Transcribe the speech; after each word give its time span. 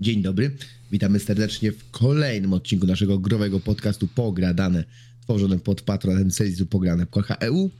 Dzień 0.00 0.22
dobry, 0.22 0.56
witamy 0.92 1.20
serdecznie 1.20 1.72
w 1.72 1.90
kolejnym 1.90 2.52
odcinku 2.52 2.86
naszego 2.86 3.18
growego 3.18 3.60
podcastu 3.60 4.08
Pogradane, 4.08 4.84
tworzonym 5.20 5.60
pod 5.60 5.82
patronem 5.82 6.30
serwisu 6.30 6.66
pograne.eu. 6.66 7.70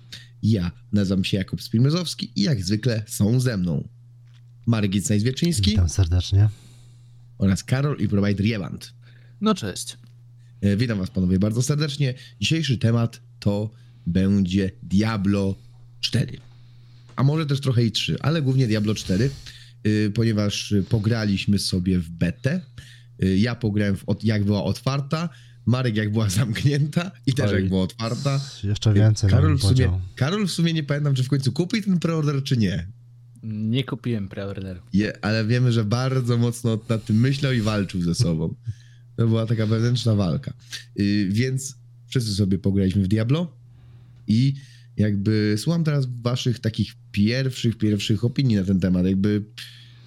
Ja 0.42 0.70
nazywam 0.92 1.24
się 1.24 1.36
Jakub 1.36 1.62
Spirmezowski 1.62 2.30
i 2.36 2.42
jak 2.42 2.62
zwykle 2.62 3.02
są 3.06 3.40
ze 3.40 3.56
mną 3.56 3.88
Marek 4.66 4.90
Gicnaj-Zwieczyński 4.90 5.70
Witam 5.70 5.88
serdecznie. 5.88 6.48
oraz 7.38 7.64
Karol 7.64 7.98
i 7.98 8.08
Provider 8.08 8.46
Jewant. 8.46 8.92
No 9.40 9.54
cześć. 9.54 9.98
E, 10.60 10.76
Witam 10.76 10.98
was 10.98 11.10
panowie 11.10 11.38
bardzo 11.38 11.62
serdecznie. 11.62 12.14
Dzisiejszy 12.40 12.78
temat 12.78 13.20
to 13.40 13.70
będzie 14.06 14.70
Diablo 14.82 15.54
4. 16.00 16.38
A 17.16 17.22
może 17.22 17.46
też 17.46 17.60
trochę 17.60 17.84
i 17.84 17.92
3, 17.92 18.16
ale 18.20 18.42
głównie 18.42 18.66
Diablo 18.66 18.94
4, 18.94 19.24
y, 19.24 19.30
ponieważ 20.14 20.72
y, 20.72 20.82
pograliśmy 20.82 21.58
sobie 21.58 21.98
w 21.98 22.10
betę. 22.10 22.60
Y, 23.24 23.38
Ja 23.38 23.54
pograłem 23.54 23.96
w, 23.96 24.04
jak 24.22 24.44
była 24.44 24.64
otwarta, 24.64 25.28
Marek 25.66 25.96
jak 25.96 26.12
była 26.12 26.30
zamknięta 26.40 27.10
i 27.26 27.32
też 27.32 27.50
Oj. 27.50 27.60
jak 27.60 27.68
była 27.68 27.82
otwarta. 27.82 28.40
Jeszcze 28.64 28.92
więcej 28.94 29.30
Karol 29.30 29.58
w, 29.58 29.62
sumie. 29.62 30.00
Karol 30.16 30.46
w 30.46 30.50
sumie 30.50 30.72
nie 30.72 30.82
pamiętam, 30.82 31.14
czy 31.14 31.22
w 31.22 31.28
końcu 31.28 31.52
kupi 31.52 31.82
ten 31.82 31.98
preorder, 31.98 32.42
czy 32.42 32.56
nie. 32.56 32.86
Nie 33.42 33.84
kupiłem 33.84 34.28
preorderu. 34.28 34.80
Je, 34.92 35.24
ale 35.24 35.46
wiemy, 35.46 35.72
że 35.72 35.84
bardzo 35.84 36.36
mocno 36.36 36.78
nad 36.88 37.04
tym 37.04 37.20
myślał 37.20 37.52
i 37.52 37.60
walczył 37.60 38.02
ze 38.02 38.14
sobą. 38.14 38.54
To 39.16 39.26
była 39.28 39.46
taka 39.46 39.66
wewnętrzna 39.66 40.14
walka. 40.14 40.52
Yy, 40.96 41.28
więc 41.28 41.76
wszyscy 42.06 42.34
sobie 42.34 42.58
pograliśmy 42.58 43.02
w 43.02 43.08
Diablo 43.08 43.56
i 44.26 44.54
jakby 44.96 45.54
słucham 45.58 45.84
teraz 45.84 46.06
waszych 46.22 46.58
takich 46.58 46.92
pierwszych, 47.12 47.78
pierwszych 47.78 48.24
opinii 48.24 48.56
na 48.56 48.64
ten 48.64 48.80
temat. 48.80 49.06
Jakby 49.06 49.42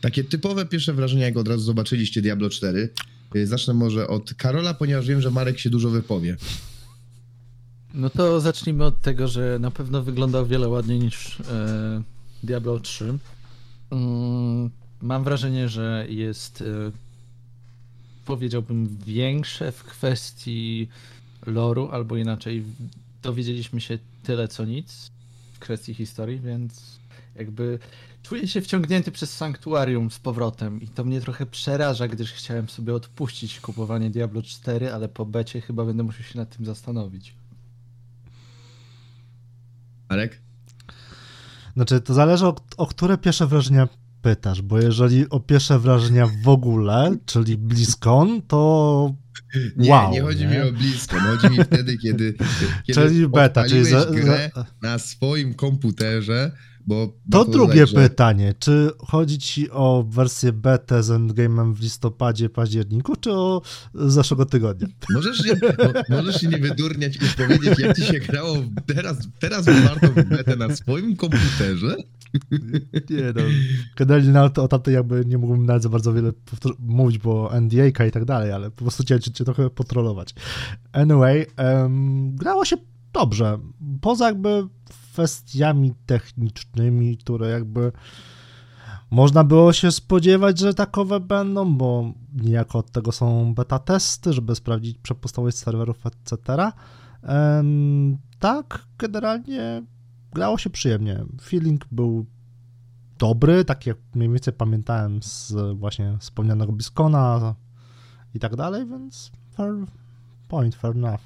takie 0.02 0.24
typowe 0.24 0.66
pierwsze 0.66 0.94
wrażenia, 0.94 1.26
jak 1.26 1.38
od 1.38 1.48
razu 1.48 1.64
zobaczyliście 1.64 2.22
Diablo 2.22 2.50
4. 2.50 2.90
Yy, 3.34 3.48
zacznę 3.48 3.74
może 3.74 4.08
od 4.08 4.34
Karola, 4.34 4.74
ponieważ 4.74 5.08
wiem, 5.08 5.22
że 5.22 5.32
Marek 5.32 5.60
się 5.60 5.70
dużo 5.70 5.90
wypowie. 5.90 6.38
No 7.94 8.10
to 8.10 8.42
zacznijmy 8.42 8.86
od 8.86 9.02
tego, 9.02 9.28
że 9.28 9.58
na 9.60 9.72
pewno 9.72 10.04
wyglądał 10.04 10.46
wiele 10.46 10.68
ładniej 10.68 11.00
niż 11.00 11.40
e, 11.40 12.04
Diablo 12.44 12.80
3. 12.80 13.18
Mm, 13.92 14.70
mam 15.02 15.24
wrażenie, 15.24 15.70
że 15.70 16.06
jest 16.10 16.62
e, 16.62 16.66
powiedziałbym 18.26 18.98
większe 19.06 19.72
w 19.72 19.84
kwestii 19.84 20.88
loru, 21.46 21.90
albo 21.92 22.18
inaczej 22.18 22.64
dowiedzieliśmy 23.24 23.82
się 23.82 24.00
tyle 24.30 24.48
co 24.48 24.66
nic 24.66 25.12
w 25.54 25.60
kwestii 25.60 25.94
historii, 25.94 26.40
więc 26.40 27.00
jakby 27.36 27.80
czuję 28.24 28.48
się 28.48 28.62
wciągnięty 28.62 29.12
przez 29.12 29.38
sanktuarium 29.38 30.12
z 30.12 30.20
powrotem 30.20 30.82
i 30.82 30.88
to 30.88 31.04
mnie 31.04 31.22
trochę 31.22 31.46
przeraża, 31.46 32.08
gdyż 32.08 32.34
chciałem 32.34 32.70
sobie 32.70 32.94
odpuścić 32.94 33.60
kupowanie 33.60 34.10
Diablo 34.10 34.42
4, 34.42 34.94
ale 34.94 35.08
po 35.08 35.26
becie 35.26 35.62
chyba 35.62 35.86
będę 35.86 36.04
musiał 36.04 36.24
się 36.24 36.40
nad 36.40 36.58
tym 36.58 36.66
zastanowić. 36.66 37.36
Marek? 40.10 40.42
Znaczy, 41.76 42.02
to 42.02 42.14
zależy 42.14 42.48
o, 42.48 42.56
o 42.78 42.88
które 42.88 43.18
pierwsze 43.18 43.48
wrażenia 43.48 43.88
pytasz, 44.22 44.62
bo 44.62 44.80
jeżeli 44.80 45.30
o 45.30 45.40
pierwsze 45.40 45.80
wrażenia 45.80 46.28
w 46.44 46.48
ogóle, 46.50 47.16
czyli 47.26 47.58
BlizzCon, 47.58 48.42
to 48.48 49.16
Nie, 49.78 49.92
wow. 49.92 50.12
nie 50.12 50.22
chodzi 50.22 50.48
mi 50.48 50.60
o 50.62 50.72
blisko. 50.72 51.16
no 51.16 51.38
Chodzi 51.38 51.58
mi 51.58 51.64
wtedy, 51.64 51.98
kiedy, 51.98 52.34
kiedy 52.84 52.94
Czyli 53.02 53.28
beta, 53.28 53.64
czyli 53.68 53.86
za- 53.86 54.06
grę 54.06 54.50
za- 54.56 54.66
na 54.82 55.00
swoim 55.00 55.54
komputerze, 55.54 56.52
bo... 56.90 57.14
To 57.32 57.46
drugie 57.46 57.88
że- 57.88 57.96
pytanie. 57.96 58.54
Czy 58.60 58.92
chodzi 59.08 59.40
ci 59.40 59.72
o 59.72 60.06
wersję 60.10 60.54
betę 60.54 61.04
z 61.04 61.10
endgame'em 61.10 61.74
w 61.74 61.82
listopadzie, 61.82 62.50
październiku, 62.50 63.16
czy 63.16 63.32
o 63.32 63.62
zeszłego 63.94 64.46
tygodnia? 64.46 64.88
Możesz 65.14 65.38
się, 65.38 65.54
mo, 65.54 66.16
możesz 66.16 66.42
się 66.42 66.48
nie 66.48 66.58
wydurniać 66.58 67.16
i 67.16 67.20
powiedzieć, 67.38 67.80
jak 67.80 67.98
ci 67.98 68.04
się 68.06 68.20
grało 68.20 68.58
teraz, 68.86 69.18
teraz 69.40 69.66
warto 69.66 70.08
w 70.08 70.24
betę 70.24 70.56
na 70.56 70.76
swoim 70.76 71.16
komputerze? 71.16 71.96
Nie 73.10 73.34
no. 73.36 73.42
Generalnie 73.98 74.32
nawet 74.32 74.60
o 74.60 74.68
tamtej 74.68 74.94
jakby 74.94 75.26
nie 75.26 75.38
mógłbym 75.38 75.66
nawet 75.66 75.84
za 75.84 75.90
bardzo 75.90 76.14
wiele 76.14 76.32
mówić, 76.80 77.18
bo 77.18 77.52
NDA 77.62 77.86
i 77.86 78.12
tak 78.12 78.26
dalej, 78.26 78.52
ale 78.52 78.72
po 78.72 78.84
prostu 78.84 79.04
chciałem 79.04 79.22
cię, 79.22 79.32
cię 79.32 79.46
trochę 79.46 79.70
potrolować. 79.70 80.36
Anyway, 80.92 81.46
em, 81.58 82.36
grało 82.36 82.66
się 82.66 82.78
dobrze. 83.14 83.60
Poza 84.02 84.26
jakby 84.26 84.68
kwestiami 85.20 85.94
technicznymi, 86.06 87.18
które 87.18 87.50
jakby 87.50 87.92
można 89.12 89.44
było 89.44 89.74
się 89.74 89.92
spodziewać, 89.92 90.60
że 90.60 90.74
takowe 90.74 91.20
będą, 91.20 91.78
bo 91.78 92.14
niejako 92.34 92.80
od 92.80 92.92
tego 92.92 93.12
są 93.12 93.54
beta 93.54 93.80
testy, 93.80 94.34
żeby 94.34 94.56
sprawdzić 94.56 94.98
przepustowość 94.98 95.58
serwerów, 95.58 96.06
etc. 96.06 96.38
Tak, 98.40 98.86
generalnie 98.98 99.84
grało 100.34 100.58
się 100.58 100.70
przyjemnie. 100.70 101.26
Feeling 101.42 101.86
był 101.92 102.26
dobry, 103.18 103.66
tak 103.66 103.86
jak 103.86 103.98
mniej 104.16 104.30
więcej 104.30 104.54
pamiętałem 104.54 105.24
z 105.24 105.54
właśnie 105.78 106.18
wspomnianego 106.20 106.72
Biskona 106.72 107.56
i 108.34 108.40
tak 108.40 108.56
dalej, 108.56 108.86
więc 108.86 109.32
fair 109.52 109.74
point, 110.48 110.76
fair 110.76 110.96
enough. 110.96 111.22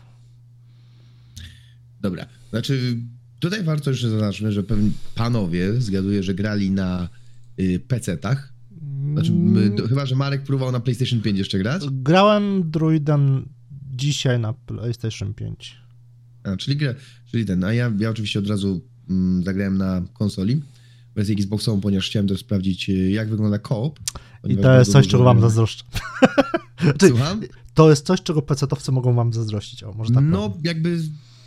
Dobra, 2.02 2.26
znaczy 2.50 2.98
tutaj 3.44 3.64
warto 3.64 3.90
jeszcze 3.90 4.10
zaznaczyć, 4.10 4.54
że 4.54 4.64
pewnie 4.64 4.90
panowie, 5.16 5.82
zgaduję, 5.82 6.24
że 6.24 6.34
grali 6.34 6.72
na 6.72 7.10
y, 7.60 7.80
PC-tach. 7.88 8.54
Znaczy, 9.14 9.32
my, 9.32 9.70
do, 9.70 9.88
chyba, 9.88 10.06
że 10.06 10.16
Marek 10.16 10.44
próbował 10.44 10.72
na 10.72 10.80
PlayStation 10.80 11.22
5 11.22 11.38
jeszcze 11.38 11.60
grać. 11.60 11.84
Grałem 11.92 12.72
druidem 12.72 13.50
dzisiaj 13.96 14.40
na 14.40 14.54
PlayStation 14.54 15.34
5. 15.34 15.78
A, 16.44 16.58
czyli, 16.58 16.78
gra, 16.78 16.94
czyli 17.32 17.46
ten, 17.46 17.64
a 17.64 17.74
ja, 17.74 17.92
ja 18.00 18.10
oczywiście 18.10 18.40
od 18.40 18.48
razu 18.48 18.82
mm, 19.10 19.44
zagrałem 19.44 19.78
na 19.78 20.02
konsoli, 20.14 20.62
wersję 21.16 21.36
Xboxową, 21.36 21.82
ponieważ 21.82 22.10
chciałem 22.10 22.28
też 22.28 22.40
sprawdzić, 22.40 22.90
y, 22.90 23.12
jak 23.12 23.30
wygląda 23.30 23.60
koop. 23.60 24.00
I 24.48 24.58
to 24.58 24.80
jest 24.80 24.92
coś, 24.92 25.08
czego 25.08 25.24
wam 25.24 25.42
zazdroszczę. 25.42 25.84
Słucham? 27.08 27.42
to 27.74 27.90
jest 27.90 28.06
coś, 28.06 28.22
czego 28.22 28.42
PC-towcy 28.42 28.92
mogą 28.92 29.14
wam 29.14 29.34
zazdrościć. 29.34 29.84
O, 29.84 29.94
może 29.94 30.14
tak 30.14 30.24
No, 30.24 30.50
powiem. 30.50 30.66
jakby, 30.66 31.00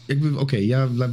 jakby 0.09 0.39
okej, 0.39 0.69
ja 0.69 0.89
dla, 0.89 1.09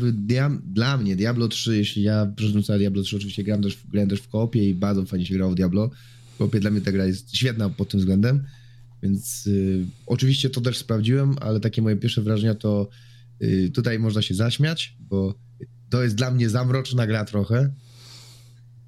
dla 0.63 0.97
mnie 0.97 1.15
Diablo 1.15 1.47
3, 1.47 1.77
jeśli 1.77 2.03
ja 2.03 2.33
przeszedłem 2.35 2.63
całe 2.63 2.79
Diablo 2.79 3.03
3, 3.03 3.15
oczywiście 3.15 3.43
grałem 3.43 3.63
też, 3.63 3.77
grałem 3.87 4.09
też 4.09 4.19
w 4.19 4.27
koopie 4.27 4.69
i 4.69 4.75
bardzo 4.75 5.05
fajnie 5.05 5.25
się 5.25 5.33
grało 5.33 5.51
w 5.51 5.55
Diablo. 5.55 5.89
W 6.35 6.37
koopie 6.37 6.59
dla 6.59 6.71
mnie 6.71 6.81
ta 6.81 6.91
gra 6.91 7.05
jest 7.05 7.35
świetna 7.35 7.69
pod 7.69 7.89
tym 7.89 7.99
względem, 7.99 8.43
więc 9.03 9.47
y, 9.47 9.85
oczywiście 10.05 10.49
to 10.49 10.61
też 10.61 10.77
sprawdziłem, 10.77 11.35
ale 11.41 11.59
takie 11.59 11.81
moje 11.81 11.95
pierwsze 11.95 12.21
wrażenia 12.21 12.55
to 12.55 12.89
y, 13.43 13.71
tutaj 13.73 13.99
można 13.99 14.21
się 14.21 14.35
zaśmiać, 14.35 14.97
bo 14.99 15.35
to 15.89 16.03
jest 16.03 16.15
dla 16.15 16.31
mnie 16.31 16.49
zamroczna 16.49 17.07
gra 17.07 17.25
trochę. 17.25 17.73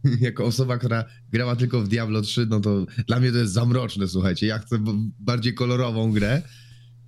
jako 0.22 0.46
osoba, 0.46 0.78
która 0.78 1.06
grała 1.32 1.56
tylko 1.56 1.82
w 1.82 1.88
Diablo 1.88 2.22
3, 2.22 2.46
no 2.46 2.60
to 2.60 2.86
dla 3.08 3.20
mnie 3.20 3.32
to 3.32 3.38
jest 3.38 3.54
zamroczne, 3.54 4.08
słuchajcie. 4.08 4.48
Ja 4.48 4.60
chcę 4.60 4.80
bardziej 5.20 5.54
kolorową 5.54 6.12
grę. 6.12 6.42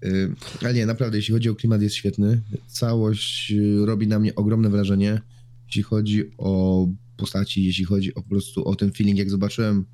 Y, 0.05 0.35
Ale 0.61 0.73
nie, 0.73 0.85
naprawdę, 0.85 1.17
jeśli 1.17 1.33
chodzi 1.33 1.49
o 1.49 1.55
klimat, 1.55 1.81
jest 1.81 1.95
świetny. 1.95 2.41
Całość 2.67 3.51
y, 3.51 3.85
robi 3.85 4.07
na 4.07 4.19
mnie 4.19 4.35
ogromne 4.35 4.69
wrażenie, 4.69 5.21
jeśli 5.67 5.83
chodzi 5.83 6.23
o 6.37 6.87
postaci, 7.17 7.65
jeśli 7.65 7.85
chodzi 7.85 8.15
o 8.15 8.21
po 8.21 8.29
prostu 8.29 8.67
o 8.67 8.75
ten 8.75 8.91
feeling, 8.91 9.17
jak 9.19 9.29
zobaczyłem. 9.29 9.85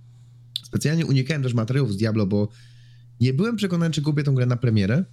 Specjalnie 0.64 1.06
unikałem 1.06 1.44
też 1.44 1.54
materiałów 1.54 1.94
z 1.94 1.98
Diablo, 1.98 2.26
bo 2.26 2.48
nie 3.20 3.34
byłem 3.34 3.56
przekonany, 3.56 3.94
czy 3.94 4.02
kupię 4.02 4.24
tą 4.24 4.36
grę 4.36 4.46
na 4.46 4.58
premierę, 4.58 5.06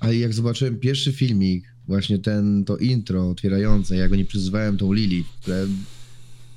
ale 0.00 0.16
jak 0.16 0.34
zobaczyłem 0.34 0.78
pierwszy 0.78 1.12
filmik, 1.12 1.74
właśnie 1.86 2.18
ten, 2.18 2.64
to 2.64 2.76
intro 2.76 3.30
otwierające, 3.30 3.96
jak 3.96 4.12
oni 4.12 4.24
przyzywałem 4.24 4.76
tą 4.76 4.92
Lili, 4.92 5.24
które 5.40 5.66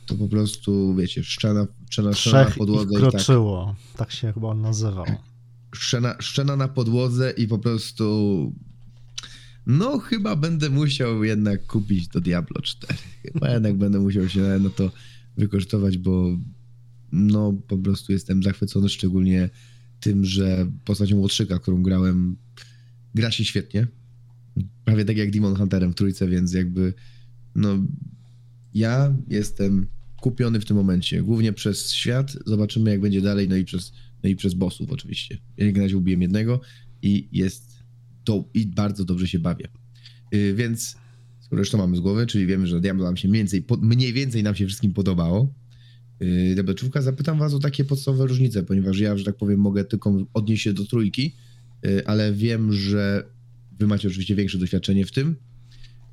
to 0.05 0.15
po 0.15 0.27
prostu, 0.27 0.95
wiecie, 0.95 1.23
szczena, 1.23 1.67
szczena, 1.89 2.13
szczena 2.13 2.45
podłodze 2.57 2.99
i 2.99 3.11
tak. 3.11 3.21
Tak 3.97 4.11
się 4.11 4.33
chyba 4.33 4.47
on 4.47 4.61
nazywał. 4.61 5.05
Szczena, 5.73 6.15
szczena 6.19 6.55
na 6.55 6.67
podłodze 6.67 7.33
i 7.37 7.47
po 7.47 7.59
prostu. 7.59 8.53
No, 9.65 9.99
chyba 9.99 10.35
będę 10.35 10.69
musiał 10.69 11.23
jednak 11.23 11.65
kupić 11.65 12.07
do 12.07 12.21
Diablo 12.21 12.61
4. 12.61 12.93
Chyba 13.33 13.49
jednak 13.49 13.77
będę 13.77 13.99
musiał 13.99 14.29
się 14.29 14.41
na 14.41 14.69
to 14.69 14.91
wykosztować, 15.37 15.97
bo 15.97 16.37
no 17.11 17.53
po 17.67 17.77
prostu 17.77 18.11
jestem 18.11 18.43
zachwycony, 18.43 18.89
szczególnie 18.89 19.49
tym, 19.99 20.25
że 20.25 20.71
postacią 20.85 21.17
Łotrzyka, 21.17 21.59
którą 21.59 21.83
grałem, 21.83 22.35
gra 23.15 23.31
się 23.31 23.45
świetnie. 23.45 23.87
Prawie 24.85 25.05
tak 25.05 25.17
jak 25.17 25.31
Demon 25.31 25.55
Hunterem 25.55 25.91
w 25.91 25.95
trójce, 25.95 26.27
więc 26.27 26.53
jakby 26.53 26.93
no 27.55 27.77
ja 28.73 29.15
jestem 29.27 29.87
kupiony 30.21 30.59
w 30.59 30.65
tym 30.65 30.77
momencie, 30.77 31.21
głównie 31.21 31.53
przez 31.53 31.91
świat, 31.91 32.37
zobaczymy 32.45 32.91
jak 32.91 33.01
będzie 33.01 33.21
dalej, 33.21 33.49
no 33.49 33.55
i 33.55 33.65
przez 33.65 33.93
no 34.23 34.29
i 34.29 34.35
przez 34.35 34.53
bossów 34.53 34.91
oczywiście. 34.91 35.37
Ja 35.57 35.71
na 35.71 35.81
razie 35.81 35.97
ubiłem 35.97 36.21
jednego 36.21 36.61
i 37.01 37.27
jest 37.31 37.73
to 38.23 38.49
i 38.53 38.67
bardzo 38.67 39.05
dobrze 39.05 39.27
się 39.27 39.39
bawię. 39.39 39.67
Yy, 40.31 40.53
więc 40.53 40.95
skoro 41.39 41.59
już 41.59 41.69
to 41.69 41.77
mamy 41.77 41.97
z 41.97 41.99
głowy, 41.99 42.27
czyli 42.27 42.45
wiemy, 42.45 42.67
że 42.67 42.81
Diablo 42.81 43.05
nam 43.05 43.17
się 43.17 43.27
mniej 43.27 43.39
więcej, 43.39 43.61
po, 43.61 43.77
mniej 43.77 44.13
więcej 44.13 44.43
nam 44.43 44.55
się 44.55 44.67
wszystkim 44.67 44.93
podobało, 44.93 45.53
yy, 46.19 46.73
3, 46.75 46.89
zapytam 46.99 47.39
was 47.39 47.53
o 47.53 47.59
takie 47.59 47.85
podstawowe 47.85 48.27
różnice, 48.27 48.63
ponieważ 48.63 48.99
ja, 48.99 49.17
że 49.17 49.25
tak 49.25 49.35
powiem, 49.35 49.59
mogę 49.59 49.85
tylko 49.85 50.25
odnieść 50.33 50.63
się 50.63 50.73
do 50.73 50.85
trójki, 50.85 51.35
yy, 51.83 52.07
ale 52.07 52.33
wiem, 52.33 52.73
że 52.73 53.23
wy 53.79 53.87
macie 53.87 54.07
oczywiście 54.07 54.35
większe 54.35 54.57
doświadczenie 54.57 55.05
w 55.05 55.11
tym, 55.11 55.35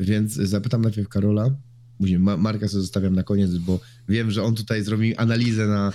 więc 0.00 0.32
zapytam 0.32 0.82
najpierw 0.82 1.08
Karola, 1.08 1.56
później 1.98 2.18
Ma- 2.18 2.36
Marka 2.36 2.68
sobie 2.68 2.80
zostawiam 2.80 3.14
na 3.14 3.22
koniec, 3.22 3.56
bo 3.56 3.80
wiem, 4.08 4.30
że 4.30 4.42
on 4.42 4.54
tutaj 4.54 4.82
zrobi 4.82 5.16
analizę 5.16 5.66
na 5.66 5.92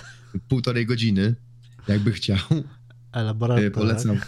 półtorej 0.48 0.86
godziny, 0.86 1.34
jakby 1.88 2.12
chciał. 2.12 2.38
Elaborat, 3.12 3.60
Yy, 3.60 3.70
Polecam, 3.70 4.20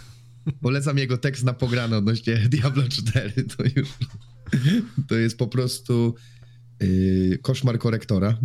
polecam 0.61 0.97
jego 0.97 1.17
tekst 1.17 1.43
na 1.43 1.53
pograne 1.53 1.97
odnośnie 1.97 2.35
Diablo 2.49 2.83
4, 2.89 3.43
to 3.43 3.63
już 3.63 3.89
to 5.07 5.15
jest 5.15 5.37
po 5.37 5.47
prostu 5.47 6.15
yy, 6.79 7.37
koszmar 7.41 7.79
korektora, 7.79 8.37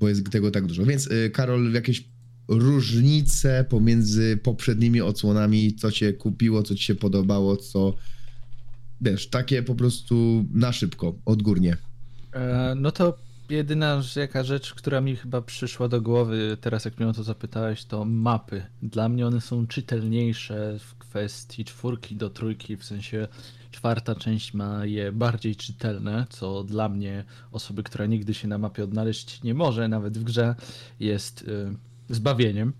bo 0.00 0.08
jest 0.08 0.30
tego 0.30 0.50
tak 0.50 0.66
dużo. 0.66 0.84
Więc 0.84 1.06
yy, 1.06 1.30
Karol, 1.30 1.72
jakieś 1.72 2.08
różnice 2.48 3.64
pomiędzy 3.68 4.36
poprzednimi 4.42 5.00
odsłonami, 5.00 5.74
co 5.74 5.92
cię 5.92 6.12
kupiło, 6.12 6.62
co 6.62 6.74
ci 6.74 6.84
się 6.84 6.94
podobało, 6.94 7.56
co 7.56 7.94
wiesz, 9.00 9.30
takie 9.30 9.62
po 9.62 9.74
prostu 9.74 10.44
na 10.50 10.72
szybko, 10.72 11.18
odgórnie. 11.24 11.76
E, 12.32 12.74
no 12.76 12.90
to 12.90 13.18
jedyna 13.50 14.02
jaka 14.16 14.44
rzecz, 14.44 14.74
która 14.74 15.00
mi 15.00 15.16
chyba 15.16 15.42
przyszła 15.42 15.88
do 15.88 16.00
głowy 16.00 16.56
teraz, 16.60 16.84
jak 16.84 16.98
mnie 16.98 17.08
o 17.08 17.12
to 17.12 17.22
zapytałeś, 17.22 17.84
to 17.84 18.04
mapy. 18.04 18.66
Dla 18.82 19.08
mnie 19.08 19.26
one 19.26 19.40
są 19.40 19.66
czytelniejsze 19.66 20.78
w 20.78 20.94
kwestii 20.94 21.64
czwórki 21.64 22.16
do 22.16 22.30
trójki, 22.30 22.76
w 22.76 22.84
sensie 22.84 23.28
czwarta 23.70 24.14
część 24.14 24.54
ma 24.54 24.86
je 24.86 25.12
bardziej 25.12 25.56
czytelne, 25.56 26.26
co 26.30 26.64
dla 26.64 26.88
mnie, 26.88 27.24
osoby, 27.52 27.82
która 27.82 28.06
nigdy 28.06 28.34
się 28.34 28.48
na 28.48 28.58
mapie 28.58 28.84
odnaleźć 28.84 29.42
nie 29.42 29.54
może, 29.54 29.88
nawet 29.88 30.18
w 30.18 30.24
grze, 30.24 30.54
jest 31.00 31.42
y, 31.42 31.76
zbawieniem. 32.08 32.72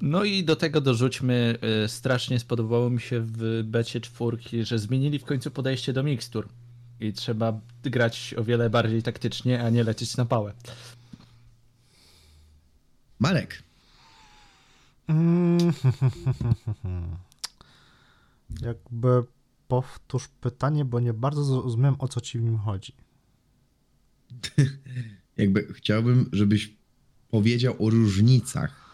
No 0.00 0.24
i 0.24 0.44
do 0.44 0.56
tego 0.56 0.80
dorzućmy, 0.80 1.58
y, 1.84 1.88
strasznie 1.88 2.38
spodobało 2.38 2.90
mi 2.90 3.00
się 3.00 3.20
w 3.20 3.62
becie 3.64 4.00
czwórki, 4.00 4.64
że 4.64 4.78
zmienili 4.78 5.18
w 5.18 5.24
końcu 5.24 5.50
podejście 5.50 5.92
do 5.92 6.02
mikstur. 6.02 6.48
I 7.00 7.12
trzeba 7.12 7.60
grać 7.82 8.34
o 8.38 8.44
wiele 8.44 8.70
bardziej 8.70 9.02
taktycznie, 9.02 9.62
a 9.64 9.70
nie 9.70 9.84
lecieć 9.84 10.16
na 10.16 10.24
pałę. 10.24 10.52
Marek, 13.18 13.62
Mm, 15.08 15.58
Jakby 18.60 19.24
powtórz 19.68 20.28
pytanie, 20.28 20.84
bo 20.84 21.00
nie 21.00 21.12
bardzo 21.12 21.44
zrozumiałem, 21.44 21.96
o 21.98 22.08
co 22.08 22.20
ci 22.20 22.38
w 22.38 22.42
nim 22.42 22.58
chodzi. 22.58 22.92
jakby 25.36 25.72
chciałbym, 25.74 26.28
żebyś 26.32 26.76
powiedział 27.28 27.74
o 27.86 27.90
różnicach. 27.90 28.86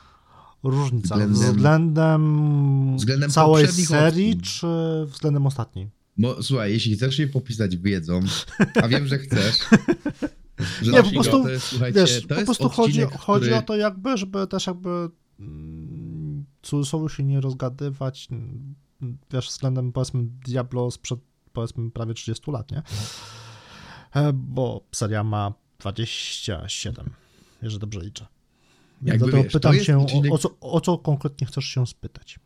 Różnica 0.62 1.14
Względem- 1.14 1.32
względem, 1.52 2.96
względem 2.96 3.31
całej 3.31 3.69
serii, 3.69 4.40
czy 4.40 4.66
względem 5.06 5.46
ostatniej? 5.46 5.90
Bo 6.19 6.43
słuchaj, 6.43 6.73
jeśli 6.73 6.97
chcesz 6.97 7.17
się 7.17 7.26
popisać 7.26 7.76
wiedzą, 7.76 8.20
a 8.82 8.88
wiem, 8.88 9.06
że 9.06 9.19
chcesz. 9.19 9.56
Że 10.82 10.93
Nie, 10.93 11.03
po 11.03 11.11
prostu, 11.11 11.44
Wiesz, 11.94 12.26
po 12.29 12.35
prostu 12.44 12.69
chodzi, 12.69 13.05
odcinek, 13.05 13.20
chodzi 13.20 13.44
który... 13.47 13.56
o 13.56 13.62
to 13.62 13.76
jakby, 13.76 14.17
żeby 14.17 14.47
też 14.47 14.67
jakby 14.67 15.09
mm, 15.41 16.44
w 16.62 16.67
cudzysłowie 16.67 17.09
się 17.09 17.23
nie 17.23 17.41
rozgadywać, 17.41 18.29
mm, 18.31 18.75
wiesz, 19.32 19.49
względem 19.49 19.93
powiedzmy 19.93 20.23
Diablo 20.47 20.91
sprzed 20.91 21.20
powiedzmy 21.53 21.91
prawie 21.91 22.15
30 22.15 22.50
lat, 22.50 22.70
nie? 22.70 22.82
E, 24.15 24.32
Bo 24.32 24.87
seria 24.93 25.25
ma 25.25 25.53
27, 25.79 27.11
jeżeli 27.62 27.81
dobrze 27.81 28.00
liczę. 28.00 28.26
Jakby 29.03 29.19
dlatego 29.19 29.43
wiesz, 29.43 29.53
pytam 29.53 29.75
się, 29.81 29.99
odcinek- 29.99 30.31
o, 30.31 30.35
o, 30.35 30.38
co, 30.38 30.56
o 30.61 30.81
co 30.81 30.99
konkretnie 30.99 31.47
chcesz 31.47 31.65
się 31.65 31.87
spytać? 31.87 32.38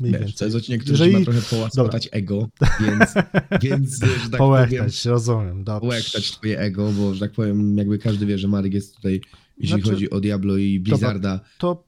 Mniej 0.00 0.12
Wiesz, 0.20 0.34
to 0.34 0.44
jest 0.44 0.56
odcinek, 0.56 0.80
który 0.80 0.92
Jeżeli- 0.98 1.12
ma 1.12 1.20
trochę 1.24 1.40
połaskotać 1.56 2.08
ego, 2.12 2.48
więc, 2.80 3.14
więc 3.62 4.00
że 4.24 4.30
tak 4.30 4.38
powiem, 4.38 4.86
rozumiem, 5.06 5.64
dobrze. 5.64 5.80
połektać 5.80 6.30
twoje 6.30 6.58
ego, 6.60 6.92
bo 6.92 7.14
że 7.14 7.20
tak 7.20 7.32
powiem, 7.32 7.78
jakby 7.78 7.98
każdy 7.98 8.26
wie, 8.26 8.38
że 8.38 8.48
Marek 8.48 8.74
jest 8.74 8.96
tutaj, 8.96 9.20
jeśli 9.58 9.76
Znaczy- 9.76 9.90
chodzi 9.94 10.10
o 10.10 10.20
Diablo 10.20 10.56
i 10.56 10.80
Blizzarda, 10.80 11.40
To 11.58 11.84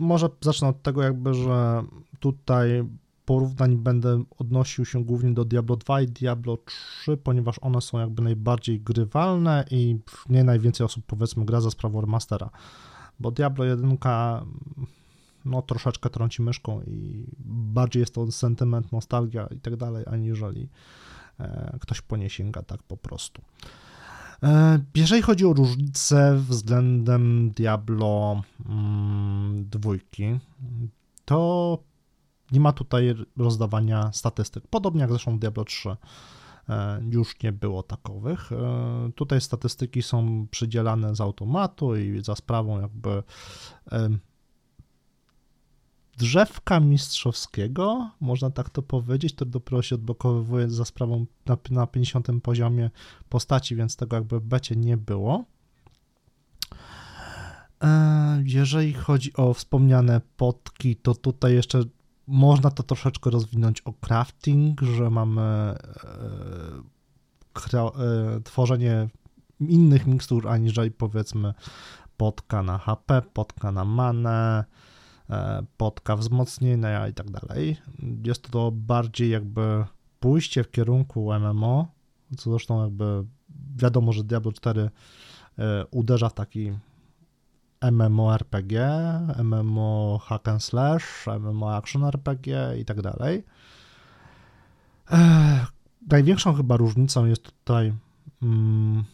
może 0.00 0.28
zacznę 0.40 0.68
od 0.68 0.82
tego 0.82 1.02
jakby, 1.02 1.34
że 1.34 1.82
tutaj 2.20 2.84
porównań 3.24 3.76
będę 3.76 4.24
odnosił 4.38 4.84
się 4.84 5.04
głównie 5.04 5.34
do 5.34 5.44
Diablo 5.44 5.76
2 5.76 6.02
i 6.02 6.06
Diablo 6.06 6.58
3, 7.02 7.16
ponieważ 7.16 7.56
one 7.60 7.80
są 7.80 7.98
jakby 7.98 8.22
najbardziej 8.22 8.80
grywalne 8.80 9.64
i 9.70 9.96
nie 10.28 10.44
najwięcej 10.44 10.84
osób 10.84 11.04
powiedzmy 11.06 11.44
gra 11.44 11.60
za 11.60 11.70
sprawą 11.70 12.00
remastera. 12.00 12.50
Bo 13.20 13.30
Diablo 13.30 13.64
1 13.64 13.96
no 15.44 15.62
troszeczkę 15.62 16.10
trąci 16.10 16.42
myszką 16.42 16.82
i 16.82 17.26
bardziej 17.44 18.00
jest 18.00 18.14
to 18.14 18.32
sentyment, 18.32 18.92
nostalgia 18.92 19.46
i 19.46 19.60
tak 19.60 19.76
dalej, 19.76 20.04
aniżeli 20.06 20.68
e, 21.40 21.78
ktoś 21.80 22.00
po 22.00 22.16
nie 22.16 22.30
sięga 22.30 22.62
tak 22.62 22.82
po 22.82 22.96
prostu. 22.96 23.42
E, 24.42 24.78
Jeżeli 24.94 25.22
chodzi 25.22 25.46
o 25.46 25.52
różnice 25.52 26.36
względem 26.48 27.50
Diablo 27.50 28.42
mm, 28.68 29.68
dwójki, 29.68 30.38
to 31.24 31.78
nie 32.52 32.60
ma 32.60 32.72
tutaj 32.72 33.14
rozdawania 33.36 34.12
statystyk. 34.12 34.66
Podobnie 34.66 35.00
jak 35.00 35.10
zresztą 35.10 35.36
w 35.36 35.38
Diablo 35.38 35.64
3 35.64 35.96
e, 36.68 37.00
już 37.10 37.42
nie 37.42 37.52
było 37.52 37.82
takowych. 37.82 38.50
Tutaj 39.14 39.40
statystyki 39.40 40.02
są 40.02 40.46
przydzielane 40.50 41.16
z 41.16 41.20
automatu 41.20 41.96
i 41.96 42.24
za 42.24 42.36
sprawą 42.36 42.80
jakby 42.80 43.22
drzewka 46.16 46.80
mistrzowskiego, 46.80 48.10
można 48.20 48.50
tak 48.50 48.70
to 48.70 48.82
powiedzieć, 48.82 49.34
to 49.34 49.44
dopiero 49.44 49.82
się 49.82 49.94
odblokowywuje 49.94 50.70
za 50.70 50.84
sprawą 50.84 51.26
na, 51.46 51.56
na 51.70 51.86
50 51.86 52.28
poziomie 52.42 52.90
postaci, 53.28 53.76
więc 53.76 53.96
tego 53.96 54.16
jakby 54.16 54.40
w 54.40 54.44
becie 54.44 54.76
nie 54.76 54.96
było. 54.96 55.44
E, 57.82 58.42
Jeżeli 58.44 58.92
chodzi 58.92 59.32
o 59.36 59.54
wspomniane 59.54 60.20
potki, 60.36 60.96
to 60.96 61.14
tutaj 61.14 61.54
jeszcze 61.54 61.82
można 62.26 62.70
to 62.70 62.82
troszeczkę 62.82 63.30
rozwinąć 63.30 63.80
o 63.80 63.92
crafting, 63.92 64.80
że 64.80 65.10
mamy 65.10 65.42
e, 65.42 65.76
e, 67.74 68.40
tworzenie 68.44 69.08
innych 69.60 70.06
mikstur 70.06 70.48
aniżeli 70.48 70.90
powiedzmy 70.90 71.54
potka 72.16 72.62
na 72.62 72.78
HP, 72.78 73.22
potka 73.32 73.72
na 73.72 73.84
manę, 73.84 74.64
e, 75.32 75.62
potka 75.76 76.16
wzmocnienia 76.16 77.08
i 77.08 77.12
tak 77.12 77.30
dalej. 77.30 77.76
Jest 78.24 78.50
to 78.50 78.70
bardziej 78.72 79.30
jakby 79.30 79.84
pójście 80.20 80.64
w 80.64 80.70
kierunku 80.70 81.32
MMO, 81.32 81.86
co 82.38 82.50
zresztą 82.50 82.82
jakby 82.82 83.24
wiadomo, 83.76 84.12
że 84.12 84.24
Diablo 84.24 84.52
4 84.52 84.90
e, 85.58 85.86
uderza 85.90 86.28
w 86.28 86.34
taki 86.34 86.72
MMORPG, 87.92 88.72
MMO 89.44 90.20
hack 90.24 90.48
and 90.48 90.64
slash, 90.64 91.26
MMO 91.40 91.76
action 91.76 92.04
RPG 92.04 92.76
i 92.80 92.84
tak 92.84 93.02
dalej. 93.02 93.44
E, 95.10 95.66
Największą 96.10 96.54
chyba 96.54 96.76
różnicą 96.76 97.26
jest 97.26 97.42
tutaj 97.42 97.92
mm, 98.42 99.04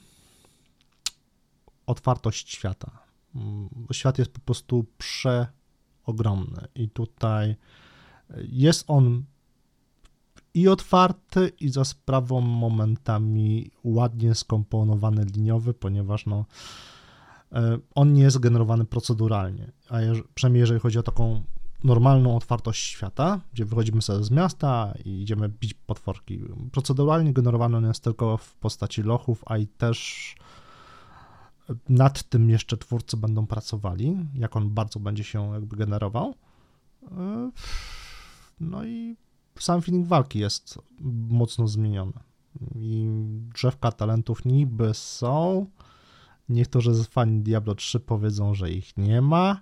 otwartość 1.87 2.51
świata. 2.55 2.91
Mm, 3.35 3.69
Świat 3.93 4.19
jest 4.19 4.31
po 4.31 4.41
prostu 4.41 4.87
przeogromny 6.09 6.69
i 6.75 6.88
tutaj 6.88 7.57
jest 8.49 8.85
on 8.87 9.25
i 10.55 10.69
otwarty, 10.69 11.53
i 11.61 11.69
za 11.69 11.85
sprawą 11.85 12.41
momentami 12.41 13.71
ładnie 13.85 14.35
skomponowany 14.35 15.25
liniowy, 15.25 15.75
ponieważ 15.75 16.27
no, 16.27 16.45
e, 17.53 17.79
on 17.95 18.12
nie 18.12 18.23
jest 18.23 18.38
generowany 18.38 18.85
proceduralnie, 18.85 19.73
a 19.88 20.00
jeż, 20.00 20.23
przynajmniej 20.35 20.61
jeżeli 20.61 20.81
chodzi 20.81 20.99
o 20.99 21.03
taką 21.03 21.43
normalną 21.85 22.37
otwartość 22.37 22.83
świata, 22.83 23.41
gdzie 23.53 23.65
wychodzimy 23.65 24.03
sobie 24.03 24.25
z 24.25 24.31
miasta 24.31 24.95
i 25.05 25.23
idziemy 25.23 25.49
bić 25.49 25.75
potworki. 25.75 26.41
Proceduralnie 26.73 27.33
generowany 27.33 27.77
on 27.77 27.85
jest 27.85 28.05
tylko 28.05 28.37
w 28.37 28.55
postaci 28.55 29.03
lochów, 29.03 29.43
a 29.47 29.59
i 29.59 29.67
też 29.67 30.35
nad 31.89 32.23
tym 32.23 32.51
jeszcze 32.51 32.77
twórcy 32.77 33.17
będą 33.17 33.47
pracowali, 33.47 34.17
jak 34.35 34.57
on 34.57 34.71
bardzo 34.71 35.01
będzie 35.01 35.25
się 35.25 35.53
jakby 35.53 35.77
generował. 35.77 36.35
E, 37.13 37.51
No 38.61 38.85
i 38.85 39.17
sam 39.59 39.83
feeling 39.83 40.07
walki 40.07 40.39
jest 40.39 40.79
mocno 41.31 41.69
zmieniony. 41.69 42.13
I 42.75 43.09
drzewka 43.55 43.93
talentów 43.93 44.45
niby 44.45 44.95
są. 44.95 45.67
Niektórzy 46.49 46.95
z 46.95 47.07
fani 47.07 47.43
Diablo 47.43 47.75
3 47.75 48.01
powiedzą, 48.01 48.55
że 48.55 48.71
ich 48.71 48.97
nie 48.97 49.23
ma, 49.23 49.61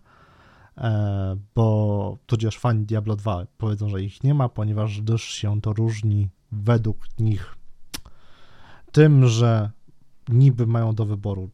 e, 0.78 1.36
bo 1.54 2.18
tudzież 2.26 2.58
fani 2.58 2.84
Diablo 2.84 3.16
2 3.16 3.46
powiedzą, 3.58 3.88
że 3.88 4.02
ich 4.02 4.24
nie 4.24 4.34
ma, 4.34 4.48
ponieważ 4.48 5.00
gdyż 5.00 5.22
się 5.22 5.60
to 5.60 5.72
różni 5.72 6.28
według 6.52 6.98
nich 7.18 7.56
tym, 8.96 9.26
że 9.26 9.70
niby 10.28 10.66
mają 10.66 10.94
do 10.94 11.04
wyboru 11.06 11.50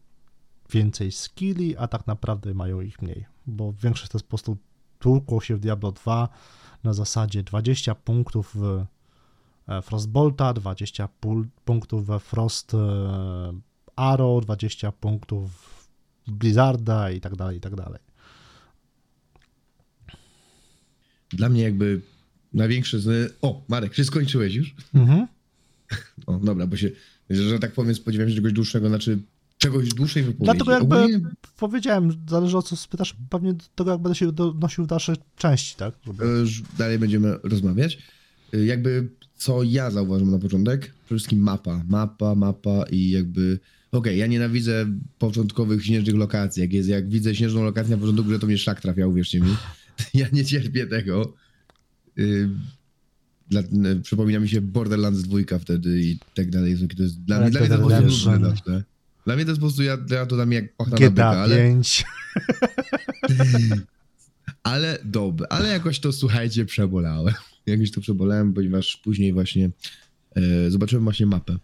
więcej 0.73 1.13
skilli, 1.13 1.77
a 1.77 1.89
tak 1.89 2.07
naprawdę 2.07 2.55
mają 2.55 2.81
ich 2.81 3.03
mniej, 3.03 3.25
bo 3.47 3.73
większość 3.73 4.11
to 4.11 4.19
jest 4.19 4.27
po 4.27 4.31
prostu 4.31 4.57
tłukło 4.99 5.41
się 5.41 5.57
w 5.57 5.61
Diablo 5.61 5.93
2 5.93 6.29
na 6.85 6.93
zasadzie 6.93 7.43
20 7.43 7.95
punktów 7.95 8.51
w 8.55 8.87
e, 9.69 9.83
Frostbolta, 9.83 10.53
20 10.53 11.09
punktów 11.65 12.07
we 12.07 12.21
Frost 12.21 12.75
e, 12.75 12.79
Arrow, 13.97 14.45
20 14.45 14.93
punktów 14.93 15.51
w 16.27 16.33
Blizzarda 16.33 17.11
i 17.11 17.21
tak 17.21 17.37
dalej, 17.37 17.59
i 17.59 17.61
tak 17.61 17.75
dalej. 17.75 18.01
Dla 21.31 21.49
mnie 21.49 21.63
jakby 21.63 22.01
największe 22.53 22.99
z... 22.99 23.37
O, 23.43 23.63
Marek, 23.69 23.93
czy 23.95 24.05
skończyłeś 24.05 24.55
już? 24.55 24.75
Mhm. 24.95 25.27
O, 26.27 26.39
dobra, 26.39 26.67
bo 26.67 26.77
się, 26.77 26.91
że 27.31 27.59
tak 27.59 27.73
powiem, 27.73 27.95
spodziewałem 27.95 28.31
się 28.31 28.37
czegoś 28.37 28.53
dłuższego, 28.53 28.89
znaczy 28.89 29.19
czegoś 29.63 29.89
dłuższej 29.89 30.23
wypowiedzi. 30.23 30.45
Dlatego 30.45 30.73
jakby 30.73 30.97
Ogólnie, 30.97 31.21
powiedziałem, 31.57 32.11
zależy 32.29 32.57
o 32.57 32.63
co 32.63 32.77
spytasz, 32.77 33.17
pewnie 33.31 33.53
do 33.53 33.65
tego 33.75 33.91
jak 33.91 34.01
będę 34.01 34.19
się 34.19 34.33
donosił 34.33 34.85
w 34.85 34.87
dalszej 34.87 35.17
części, 35.37 35.77
tak? 35.77 35.95
Żeby... 36.07 36.25
e, 36.25 36.79
dalej 36.79 36.99
będziemy 36.99 37.37
rozmawiać. 37.43 37.99
E, 38.55 38.65
Jakby 38.65 39.09
co 39.37 39.63
ja 39.63 39.91
zauważyłem 39.91 40.33
na 40.33 40.39
początek, 40.39 40.81
przede 40.81 41.19
wszystkim 41.19 41.39
mapa, 41.39 41.85
mapa, 41.89 42.35
mapa 42.35 42.85
i 42.91 43.11
jakby... 43.11 43.59
Okej, 43.93 44.19
ja 44.19 44.27
nienawidzę 44.27 44.87
początkowych 45.19 45.85
śnieżnych 45.85 46.15
lokacji. 46.15 46.61
Jak, 46.61 46.73
jest, 46.73 46.89
jak 46.89 47.09
widzę 47.09 47.35
śnieżną 47.35 47.65
lokację 47.65 47.97
na 47.97 48.01
początku, 48.01 48.31
że 48.31 48.39
to 48.39 48.47
mnie 48.47 48.59
szlak 48.59 48.81
trafia, 48.81 49.07
uwierzcie 49.07 49.41
mi. 49.41 49.57
Ja 50.15 50.27
nie 50.33 50.45
cierpię 50.45 50.87
tego. 50.87 51.35
Y, 52.19 52.49
Dla, 53.49 53.63
przypomina 54.03 54.41
mi 54.41 54.49
się 54.49 54.61
Borderlands 54.61 55.23
2 55.23 55.59
wtedy 55.59 56.01
i 56.01 56.19
tak 56.35 56.51
dalej. 56.51 56.77
To 56.97 57.03
jest, 57.03 57.21
dla, 57.21 57.41
mnie, 57.41 57.51
dla 57.51 57.61
mnie 57.61 57.69
to 57.69 57.89
Dead 57.89 58.85
Dla 59.25 59.37
mnie 59.37 59.45
to 59.45 59.51
jest 59.51 59.61
po 59.61 59.67
prostu, 59.67 59.83
ja, 59.83 59.99
ja 60.11 60.27
to 60.27 60.37
dam 60.37 60.53
jak 60.53 60.77
pachna 60.77 60.99
na 61.01 61.09
GTA 61.09 61.31
ale, 61.31 61.57
5. 61.57 62.05
ale 64.63 64.99
dobre. 65.05 65.47
Ale 65.49 65.69
jakoś 65.69 66.01
to, 66.01 66.13
słuchajcie, 66.13 66.65
przebolałem. 66.65 67.35
Jakoś 67.67 67.91
to 67.91 68.01
przebolałem, 68.01 68.53
ponieważ 68.55 68.97
później 68.97 69.33
właśnie 69.33 69.71
e, 70.37 70.71
zobaczyłem 70.71 71.05
właśnie 71.05 71.27
mapę, 71.27 71.57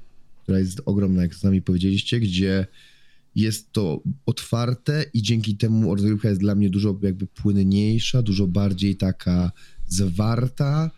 która 0.42 0.58
jest 0.58 0.80
ogromna, 0.86 1.22
jak 1.22 1.34
sami 1.34 1.62
powiedzieliście, 1.62 2.20
gdzie 2.20 2.66
jest 3.34 3.72
to 3.72 4.02
otwarte 4.26 5.04
i 5.14 5.22
dzięki 5.22 5.56
temu 5.56 5.94
rozgrywka 5.94 6.28
jest 6.28 6.40
dla 6.40 6.54
mnie 6.54 6.70
dużo 6.70 6.98
jakby 7.02 7.26
płynniejsza, 7.26 8.22
dużo 8.22 8.46
bardziej 8.46 8.96
taka 8.96 9.52
zwarta. 9.86 10.90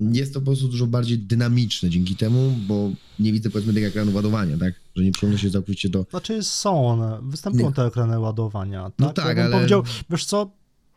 Jest 0.00 0.34
to 0.34 0.40
po 0.40 0.46
prostu 0.46 0.68
dużo 0.68 0.86
bardziej 0.86 1.18
dynamiczne 1.18 1.90
dzięki 1.90 2.16
temu, 2.16 2.54
bo 2.68 2.90
nie 3.18 3.32
widzę 3.32 3.50
powiedzmy 3.50 3.74
tego 3.74 3.86
ekranu 3.86 4.14
ładowania, 4.14 4.58
tak? 4.58 4.74
Że 4.96 5.04
nie 5.04 5.12
przygląda 5.12 5.38
się 5.38 5.50
całkowicie 5.50 5.88
do... 5.88 6.06
Znaczy 6.10 6.42
są 6.42 6.88
one, 6.88 7.18
występują 7.22 7.68
Nie. 7.68 7.74
te 7.74 7.86
ekrany 7.86 8.18
ładowania. 8.18 8.84
Tak? 8.84 8.98
No 8.98 9.12
tak, 9.12 9.26
ja 9.26 9.34
bym 9.34 9.44
ale- 9.44 9.52
powiedział, 9.56 9.82
wiesz 10.10 10.24
co, 10.24 10.50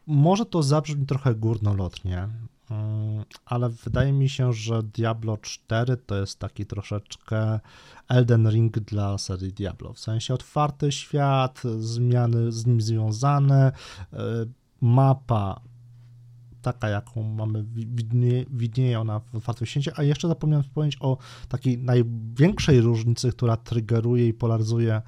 może 0.08 0.46
to 0.46 0.64
zabrzmi 0.64 1.06
trochę 1.06 1.36
górnolotnie, 1.36 2.28
mm, 2.72 3.24
ale 3.46 3.70
wydaje 3.70 4.12
mi 4.14 4.30
się, 4.30 4.54
że 4.54 4.84
Diablo 4.84 5.38
4 5.38 5.98
to 5.98 6.16
jest 6.16 6.40
taki 6.40 6.66
troszeczkę 6.66 7.60
Elden 8.08 8.50
Ring 8.50 8.80
dla 8.80 9.18
serii 9.18 9.54
Diablo. 9.54 9.94
W 9.94 10.00
sensie 10.00 10.34
otwarty 10.34 10.92
świat, 10.92 11.62
zmiany 11.80 12.52
z 12.52 12.66
nim 12.66 12.82
związane, 12.82 13.72
y, 14.14 14.18
mapa 14.82 15.62
taka, 16.62 16.90
jaką 16.90 17.24
mamy, 17.24 17.64
wi- 17.64 17.88
widnie, 17.88 18.46
widnieje 18.50 19.00
ona 19.00 19.20
w 19.20 19.36
otwartym 19.36 19.68
a 19.96 20.04
jeszcze 20.04 20.28
zapomniałem 20.28 20.64
wspomnieć 20.64 20.98
o 21.00 21.18
takiej 21.50 21.78
największej 21.78 22.82
różnicy, 22.82 23.32
która 23.32 23.58
triggeruje 23.58 24.28
i 24.28 24.34
polaryzuje 24.34 25.02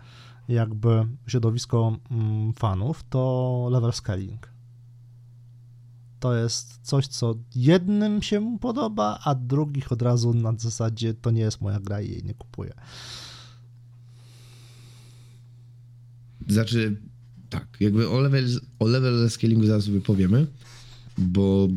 jakby 0.47 1.07
środowisko 1.27 1.97
mm, 2.11 2.53
fanów, 2.53 3.03
to 3.09 3.67
level 3.71 3.93
scaling. 3.93 4.53
To 6.19 6.35
jest 6.35 6.79
coś, 6.81 7.07
co 7.07 7.35
jednym 7.55 8.21
się 8.21 8.57
podoba, 8.61 9.19
a 9.23 9.35
drugich 9.35 9.91
od 9.91 10.01
razu 10.01 10.33
na 10.33 10.53
zasadzie 10.57 11.13
to 11.13 11.31
nie 11.31 11.41
jest 11.41 11.61
moja 11.61 11.79
gra 11.79 12.01
i 12.01 12.09
jej 12.09 12.23
nie 12.23 12.33
kupuję. 12.33 12.73
Znaczy, 16.47 17.01
tak, 17.49 17.67
jakby 17.79 18.09
o 18.09 18.19
level, 18.19 18.45
o 18.79 18.87
level 18.87 19.29
scalingu 19.29 19.65
zaraz 19.65 19.83
sobie 19.83 20.01
powiemy, 20.01 20.47
bo 21.17 21.69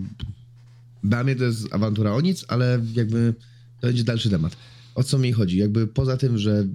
dla 1.04 1.24
mnie 1.24 1.36
to 1.36 1.44
jest 1.44 1.74
awantura 1.74 2.14
o 2.14 2.20
nic, 2.20 2.44
ale 2.48 2.80
jakby 2.94 3.34
to 3.80 3.86
będzie 3.86 4.04
dalszy 4.04 4.30
temat. 4.30 4.56
O 4.94 5.02
co 5.02 5.18
mi 5.18 5.32
chodzi? 5.32 5.58
Jakby 5.58 5.86
poza 5.86 6.16
tym, 6.16 6.38
że 6.38 6.68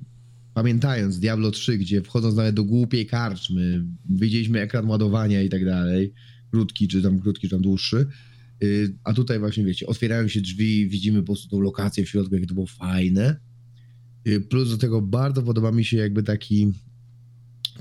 pamiętając 0.53 1.19
Diablo 1.19 1.51
3, 1.51 1.77
gdzie 1.77 2.01
wchodząc 2.01 2.35
nawet 2.35 2.55
do 2.55 2.63
głupiej 2.63 3.05
karczmy, 3.05 3.85
widzieliśmy 4.09 4.61
ekran 4.61 4.85
ładowania 4.85 5.41
i 5.41 5.49
tak 5.49 5.65
dalej, 5.65 6.13
krótki, 6.51 6.87
czy 6.87 7.01
tam 7.01 7.19
krótki, 7.19 7.47
czy 7.47 7.51
tam 7.51 7.61
dłuższy, 7.61 8.07
yy, 8.61 8.93
a 9.03 9.13
tutaj 9.13 9.39
właśnie 9.39 9.65
wiecie, 9.65 9.87
otwierają 9.87 10.27
się 10.27 10.41
drzwi, 10.41 10.89
widzimy 10.89 11.19
po 11.19 11.25
prostu 11.25 11.49
tą 11.49 11.59
lokację 11.59 12.05
w 12.05 12.09
środku, 12.09 12.35
jakie 12.35 12.47
to 12.47 12.53
było 12.53 12.67
fajne. 12.67 13.39
Yy, 14.25 14.41
Plus 14.41 14.69
do 14.69 14.77
tego 14.77 15.01
bardzo 15.01 15.43
podoba 15.43 15.71
mi 15.71 15.85
się 15.85 15.97
jakby 15.97 16.23
taki 16.23 16.71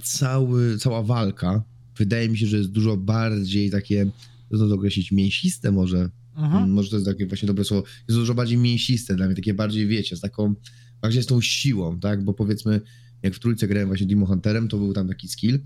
cały, 0.02 0.78
cała 0.78 1.02
walka. 1.02 1.62
Wydaje 1.96 2.28
mi 2.28 2.38
się, 2.38 2.46
że 2.46 2.56
jest 2.56 2.70
dużo 2.70 2.96
bardziej 2.96 3.70
takie, 3.70 4.10
to 4.58 4.74
określić, 4.74 5.12
mięsiste 5.12 5.72
może. 5.72 6.10
Mhm. 6.36 6.70
Może 6.70 6.90
to 6.90 6.96
jest 6.96 7.06
takie 7.06 7.26
właśnie 7.26 7.46
dobre 7.46 7.64
słowo. 7.64 7.86
Jest 8.08 8.20
dużo 8.20 8.34
bardziej 8.34 8.58
mięsiste 8.58 9.16
dla 9.16 9.26
mnie, 9.26 9.34
takie 9.34 9.54
bardziej, 9.54 9.86
wiecie, 9.86 10.16
z 10.16 10.20
taką, 10.20 10.54
bardziej 11.02 11.22
z 11.22 11.26
tą 11.26 11.40
siłą, 11.40 12.00
tak? 12.00 12.24
Bo 12.24 12.34
powiedzmy, 12.34 12.80
jak 13.22 13.34
w 13.34 13.38
trójce 13.38 13.68
grałem 13.68 13.88
właśnie 13.88 14.06
Demon 14.06 14.26
Hunterem, 14.26 14.68
to 14.68 14.78
był 14.78 14.92
tam 14.92 15.08
taki 15.08 15.28
skill, 15.28 15.58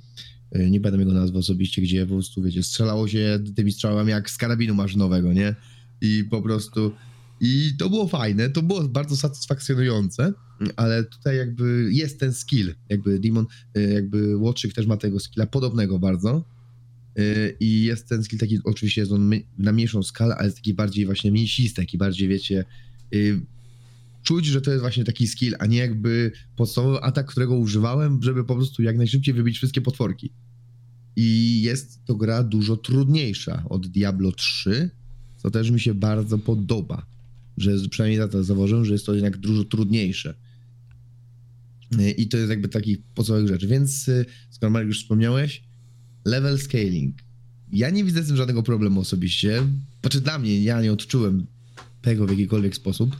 yy, 0.52 0.70
nie 0.70 0.80
pamiętam 0.80 1.00
jego 1.00 1.12
nazwy 1.12 1.38
osobiście, 1.38 1.82
gdzie 1.82 2.06
po 2.06 2.12
prostu, 2.12 2.42
wiecie, 2.42 2.62
strzelało 2.62 3.08
się 3.08 3.38
tymi 3.56 3.72
strzałami 3.72 4.10
jak 4.10 4.30
z 4.30 4.36
karabinu 4.36 4.74
maszynowego, 4.74 5.32
nie? 5.32 5.54
I 6.00 6.24
po 6.30 6.42
prostu... 6.42 6.92
I 7.40 7.72
to 7.78 7.90
było 7.90 8.08
fajne, 8.08 8.50
to 8.50 8.62
było 8.62 8.88
bardzo 8.88 9.16
satysfakcjonujące, 9.16 10.32
ale 10.76 11.04
tutaj 11.04 11.36
jakby 11.36 11.88
jest 11.92 12.20
ten 12.20 12.32
skill, 12.32 12.74
jakby 12.88 13.20
Demon, 13.20 13.46
y, 13.76 13.92
jakby 13.94 14.36
Łotrzyk 14.36 14.72
też 14.72 14.86
ma 14.86 14.96
tego 14.96 15.20
skilla 15.20 15.46
podobnego 15.46 15.98
bardzo 15.98 16.44
i 17.60 17.82
jest 17.82 18.08
ten 18.08 18.24
skill 18.24 18.38
taki, 18.38 18.58
oczywiście 18.64 19.00
jest 19.00 19.12
on 19.12 19.30
na 19.58 19.72
mniejszą 19.72 20.02
skalę, 20.02 20.34
ale 20.34 20.44
jest 20.44 20.56
taki 20.56 20.74
bardziej 20.74 21.06
właśnie 21.06 21.30
mięsisty, 21.30 21.82
taki 21.82 21.98
bardziej 21.98 22.28
wiecie, 22.28 22.64
y, 23.14 23.40
czuć, 24.22 24.46
że 24.46 24.60
to 24.60 24.70
jest 24.70 24.80
właśnie 24.80 25.04
taki 25.04 25.26
skill, 25.26 25.54
a 25.58 25.66
nie 25.66 25.78
jakby 25.78 26.32
podstawowy 26.56 27.00
atak, 27.00 27.26
którego 27.26 27.56
używałem, 27.56 28.22
żeby 28.22 28.44
po 28.44 28.54
prostu 28.54 28.82
jak 28.82 28.96
najszybciej 28.96 29.34
wybić 29.34 29.56
wszystkie 29.56 29.80
potworki. 29.80 30.32
I 31.16 31.60
jest 31.62 32.04
to 32.04 32.14
gra 32.14 32.42
dużo 32.42 32.76
trudniejsza 32.76 33.64
od 33.68 33.86
Diablo 33.86 34.32
3, 34.32 34.90
co 35.36 35.50
też 35.50 35.70
mi 35.70 35.80
się 35.80 35.94
bardzo 35.94 36.38
podoba, 36.38 37.06
że 37.56 37.88
przynajmniej 37.90 38.18
na 38.18 38.28
to 38.28 38.44
zauważyłem, 38.44 38.84
że 38.84 38.92
jest 38.92 39.06
to 39.06 39.14
jednak 39.14 39.36
dużo 39.36 39.64
trudniejsze. 39.64 40.34
Y, 42.00 42.10
I 42.10 42.28
to 42.28 42.36
jest 42.36 42.50
jakby 42.50 42.68
takich 42.68 43.02
podstawowych 43.14 43.48
rzeczy. 43.48 43.66
Więc 43.66 44.08
y, 44.08 44.26
skoro 44.50 44.70
Marek 44.70 44.88
już 44.88 45.00
wspomniałeś, 45.00 45.62
level 46.24 46.58
scaling. 46.58 47.14
Ja 47.72 47.90
nie 47.90 48.04
widzę 48.04 48.22
z 48.22 48.26
tym 48.26 48.36
żadnego 48.36 48.62
problemu 48.62 49.00
osobiście. 49.00 49.62
Znaczy 50.00 50.20
dla 50.20 50.38
mnie, 50.38 50.62
ja 50.62 50.82
nie 50.82 50.92
odczułem 50.92 51.46
tego 52.02 52.26
w 52.26 52.30
jakikolwiek 52.30 52.76
sposób, 52.76 53.16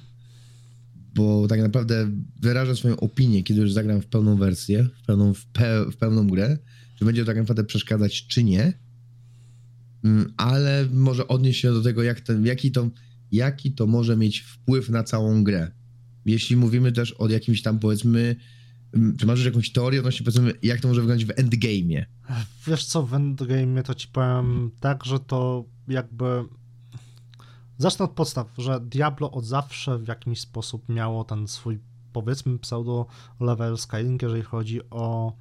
bo 1.14 1.48
tak 1.48 1.60
naprawdę 1.60 2.10
wyrażę 2.40 2.76
swoją 2.76 2.96
opinię, 2.96 3.42
kiedy 3.42 3.60
już 3.60 3.72
zagram 3.72 4.00
w 4.00 4.06
pełną 4.06 4.36
wersję, 4.36 4.88
w 5.02 5.06
pełną, 5.06 5.34
w 5.34 5.46
pe, 5.46 5.84
w 5.90 5.96
pełną 5.96 6.26
grę, 6.26 6.58
czy 6.98 7.04
będzie 7.04 7.22
to 7.22 7.26
tak 7.26 7.36
naprawdę 7.36 7.64
przeszkadzać, 7.64 8.26
czy 8.26 8.44
nie. 8.44 8.72
Mm, 10.04 10.32
Ale 10.36 10.88
może 10.92 11.28
odnieść 11.28 11.60
się 11.60 11.72
do 11.72 11.82
tego, 11.82 12.02
jak 12.02 12.20
ten, 12.20 12.46
jaki, 12.46 12.72
to, 12.72 12.90
jaki 13.32 13.72
to 13.72 13.86
może 13.86 14.16
mieć 14.16 14.40
wpływ 14.40 14.88
na 14.88 15.02
całą 15.02 15.44
grę. 15.44 15.70
Jeśli 16.26 16.56
mówimy 16.56 16.92
też 16.92 17.12
o 17.12 17.28
jakimś 17.28 17.62
tam, 17.62 17.78
powiedzmy, 17.78 18.36
czy 19.18 19.26
masz 19.26 19.44
jakąś 19.44 19.72
teorię 19.72 19.98
odnośnie, 19.98 20.24
powiedzmy, 20.24 20.52
jak 20.62 20.80
to 20.80 20.88
może 20.88 21.00
wyglądać 21.00 21.24
w 21.24 21.36
endgame'ie? 21.36 22.04
Wiesz 22.66 22.84
co, 22.84 23.02
w 23.02 23.14
endgame 23.14 23.82
to 23.82 23.94
ci 23.94 24.08
powiem 24.08 24.70
tak, 24.80 25.04
że 25.04 25.20
to 25.20 25.64
jakby... 25.88 26.44
Zacznę 27.78 28.04
od 28.04 28.10
podstaw, 28.10 28.48
że 28.58 28.80
Diablo 28.80 29.30
od 29.30 29.44
zawsze 29.44 29.98
w 29.98 30.08
jakiś 30.08 30.40
sposób 30.40 30.88
miało 30.88 31.24
ten 31.24 31.48
swój, 31.48 31.78
powiedzmy, 32.12 32.58
pseudo 32.58 33.06
level 33.40 33.78
scaling, 33.78 34.22
jeżeli 34.22 34.42
chodzi 34.42 34.80
o 34.90 35.32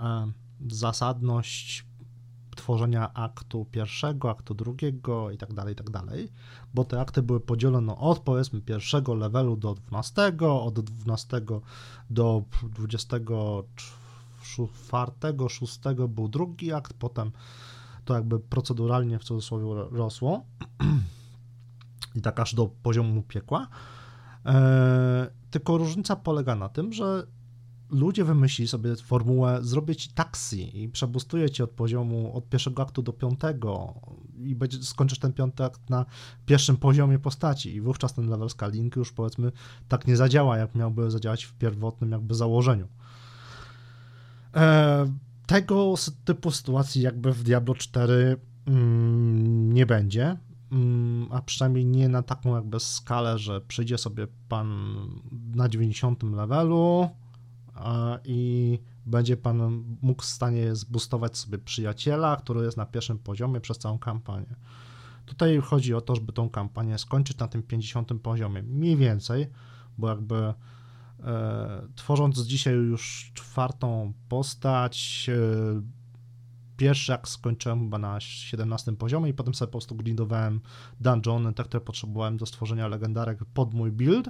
e, 0.00 0.32
zasadność 0.70 1.84
tworzenia 2.62 3.14
aktu 3.14 3.64
pierwszego, 3.64 4.30
aktu 4.30 4.54
drugiego 4.54 5.30
i 5.30 5.38
tak 5.38 5.54
dalej, 5.54 5.72
i 5.72 5.76
tak 5.76 5.90
dalej, 5.90 6.28
bo 6.74 6.84
te 6.84 7.00
akty 7.00 7.22
były 7.22 7.40
podzielone 7.40 7.96
od 7.96 8.18
powiedzmy 8.18 8.60
pierwszego 8.60 9.14
levelu 9.14 9.56
do 9.56 9.74
12, 9.74 10.32
od 10.40 10.80
12 10.80 11.40
do 12.10 12.42
24, 12.62 15.48
6 15.48 15.80
był 16.08 16.28
drugi 16.28 16.72
akt, 16.72 16.92
potem 16.92 17.32
to 18.04 18.14
jakby 18.14 18.40
proceduralnie 18.40 19.18
w 19.18 19.24
cudzysłowie 19.24 19.66
rosło 19.90 20.44
i 22.18 22.22
tak 22.22 22.40
aż 22.40 22.54
do 22.54 22.70
poziomu 22.82 23.22
piekła. 23.22 23.68
E, 24.46 25.30
tylko 25.50 25.78
różnica 25.78 26.16
polega 26.16 26.54
na 26.54 26.68
tym, 26.68 26.92
że 26.92 27.26
ludzie 27.92 28.24
wymyślili 28.24 28.68
sobie 28.68 28.96
formułę, 28.96 29.58
zrobię 29.62 29.96
ci 29.96 30.10
taksi 30.10 30.82
i 30.82 30.88
przebustuję 30.88 31.50
cię 31.50 31.64
od 31.64 31.70
poziomu 31.70 32.36
od 32.36 32.48
pierwszego 32.48 32.82
aktu 32.82 33.02
do 33.02 33.12
piątego 33.12 33.94
i 34.38 34.54
będzie, 34.54 34.82
skończysz 34.82 35.18
ten 35.18 35.32
piąty 35.32 35.64
akt 35.64 35.90
na 35.90 36.06
pierwszym 36.46 36.76
poziomie 36.76 37.18
postaci. 37.18 37.74
I 37.74 37.80
wówczas 37.80 38.14
ten 38.14 38.28
level 38.28 38.50
scaling 38.50 38.96
już 38.96 39.12
powiedzmy 39.12 39.52
tak 39.88 40.06
nie 40.06 40.16
zadziała, 40.16 40.58
jak 40.58 40.74
miałby 40.74 41.10
zadziałać 41.10 41.44
w 41.44 41.52
pierwotnym 41.52 42.12
jakby 42.12 42.34
założeniu. 42.34 42.88
E, 44.54 45.12
tego 45.46 45.94
typu 46.24 46.50
sytuacji 46.50 47.02
jakby 47.02 47.32
w 47.32 47.42
Diablo 47.42 47.74
4 47.74 48.36
mm, 48.66 49.72
nie 49.72 49.86
będzie, 49.86 50.36
mm, 50.72 51.28
a 51.30 51.42
przynajmniej 51.42 51.84
nie 51.84 52.08
na 52.08 52.22
taką 52.22 52.54
jakby 52.54 52.80
skalę, 52.80 53.38
że 53.38 53.60
przyjdzie 53.60 53.98
sobie 53.98 54.26
pan 54.48 54.96
na 55.54 55.68
90 55.68 56.22
levelu 56.22 57.10
i 58.24 58.78
będzie 59.06 59.36
pan 59.36 59.84
mógł 60.02 60.22
w 60.22 60.26
stanie 60.26 60.74
zbustować 60.76 61.38
sobie 61.38 61.58
przyjaciela, 61.58 62.36
który 62.36 62.64
jest 62.64 62.76
na 62.76 62.86
pierwszym 62.86 63.18
poziomie 63.18 63.60
przez 63.60 63.78
całą 63.78 63.98
kampanię. 63.98 64.56
Tutaj 65.26 65.60
chodzi 65.60 65.94
o 65.94 66.00
to, 66.00 66.14
żeby 66.14 66.32
tą 66.32 66.50
kampanię 66.50 66.98
skończyć 66.98 67.38
na 67.38 67.48
tym 67.48 67.62
50 67.62 68.12
poziomie, 68.22 68.62
mniej 68.62 68.96
więcej, 68.96 69.46
bo 69.98 70.08
jakby 70.08 70.54
e, 71.24 71.88
tworząc 71.94 72.40
dzisiaj 72.40 72.74
już 72.74 73.32
czwartą 73.34 74.12
postać, 74.28 75.26
e, 75.28 75.82
pierwszy 76.76 77.12
jak 77.12 77.28
skończyłem 77.28 77.80
chyba 77.80 77.98
na 77.98 78.20
17 78.20 78.92
poziomie 78.92 79.30
i 79.30 79.34
potem 79.34 79.54
sobie 79.54 79.66
po 79.66 79.72
prostu 79.72 79.94
grindowałem 79.94 80.60
dungeony, 81.00 81.52
te, 81.52 81.64
które 81.64 81.80
potrzebowałem 81.80 82.36
do 82.36 82.46
stworzenia 82.46 82.88
legendarek 82.88 83.44
pod 83.44 83.74
mój 83.74 83.92
build. 83.92 84.28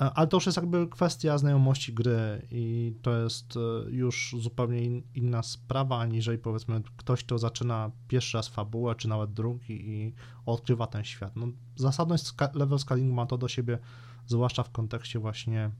E, 0.00 0.10
Ale 0.14 0.26
to 0.26 0.36
już 0.36 0.46
jest 0.46 0.56
jakby 0.56 0.88
kwestia 0.88 1.38
znajomości 1.38 1.94
gry 1.94 2.46
i 2.50 2.94
to 3.02 3.18
jest 3.22 3.54
e, 3.56 3.90
już 3.90 4.36
zupełnie 4.38 4.82
in, 4.82 5.02
inna 5.14 5.42
sprawa, 5.42 5.98
aniżeli 5.98 6.38
powiedzmy 6.38 6.82
ktoś, 6.96 7.24
kto 7.24 7.38
zaczyna 7.38 7.90
pierwszy 8.08 8.36
raz 8.36 8.48
fabułę, 8.48 8.94
czy 8.94 9.08
nawet 9.08 9.32
drugi 9.32 9.90
i 9.90 10.14
odkrywa 10.46 10.86
ten 10.86 11.04
świat. 11.04 11.36
No, 11.36 11.46
zasadność 11.76 12.32
level 12.54 12.78
scaling 12.78 13.14
ma 13.14 13.26
to 13.26 13.38
do 13.38 13.48
siebie, 13.48 13.78
zwłaszcza 14.26 14.62
w 14.62 14.70
kontekście 14.70 15.18
właśnie 15.18 15.70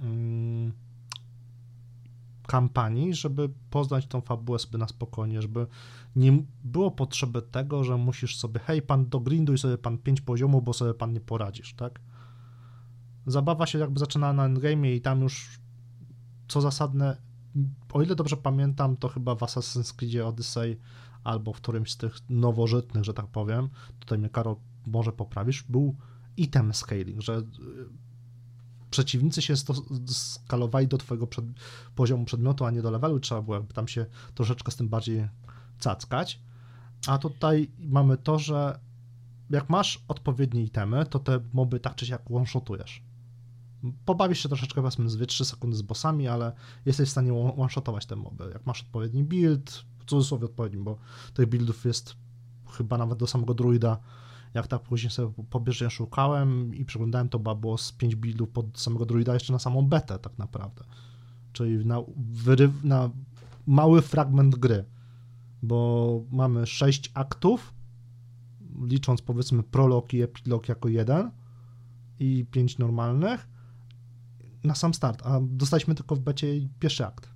mm, 0.00 0.72
kampanii, 2.46 3.14
żeby 3.14 3.48
poznać 3.70 4.06
tą 4.06 4.20
fabułę 4.20 4.58
sobie 4.58 4.78
na 4.78 4.88
spokojnie, 4.88 5.42
żeby 5.42 5.66
nie 6.16 6.42
było 6.64 6.90
potrzeby 6.90 7.42
tego, 7.42 7.84
że 7.84 7.96
musisz 7.96 8.36
sobie, 8.36 8.60
hej, 8.60 8.82
pan 8.82 9.08
dogrinduj 9.08 9.58
sobie 9.58 9.78
pan 9.78 9.98
5 9.98 10.20
poziomów, 10.20 10.64
bo 10.64 10.72
sobie 10.72 10.94
pan 10.94 11.12
nie 11.12 11.20
poradzisz, 11.20 11.74
tak? 11.74 12.00
Zabawa 13.28 13.66
się 13.66 13.78
jakby 13.78 14.00
zaczyna 14.00 14.32
na 14.32 14.44
endgame 14.44 14.92
i 14.92 15.00
tam 15.00 15.20
już 15.20 15.60
co 16.48 16.60
zasadne, 16.60 17.16
o 17.92 18.02
ile 18.02 18.14
dobrze 18.14 18.36
pamiętam, 18.36 18.96
to 18.96 19.08
chyba 19.08 19.34
w 19.34 19.40
Assassin's 19.40 19.96
Creed 19.96 20.24
Odyssey 20.24 20.78
albo 21.24 21.52
w 21.52 21.56
którymś 21.56 21.92
z 21.92 21.96
tych 21.96 22.16
nowożytnych, 22.30 23.04
że 23.04 23.14
tak 23.14 23.26
powiem, 23.26 23.68
tutaj 24.00 24.18
mnie 24.18 24.28
Karol 24.28 24.56
może 24.86 25.12
poprawisz, 25.12 25.62
był 25.62 25.96
item 26.36 26.74
scaling, 26.74 27.20
że 27.20 27.38
y, 27.38 27.44
przeciwnicy 28.90 29.42
się 29.42 29.54
skalowali 30.06 30.88
do 30.88 30.98
twojego 30.98 31.26
przed, 31.26 31.44
poziomu 31.94 32.24
przedmiotu, 32.24 32.64
a 32.64 32.70
nie 32.70 32.82
do 32.82 32.90
levelu, 32.90 33.20
trzeba 33.20 33.42
było 33.42 33.56
jakby 33.56 33.74
tam 33.74 33.88
się 33.88 34.06
troszeczkę 34.34 34.72
z 34.72 34.76
tym 34.76 34.88
bardziej 34.88 35.28
cackać. 35.78 36.40
A 37.06 37.18
tutaj 37.18 37.70
mamy 37.78 38.16
to, 38.16 38.38
że 38.38 38.80
jak 39.50 39.70
masz 39.70 40.04
odpowiednie 40.08 40.62
itemy, 40.62 41.06
to 41.06 41.18
te 41.18 41.40
moby 41.52 41.80
tak 41.80 41.94
czy 41.94 42.06
siak 42.06 42.30
one-shotujesz. 42.30 43.07
Pobawisz 44.04 44.42
się 44.42 44.48
troszeczkę, 44.48 44.80
powiedzmy, 44.80 45.10
z 45.10 45.16
2-3 45.16 45.44
sekundy 45.44 45.76
z 45.76 45.82
bossami, 45.82 46.28
ale 46.28 46.52
jesteś 46.86 47.08
w 47.08 47.12
stanie 47.12 47.34
one- 47.34 47.56
one-shotować 47.56 48.06
te 48.06 48.16
moby. 48.16 48.50
Jak 48.52 48.66
masz 48.66 48.82
odpowiedni 48.82 49.24
build, 49.24 49.84
w 49.98 50.04
cudzysłowie 50.04 50.44
odpowiedni, 50.44 50.82
bo 50.82 50.98
tych 51.34 51.46
buildów 51.46 51.84
jest 51.84 52.16
chyba 52.72 52.98
nawet 52.98 53.18
do 53.18 53.26
samego 53.26 53.54
druida. 53.54 53.98
Jak 54.54 54.66
tak 54.66 54.82
później 54.82 55.10
sobie 55.10 55.32
pobieżnie 55.50 55.90
szukałem 55.90 56.74
i 56.74 56.84
przeglądałem, 56.84 57.28
to 57.28 57.38
było 57.38 57.78
z 57.78 57.92
5 57.92 58.16
buildów 58.16 58.48
pod 58.48 58.80
samego 58.80 59.06
druida 59.06 59.34
jeszcze 59.34 59.52
na 59.52 59.58
samą 59.58 59.82
betę 59.82 60.18
tak 60.18 60.38
naprawdę. 60.38 60.84
Czyli 61.52 61.86
na, 61.86 62.02
wyryw, 62.16 62.84
na 62.84 63.10
mały 63.66 64.02
fragment 64.02 64.56
gry, 64.56 64.84
bo 65.62 66.20
mamy 66.30 66.66
6 66.66 67.10
aktów, 67.14 67.74
licząc 68.82 69.22
powiedzmy 69.22 69.62
prolog 69.62 70.14
i 70.14 70.22
epilog 70.22 70.68
jako 70.68 70.88
jeden 70.88 71.30
i 72.18 72.46
5 72.50 72.78
normalnych 72.78 73.48
na 74.64 74.74
sam 74.74 74.94
start, 74.94 75.22
a 75.24 75.40
dostaliśmy 75.42 75.94
tylko 75.94 76.16
w 76.16 76.20
becie 76.20 76.68
pierwszy 76.80 77.06
akt. 77.06 77.28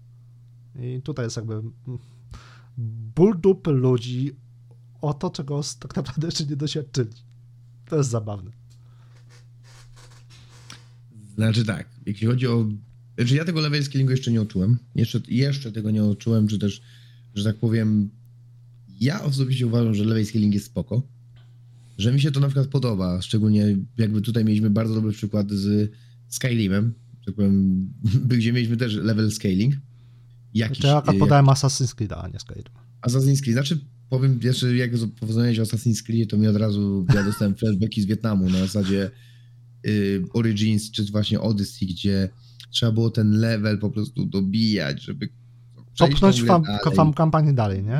I 0.80 1.02
tutaj 1.02 1.26
jest 1.26 1.36
jakby 1.36 1.62
ból 3.16 3.40
dupy 3.40 3.70
ludzi 3.70 4.30
o 5.00 5.14
to, 5.14 5.30
czego 5.30 5.60
tak 5.78 5.96
naprawdę 5.96 6.26
jeszcze 6.26 6.46
nie 6.46 6.56
doświadczyli. 6.56 7.10
To 7.86 7.96
jest 7.96 8.10
zabawne. 8.10 8.50
Znaczy 11.34 11.64
tak, 11.64 11.88
jeśli 12.06 12.26
chodzi 12.26 12.46
o... 12.46 12.66
Znaczy 13.18 13.34
ja 13.34 13.44
tego 13.44 13.60
level 13.60 13.84
scalingu 13.84 14.10
jeszcze 14.10 14.32
nie 14.32 14.40
odczułem. 14.40 14.78
Jeszcze, 14.94 15.20
jeszcze 15.28 15.72
tego 15.72 15.90
nie 15.90 16.04
odczułem, 16.04 16.48
czy 16.48 16.58
też, 16.58 16.82
że 17.34 17.44
tak 17.44 17.56
powiem, 17.56 18.10
ja 19.00 19.22
osobiście 19.22 19.66
uważam, 19.66 19.94
że 19.94 20.04
level 20.04 20.26
scaling 20.26 20.54
jest 20.54 20.66
spoko. 20.66 21.02
Że 21.98 22.12
mi 22.12 22.20
się 22.20 22.30
to 22.30 22.40
na 22.40 22.46
przykład 22.46 22.66
podoba, 22.66 23.22
szczególnie 23.22 23.76
jakby 23.98 24.20
tutaj 24.20 24.44
mieliśmy 24.44 24.70
bardzo 24.70 24.94
dobry 24.94 25.12
przykład 25.12 25.50
z 25.50 25.92
Skyrimem, 26.28 26.94
tak 27.26 27.34
powiem, 27.34 27.88
gdzie 28.28 28.52
mieliśmy 28.52 28.76
też 28.76 28.94
level 28.94 29.32
scaling. 29.32 29.74
Jakiś, 30.54 30.78
To 30.78 30.88
ja 30.88 30.96
akurat 30.96 31.16
e, 31.16 31.18
podałem 31.18 31.46
Assassin's 31.46 31.94
Creed, 31.94 32.12
a 32.12 32.28
nie 32.28 32.40
Skyrim. 32.40 32.64
Assassin's 33.02 33.40
Creed, 33.42 33.52
znaczy 33.52 33.78
powiem, 34.08 34.40
jeszcze 34.42 34.76
jak 34.76 34.90
powiedziałeś 35.20 35.58
o 35.58 35.62
Assassin's 35.62 36.02
Creed, 36.02 36.30
to 36.30 36.36
mi 36.38 36.46
od 36.46 36.56
razu, 36.56 37.06
ja 37.14 37.24
dostałem 37.30 37.54
flashbacki 37.54 38.02
z 38.02 38.06
Wietnamu 38.06 38.50
na 38.50 38.58
zasadzie 38.58 39.10
y, 39.86 40.22
Origins, 40.32 40.90
czy 40.90 41.04
właśnie 41.04 41.40
Odyssey, 41.40 41.86
gdzie 41.88 42.28
trzeba 42.70 42.92
było 42.92 43.10
ten 43.10 43.30
level 43.30 43.78
po 43.78 43.90
prostu 43.90 44.26
dobijać, 44.26 45.02
żeby 45.02 45.28
Popchnąć 45.98 46.42
fam, 46.42 46.62
dalej. 46.62 47.14
kampanię 47.14 47.52
dalej, 47.52 47.82
nie? 47.82 47.98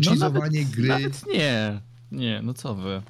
Czy 0.00 0.10
No 0.10 0.14
nawet, 0.16 0.52
gry, 0.70 0.88
Nawet 0.88 1.22
nie. 1.34 1.80
Nie, 2.12 2.40
no 2.42 2.54
co 2.54 2.74
wy. 2.74 3.02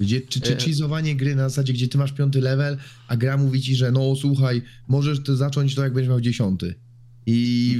Gdzie, 0.00 0.20
czy, 0.20 0.40
czy 0.40 0.56
E- 0.56 0.60
cheezowanie 0.60 1.16
gry 1.16 1.34
na 1.34 1.48
zasadzie, 1.48 1.72
gdzie 1.72 1.88
ty 1.88 1.98
masz 1.98 2.12
piąty 2.12 2.40
level, 2.40 2.76
a 3.08 3.16
gra 3.16 3.36
mówi 3.36 3.62
ci, 3.62 3.76
że 3.76 3.92
no 3.92 4.16
słuchaj, 4.16 4.62
możesz 4.88 5.22
ty 5.22 5.36
zacząć 5.36 5.74
to 5.74 5.82
jak 5.82 5.92
będziesz 5.92 6.08
miał 6.08 6.20
dziesiąty. 6.20 6.74
I 7.26 7.76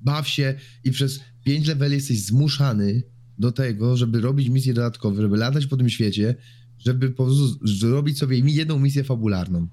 baw 0.00 0.28
się 0.28 0.54
i 0.84 0.90
przez 0.90 1.20
pięć 1.44 1.66
leveli 1.66 1.94
jesteś 1.94 2.20
zmuszany 2.20 3.02
do 3.38 3.52
tego, 3.52 3.96
żeby 3.96 4.20
robić 4.20 4.48
misje 4.48 4.74
dodatkowe, 4.74 5.22
żeby 5.22 5.36
latać 5.36 5.66
po 5.66 5.76
tym 5.76 5.88
świecie, 5.88 6.34
żeby 6.78 7.10
po 7.10 7.24
prostu 7.24 7.66
zrobić 7.68 8.18
sobie 8.18 8.38
jedną 8.38 8.78
misję 8.78 9.04
fabularną. 9.04 9.68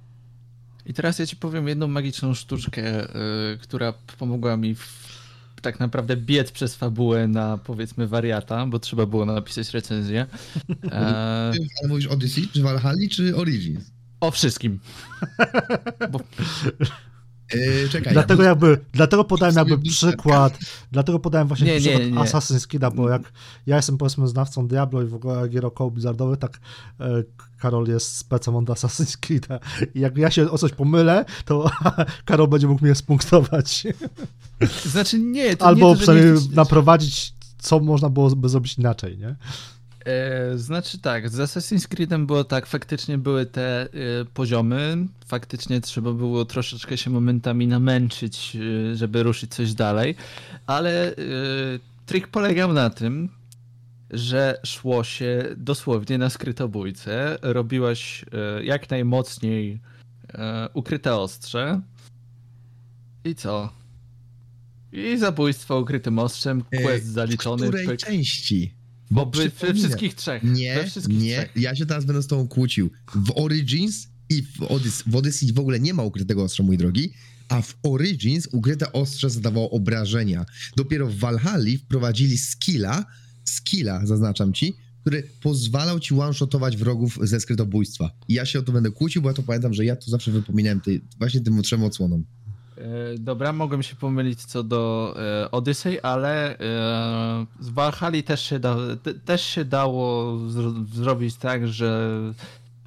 I 0.86 0.94
teraz 0.94 1.20
ja 1.20 1.26
ci 1.26 1.36
powiem 1.36 1.68
jedną 1.68 1.88
magiczną 1.88 2.34
sztuczkę, 2.34 3.10
y, 3.54 3.58
która 3.58 3.94
pomogła 3.94 4.58
mi 4.58 4.76
w, 4.76 5.23
tak 5.64 5.80
naprawdę 5.80 6.18
biec 6.18 6.52
przez 6.52 6.76
fabułę 6.76 7.28
na 7.28 7.58
powiedzmy 7.58 8.08
wariata, 8.08 8.66
bo 8.66 8.80
trzeba 8.80 9.06
było 9.06 9.26
napisać 9.26 9.74
recenzję. 9.74 10.26
E, 10.92 10.96
Ale 11.80 11.88
mówisz 11.90 12.08
Odyssey, 12.08 12.48
czy 12.54 12.62
Valhalla, 12.62 13.08
czy 13.12 13.36
Origins? 13.36 13.92
o 14.20 14.32
wszystkim. 14.32 14.80
Bo, 16.12 16.20
Yy, 17.56 17.90
czekaj. 17.90 18.14
Dlatego 18.14 18.44
ja- 18.44 18.50
jakby, 18.50 18.80
dlatego 18.94 19.24
podałem 19.24 19.56
jakby 19.56 19.78
przykład, 19.78 20.58
dlatego 20.92 21.20
podałem 21.20 21.48
właśnie 21.48 21.68
Nie, 21.68 21.74
nie, 21.74 21.80
przykład 21.80 22.02
nie. 22.04 22.12
Assassin's 22.20 22.68
Creed'a, 22.68 22.96
bo 22.96 23.10
jak 23.10 23.22
ja 23.68 23.76
jestem 23.76 23.98
powiedzmy 23.98 24.28
znawcą 24.28 24.68
Diablo 24.68 25.02
i 25.02 25.06
w 25.06 25.14
ogóle 25.14 25.50
gier 25.50 25.66
około 25.66 25.92
Blizzardowych, 25.92 26.40
tak 26.40 26.60
e, 27.00 27.24
Karol 27.58 27.88
jest 27.88 28.18
specem 28.18 28.56
od 28.56 28.66
Assassin's 28.66 29.18
Creed'a 29.18 29.60
i 29.96 30.00
jak 30.00 30.18
ja 30.18 30.32
się 30.32 30.52
o 30.52 30.58
coś 30.58 30.72
pomylę, 30.72 31.26
to 31.46 31.72
Karol 32.26 32.48
będzie 32.48 32.68
mógł 32.68 32.86
mnie 32.86 32.96
spunktować. 32.96 33.84
znaczy 34.86 35.20
nie, 35.20 35.56
to 35.58 35.66
Albo 35.66 35.80
nie 35.80 35.86
to, 35.86 35.94
nie 35.94 35.98
przynajmniej 36.02 36.50
naprowadzić, 36.56 37.34
co 37.58 37.80
można 37.80 38.10
było 38.10 38.30
zrobić 38.50 38.78
inaczej, 38.78 39.18
nie? 39.18 39.36
E, 40.06 40.58
znaczy 40.58 41.00
tak, 41.00 41.30
z 41.30 41.36
Assassin's 41.38 41.88
Creedem 41.88 42.26
było 42.26 42.44
tak, 42.44 42.66
faktycznie 42.66 43.18
były 43.18 43.46
te 43.46 43.82
e, 43.82 43.88
poziomy, 44.34 45.08
faktycznie 45.26 45.82
trzeba 45.82 46.12
było 46.14 46.46
troszeczkę 46.46 46.98
się 46.98 47.10
momentami 47.10 47.68
namęczyć, 47.68 48.58
e, 48.92 48.96
żeby 48.96 49.24
ruszyć 49.24 49.54
coś 49.54 49.74
dalej, 49.74 50.16
ale 50.68 51.16
trik 52.06 52.28
polegał 52.28 52.74
na 52.74 52.90
tym, 52.90 53.30
że 54.10 54.60
szło 54.66 55.04
się 55.04 55.56
dosłownie 55.58 56.18
na 56.18 56.30
skrytobójcę, 56.30 57.38
robiłaś 57.42 58.26
jak 58.64 58.90
najmocniej 58.90 59.80
ukryte 60.74 61.16
ostrze 61.16 61.82
i 63.24 63.36
co? 63.36 63.70
I 64.92 65.18
zabójstwo 65.18 65.80
ukrytym 65.80 66.20
ostrzem, 66.20 66.64
quest 66.84 67.06
W 67.06 67.12
zaliczony. 67.12 67.68
której 67.68 67.88
pyk. 67.88 68.00
części? 68.00 68.74
Bo 69.12 69.26
we 69.26 69.32
przypominam. 69.32 69.78
wszystkich 69.78 70.14
trzech. 70.16 70.44
Nie, 70.44 70.76
we 70.76 70.88
wszystkich 70.88 71.22
nie, 71.22 71.36
trzech. 71.38 71.52
ja 71.56 71.76
się 71.76 71.86
teraz 71.86 72.06
będę 72.06 72.24
z 72.24 72.28
tobą 72.28 72.48
kłócił. 72.48 72.92
W 73.16 73.32
Origins 73.36 74.08
I 74.30 74.42
w, 74.44 74.60
Odys- 74.60 75.04
w 75.08 75.16
Odyssey 75.16 75.54
w 75.54 75.60
ogóle 75.60 75.80
nie 75.80 75.94
ma 75.94 76.04
ukrytego 76.04 76.44
ostrza, 76.44 76.64
mój 76.64 76.78
drogi, 76.78 77.14
a 77.50 77.62
w 77.62 77.76
Origins 77.84 78.48
ukryte 78.52 78.92
ostrze 78.94 79.30
zadawało 79.30 79.70
obrażenia. 79.70 80.46
Dopiero 80.76 81.08
w 81.08 81.16
Valhalla 81.16 81.78
wprowadzili 81.86 82.38
skilla, 82.38 83.06
skilla, 83.46 84.06
zaznaczam 84.06 84.54
ci, 84.54 84.74
który 85.02 85.24
pozwalał 85.42 86.00
ci 86.00 86.14
one-shotować 86.14 86.78
wrogów 86.78 87.20
ze 87.22 87.40
skrytobójstwa. 87.40 88.12
I 88.28 88.34
ja 88.34 88.46
się 88.46 88.60
o 88.60 88.62
to 88.62 88.72
będę 88.72 88.92
kłócił, 88.92 89.22
bo 89.22 89.30
ja 89.30 89.34
to 89.34 89.44
pamiętam, 89.44 89.74
że 89.74 89.86
ja 89.86 89.96
to 89.96 90.12
zawsze 90.12 90.32
wypominałem 90.32 90.82
tej, 90.82 91.02
właśnie 91.20 91.42
tym 91.42 91.62
trzem 91.62 91.84
odsłonom. 91.84 92.26
E, 92.84 93.18
Dobra, 93.20 93.54
mogłem 93.54 93.84
się 93.84 93.96
pomylić 93.96 94.46
co 94.46 94.64
do 94.64 95.14
e, 95.18 95.52
Odyssey, 95.52 96.00
ale 96.02 96.60
e, 96.60 97.46
z 97.60 97.70
Valhalla 97.70 98.22
też 98.22 98.42
się, 98.42 98.60
da, 98.60 98.78
te, 99.04 99.14
też 99.14 99.42
się 99.46 99.66
dało 99.66 100.38
zro, 100.50 100.74
zrobić 100.94 101.36
tak, 101.36 101.68
że 101.68 102.10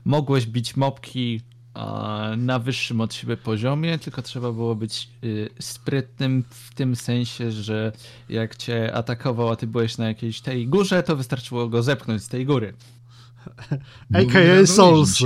mogłeś 0.04 0.46
bić 0.46 0.76
mopki 0.76 1.40
e, 1.74 1.80
na 2.36 2.58
wyższym 2.58 3.00
od 3.00 3.14
siebie 3.14 3.36
poziomie, 3.36 3.98
tylko 3.98 4.22
trzeba 4.22 4.52
było 4.52 4.74
być 4.74 5.08
e, 5.22 5.62
sprytnym 5.62 6.44
w 6.50 6.74
tym 6.74 6.96
sensie, 6.96 7.52
że 7.52 7.92
jak 8.28 8.56
cię 8.56 8.94
atakował, 8.94 9.48
a 9.48 9.56
ty 9.56 9.66
byłeś 9.66 9.98
na 9.98 10.08
jakiejś 10.08 10.40
tej 10.40 10.68
górze, 10.68 11.02
to 11.02 11.16
wystarczyło 11.16 11.68
go 11.68 11.82
zepchnąć 11.82 12.22
z 12.22 12.28
tej 12.28 12.46
góry. 12.46 12.74
AKA 14.14 14.66
Souls. 14.66 15.22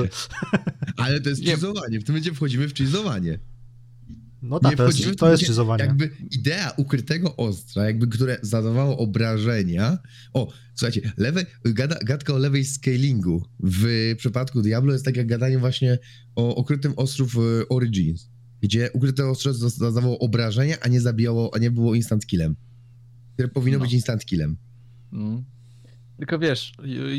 Ale 0.96 1.20
to 1.20 1.28
jest 1.28 1.42
Nie. 1.44 1.50
cheezowanie. 1.52 2.00
W 2.00 2.04
tym 2.04 2.14
momencie 2.14 2.34
wchodzimy 2.34 2.68
w 2.68 2.74
cheezowanie. 2.74 3.38
No 4.42 4.60
tak, 4.60 4.76
to 4.76 4.86
jest, 4.86 5.18
to 5.18 5.30
jest. 5.30 5.44
Jakby 5.78 6.10
idea 6.30 6.72
ukrytego 6.76 7.36
ostrza, 7.36 7.84
jakby 7.84 8.06
które 8.06 8.38
zadawało 8.42 8.98
obrażenia. 8.98 9.98
O, 10.32 10.52
słuchajcie, 10.74 11.12
lewe, 11.16 11.46
gada, 11.64 11.98
gadka 12.04 12.34
o 12.34 12.38
lewej 12.38 12.64
scalingu 12.64 13.46
w 13.60 14.14
przypadku 14.18 14.62
Diablo 14.62 14.92
jest 14.92 15.04
tak 15.04 15.16
jak 15.16 15.26
gadanie 15.26 15.58
właśnie 15.58 15.98
o 16.36 16.54
ukrytym 16.54 16.92
ostrzu 16.96 17.26
w 17.26 17.64
Origins, 17.68 18.28
gdzie 18.60 18.90
ukryte 18.92 19.26
ostrze 19.26 19.54
zadawało 19.54 20.18
obrażenia, 20.18 20.76
a 20.80 20.88
nie 20.88 21.00
zabijało, 21.00 21.54
a 21.54 21.58
nie 21.58 21.70
było 21.70 21.94
instant 21.94 22.26
killem. 22.26 22.56
Które 23.34 23.48
powinno 23.48 23.78
No. 23.78 23.84
być 23.84 23.92
instant 23.92 24.24
killem. 24.24 24.56
Mm. 25.12 25.44
Tylko 26.18 26.38
wiesz, 26.38 26.72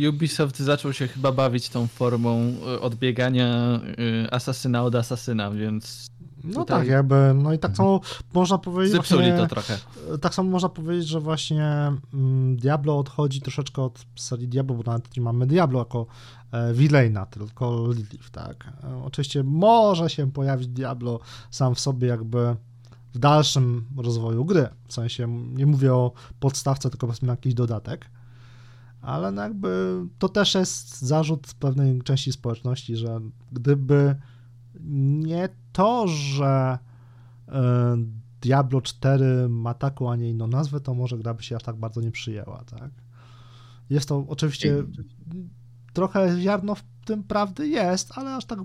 Ubisoft 0.09 0.59
zaczął 0.59 0.93
się 0.93 1.07
chyba 1.07 1.31
bawić 1.31 1.69
tą 1.69 1.87
formą 1.87 2.39
e, 2.39 2.81
odbiegania 2.81 3.81
e, 4.25 4.33
asasyna 4.33 4.83
od 4.83 4.95
asasyna, 4.95 5.51
więc 5.51 6.10
No 6.43 6.59
tutaj- 6.59 6.79
tak, 6.79 6.87
jakby, 6.87 7.33
no 7.35 7.53
i 7.53 7.59
tak 7.59 7.77
samo 7.77 8.01
można 8.33 8.57
powiedzieć 8.57 8.93
zepsuli 8.93 9.21
właśnie, 9.21 9.37
to 9.37 9.47
trochę. 9.47 9.77
tak 10.21 10.33
samo 10.35 10.49
można 10.49 10.69
powiedzieć, 10.69 11.07
że 11.07 11.19
właśnie 11.19 11.91
mm, 12.13 12.57
Diablo 12.57 12.99
odchodzi 12.99 13.41
troszeczkę 13.41 13.81
od 13.81 14.05
serii 14.15 14.47
Diablo, 14.47 14.75
bo 14.75 14.83
nawet 14.91 15.17
nie 15.17 15.23
mamy 15.23 15.47
Diablo 15.47 15.79
jako 15.79 16.05
e, 16.51 16.73
villaina, 16.73 17.25
tylko 17.25 17.87
Lilith, 17.91 18.29
tak. 18.29 18.73
E, 18.83 19.03
oczywiście 19.03 19.43
może 19.43 20.09
się 20.09 20.31
pojawić 20.31 20.67
Diablo 20.67 21.19
sam 21.51 21.75
w 21.75 21.79
sobie 21.79 22.07
jakby 22.07 22.55
w 23.13 23.19
dalszym 23.19 23.85
rozwoju 23.97 24.45
gry, 24.45 24.69
w 24.87 24.93
sensie 24.93 25.27
nie 25.53 25.65
mówię 25.65 25.93
o 25.93 26.11
podstawce, 26.39 26.89
tylko 26.89 27.07
powiedzmy 27.07 27.27
jakiś 27.27 27.53
dodatek, 27.53 28.09
ale 29.01 29.31
no 29.31 29.41
jakby 29.41 30.01
to 30.19 30.29
też 30.29 30.55
jest 30.55 31.01
zarzut 31.01 31.53
pewnej 31.59 32.01
części 32.01 32.31
społeczności, 32.31 32.95
że 32.95 33.19
gdyby 33.51 34.15
nie 34.83 35.49
to, 35.71 36.07
że 36.07 36.77
e, 37.47 37.97
Diablo 38.41 38.81
4 38.81 39.49
ma 39.49 39.73
taką, 39.73 40.11
a 40.11 40.15
nie 40.15 40.29
inną 40.29 40.47
nazwę, 40.47 40.79
to 40.79 40.93
może 40.93 41.17
gra 41.17 41.33
by 41.33 41.43
się 41.43 41.55
aż 41.55 41.63
tak 41.63 41.75
bardzo 41.75 42.01
nie 42.01 42.11
przyjęła, 42.11 42.63
tak? 42.63 42.91
Jest 43.89 44.09
to 44.09 44.25
oczywiście 44.27 44.83
trochę 45.93 46.41
ziarno 46.41 46.75
w 46.75 46.83
tym 47.05 47.23
prawdy 47.23 47.67
jest, 47.67 48.11
ale 48.15 48.35
aż 48.35 48.45
tak 48.45 48.59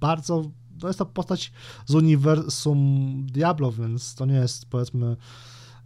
bardzo, 0.00 0.50
no 0.82 0.88
jest 0.88 0.98
to 0.98 1.06
postać 1.06 1.52
z 1.86 1.94
uniwersum 1.94 3.26
Diablo, 3.26 3.72
więc 3.72 4.14
to 4.14 4.26
nie 4.26 4.34
jest 4.34 4.66
powiedzmy 4.66 5.16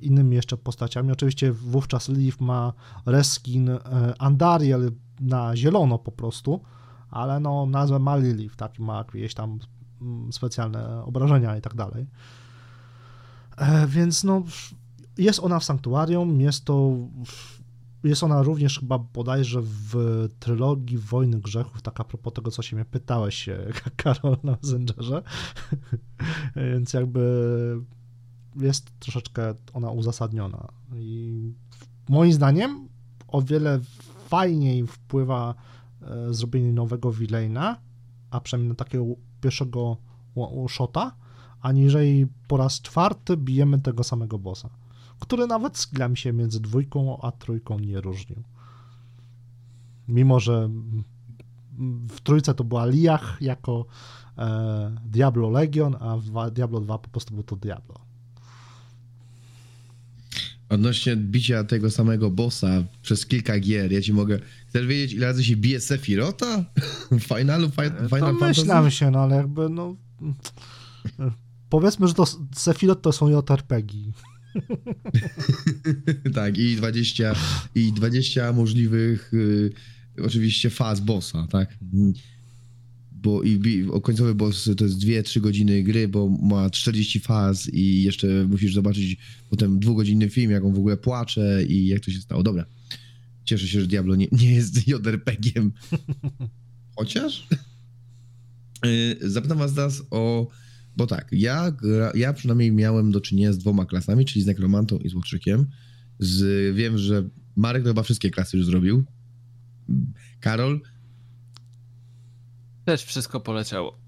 innymi 0.00 0.36
jeszcze 0.36 0.56
postaciami. 0.56 1.12
Oczywiście 1.12 1.52
wówczas 1.52 2.08
Lilith 2.08 2.40
ma 2.40 2.72
reskin 3.06 3.68
e, 3.68 3.80
Andariel 4.18 4.92
na 5.20 5.56
zielono 5.56 5.98
po 5.98 6.12
prostu, 6.12 6.60
ale 7.10 7.40
no 7.40 7.66
nazwę 7.66 7.98
ma 7.98 8.16
Lilith, 8.16 8.56
tak, 8.56 8.78
ma 8.78 8.96
jakieś 8.98 9.34
tam 9.34 9.58
mm, 10.00 10.32
specjalne 10.32 11.04
obrażenia 11.04 11.56
i 11.56 11.60
tak 11.60 11.74
dalej. 11.74 12.06
E, 13.56 13.86
Więc 13.86 14.24
no, 14.24 14.42
jest 15.18 15.40
ona 15.40 15.58
w 15.58 15.64
Sanktuarium, 15.64 16.40
jest 16.40 16.64
to, 16.64 16.92
jest 18.04 18.22
ona 18.22 18.42
również 18.42 18.80
chyba 18.80 18.98
bodajże 18.98 19.60
w 19.62 19.94
trylogii 20.40 20.98
Wojny 20.98 21.40
Grzechów, 21.40 21.82
tak 21.82 22.00
a 22.00 22.04
propos 22.04 22.32
tego, 22.32 22.50
co 22.50 22.62
się 22.62 22.76
mnie 22.76 22.84
pytałeś, 22.84 23.48
e, 23.48 23.72
Karol, 23.96 24.36
na 24.42 24.56
Messengerze, 24.62 25.22
więc 26.72 26.92
jakby 26.92 27.20
jest 28.56 28.98
troszeczkę 28.98 29.54
ona 29.72 29.90
uzasadniona 29.90 30.68
i 30.96 31.52
moim 32.08 32.32
zdaniem 32.32 32.88
o 33.28 33.42
wiele 33.42 33.80
fajniej 34.34 34.86
wpływa 34.86 35.54
e, 36.02 36.34
zrobienie 36.34 36.72
nowego 36.72 37.12
villaina, 37.12 37.76
a 38.30 38.40
przynajmniej 38.40 38.68
na 38.68 38.74
takiego 38.74 39.04
pierwszego 39.40 39.96
shota, 40.68 41.16
aniżeli 41.60 42.26
po 42.48 42.56
raz 42.56 42.80
czwarty 42.80 43.36
bijemy 43.36 43.78
tego 43.80 44.04
samego 44.04 44.38
bossa, 44.38 44.68
który 45.20 45.46
nawet 45.46 45.78
skillami 45.78 46.16
się 46.16 46.32
między 46.32 46.60
dwójką 46.60 47.20
a 47.22 47.32
trójką 47.32 47.78
nie 47.78 48.00
różnił. 48.00 48.42
Mimo, 50.08 50.40
że 50.40 50.68
w 52.08 52.20
trójce 52.20 52.54
to 52.54 52.64
była 52.64 52.86
Liach 52.86 53.38
jako 53.40 53.86
e, 54.38 54.96
Diablo 55.04 55.50
Legion, 55.50 55.96
a 56.00 56.16
w 56.16 56.50
Diablo 56.50 56.80
2 56.80 56.98
po 56.98 57.08
prostu 57.08 57.34
był 57.34 57.42
to 57.42 57.56
Diablo. 57.56 58.03
Odnośnie 60.74 61.16
bicia 61.16 61.64
tego 61.64 61.90
samego 61.90 62.30
bossa 62.30 62.84
przez 63.02 63.26
kilka 63.26 63.60
gier, 63.60 63.92
ja 63.92 64.02
ci 64.02 64.12
mogę... 64.12 64.38
Chcesz 64.68 64.86
wiedzieć, 64.86 65.12
ile 65.12 65.26
razy 65.26 65.44
się 65.44 65.56
bije 65.56 65.80
Sefirota? 65.80 66.64
W 67.10 67.20
finalu 67.20 67.70
fi, 67.70 67.82
Final 68.08 68.08
Fantasy? 68.08 68.60
myślam 68.60 68.90
się, 68.90 69.10
no 69.10 69.18
ale 69.18 69.36
jakby 69.36 69.68
no... 69.68 69.96
Powiedzmy, 71.68 72.08
że 72.08 72.14
to 72.14 72.24
Sephiroth 72.54 73.00
to 73.00 73.12
są 73.12 73.28
JRPG. 73.28 73.92
tak, 76.34 76.58
i 76.58 76.76
20, 76.76 77.34
i 77.74 77.92
20 77.92 78.52
możliwych 78.52 79.34
y, 79.34 79.72
oczywiście 80.24 80.70
faz 80.70 81.00
bossa, 81.00 81.46
tak? 81.50 81.78
Bo 83.24 83.42
i 83.42 83.86
końcowy 84.02 84.34
boss 84.34 84.70
to 84.76 84.84
jest 84.84 84.98
2-3 84.98 85.40
godziny 85.40 85.82
gry, 85.82 86.08
bo 86.08 86.28
ma 86.28 86.70
40 86.70 87.20
faz 87.20 87.68
i 87.72 88.02
jeszcze 88.02 88.46
musisz 88.48 88.74
zobaczyć 88.74 89.16
potem 89.50 89.78
dwugodzinny 89.78 90.30
film, 90.30 90.50
jak 90.50 90.64
on 90.64 90.74
w 90.74 90.78
ogóle 90.78 90.96
płacze 90.96 91.64
i 91.68 91.86
jak 91.86 92.00
to 92.00 92.10
się 92.10 92.20
stało. 92.20 92.42
Dobra. 92.42 92.64
Cieszę 93.44 93.68
się, 93.68 93.80
że 93.80 93.86
Diablo 93.86 94.14
nie, 94.16 94.28
nie 94.32 94.54
jest 94.54 94.88
JRPG-iem. 94.88 95.72
Chociaż? 96.96 97.48
Y, 98.86 99.18
Zapytam 99.20 99.58
was 99.58 99.74
teraz 99.74 100.02
o... 100.10 100.48
Bo 100.96 101.06
tak, 101.06 101.28
ja, 101.32 101.76
ja 102.14 102.32
przynajmniej 102.32 102.72
miałem 102.72 103.12
do 103.12 103.20
czynienia 103.20 103.52
z 103.52 103.58
dwoma 103.58 103.86
klasami, 103.86 104.24
czyli 104.24 104.42
z 104.42 104.46
Nekromantą 104.46 104.98
i 104.98 105.08
z 105.08 105.14
Łotrzykiem. 105.14 105.66
Z, 106.18 106.76
wiem, 106.76 106.98
że 106.98 107.28
Marek 107.56 107.82
to 107.82 107.88
chyba 107.88 108.02
wszystkie 108.02 108.30
klasy 108.30 108.56
już 108.56 108.66
zrobił. 108.66 109.04
Karol, 110.40 110.80
Też 112.84 113.04
wszystko 113.04 113.40
poleciało. 113.40 113.98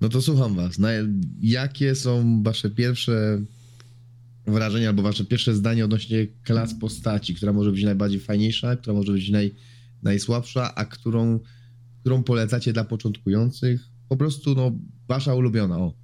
no 0.00 0.08
to 0.08 0.22
słucham 0.22 0.54
was. 0.54 0.78
Na, 0.78 0.88
jakie 1.40 1.94
są 1.94 2.42
wasze 2.42 2.70
pierwsze 2.70 3.40
wrażenia 4.46 4.88
albo 4.88 5.02
wasze 5.02 5.24
pierwsze 5.24 5.54
zdanie 5.54 5.84
odnośnie 5.84 6.26
klas 6.42 6.74
postaci, 6.74 7.34
która 7.34 7.52
może 7.52 7.72
być 7.72 7.84
najbardziej 7.84 8.20
fajniejsza, 8.20 8.76
która 8.76 8.96
może 8.96 9.12
być 9.12 9.30
naj, 9.30 9.54
najsłabsza, 10.02 10.74
a 10.74 10.84
którą, 10.84 11.40
którą 12.00 12.22
polecacie 12.22 12.72
dla 12.72 12.84
początkujących? 12.84 13.88
Po 14.08 14.16
prostu, 14.16 14.54
no, 14.54 14.72
wasza 15.08 15.34
ulubiona, 15.34 15.78
o. 15.78 15.94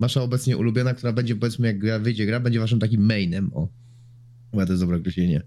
Wasza 0.00 0.22
obecnie 0.22 0.56
ulubiona, 0.56 0.94
która 0.94 1.12
będzie, 1.12 1.36
powiedzmy, 1.36 1.66
jak 1.66 1.78
gra, 1.78 1.98
wyjdzie 1.98 2.26
gra, 2.26 2.40
będzie 2.40 2.60
waszym 2.60 2.80
takim 2.80 3.06
mainem, 3.06 3.50
o. 3.54 3.68
Chyba 4.50 4.66
to 4.66 4.72
jest 4.72 4.82
dobre 4.82 4.96
określenie. 4.96 5.42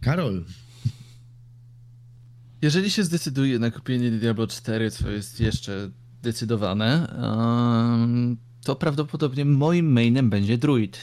Karol, 0.00 0.44
Jeżeli 2.62 2.90
się 2.90 3.04
zdecyduje 3.04 3.58
na 3.58 3.70
kupienie 3.70 4.10
Diablo 4.10 4.46
4, 4.46 4.90
co 4.90 5.10
jest 5.10 5.40
jeszcze 5.40 5.90
decydowane, 6.22 7.08
to 8.64 8.76
prawdopodobnie 8.76 9.44
moim 9.44 9.92
mainem 9.92 10.30
będzie 10.30 10.58
druid. 10.58 10.98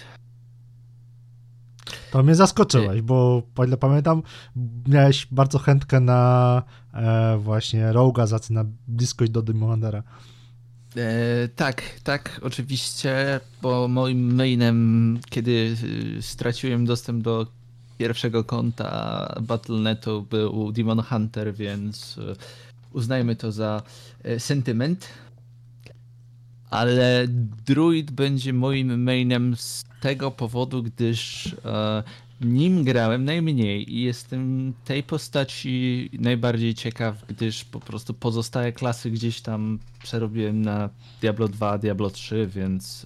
To 2.12 2.24
mnie 2.24 2.36
zaskoczyłeś, 2.36 3.02
bo 3.02 3.44
o 3.56 3.66
ile 3.66 3.78
pamiętam, 3.78 4.24
miałeś 4.88 5.28
bardzo 5.32 5.60
chętkę 5.60 6.00
na 6.00 6.64
e, 6.94 7.38
właśnie 7.38 7.94
Roga 7.94 8.28
za 8.28 8.40
na 8.50 8.66
bliskość 8.88 9.32
do 9.32 9.42
Demolandera. 9.42 10.04
E, 10.96 11.48
tak, 11.56 11.84
tak, 12.04 12.40
oczywiście, 12.44 13.40
bo 13.62 13.88
moim 13.88 14.36
mainem, 14.36 15.20
kiedy 15.30 15.76
y, 16.18 16.22
straciłem 16.22 16.86
dostęp 16.86 17.24
do 17.24 17.48
pierwszego 17.98 18.44
konta 18.44 19.28
Battle.netu 19.42 20.22
był 20.22 20.72
Demon 20.72 21.02
Hunter, 21.02 21.56
więc 21.56 22.18
y, 22.18 22.36
uznajmy 22.94 23.36
to 23.36 23.52
za 23.52 23.82
e, 24.24 24.40
sentyment. 24.40 25.10
Ale 26.70 27.26
druid 27.66 28.12
będzie 28.12 28.54
moim 28.54 29.04
mainem 29.04 29.56
z 29.56 29.84
tego 30.02 30.32
powodu, 30.32 30.84
gdyż 30.84 31.48
e, 31.66 32.04
nim 32.42 32.84
grałem 32.84 33.26
najmniej 33.26 33.94
i 33.96 34.02
jestem 34.02 34.74
tej 34.86 35.04
postaci 35.04 36.10
najbardziej 36.20 36.74
ciekaw, 36.74 37.26
gdyż 37.28 37.64
po 37.64 37.80
prostu 37.80 38.14
pozostałe 38.14 38.72
klasy 38.72 39.12
gdzieś 39.12 39.42
tam 39.42 39.80
przerobiłem 40.04 40.62
na 40.62 40.90
Diablo 41.22 41.48
2, 41.48 41.78
Diablo 41.78 42.10
3, 42.10 42.50
więc 42.56 43.06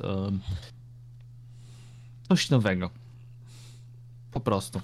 coś 2.28 2.50
nowego. 2.50 3.07
Po 4.38 4.42
prostu. 4.42 4.82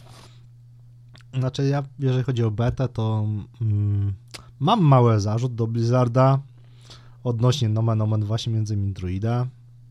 Znaczy 1.33 1.67
ja, 1.67 1.83
jeżeli 1.99 2.23
chodzi 2.23 2.43
o 2.43 2.51
betę, 2.51 2.87
to 2.87 3.25
mm, 3.61 4.13
mam 4.59 4.81
mały 4.81 5.19
zarzut 5.19 5.55
do 5.55 5.67
Blizzarda 5.67 6.39
odnośnie 7.23 7.69
nomen 7.69 8.01
omen 8.01 8.25
właśnie 8.25 8.53
między 8.53 8.73
innymi 8.73 8.93
druida, 8.93 9.47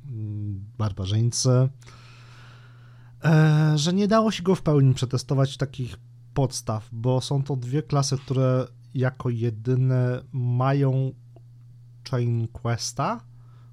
mm, 0.06 0.64
barbarzyńcy, 0.78 1.68
e, 3.24 3.72
że 3.78 3.92
nie 3.92 4.08
dało 4.08 4.30
się 4.30 4.42
go 4.42 4.54
w 4.54 4.62
pełni 4.62 4.94
przetestować 4.94 5.56
takich 5.56 5.96
podstaw, 6.34 6.88
bo 6.92 7.20
są 7.20 7.42
to 7.42 7.56
dwie 7.56 7.82
klasy, 7.82 8.18
które 8.18 8.66
jako 8.94 9.30
jedyne 9.30 10.22
mają 10.32 11.12
chain 12.10 12.48
questa 12.48 13.20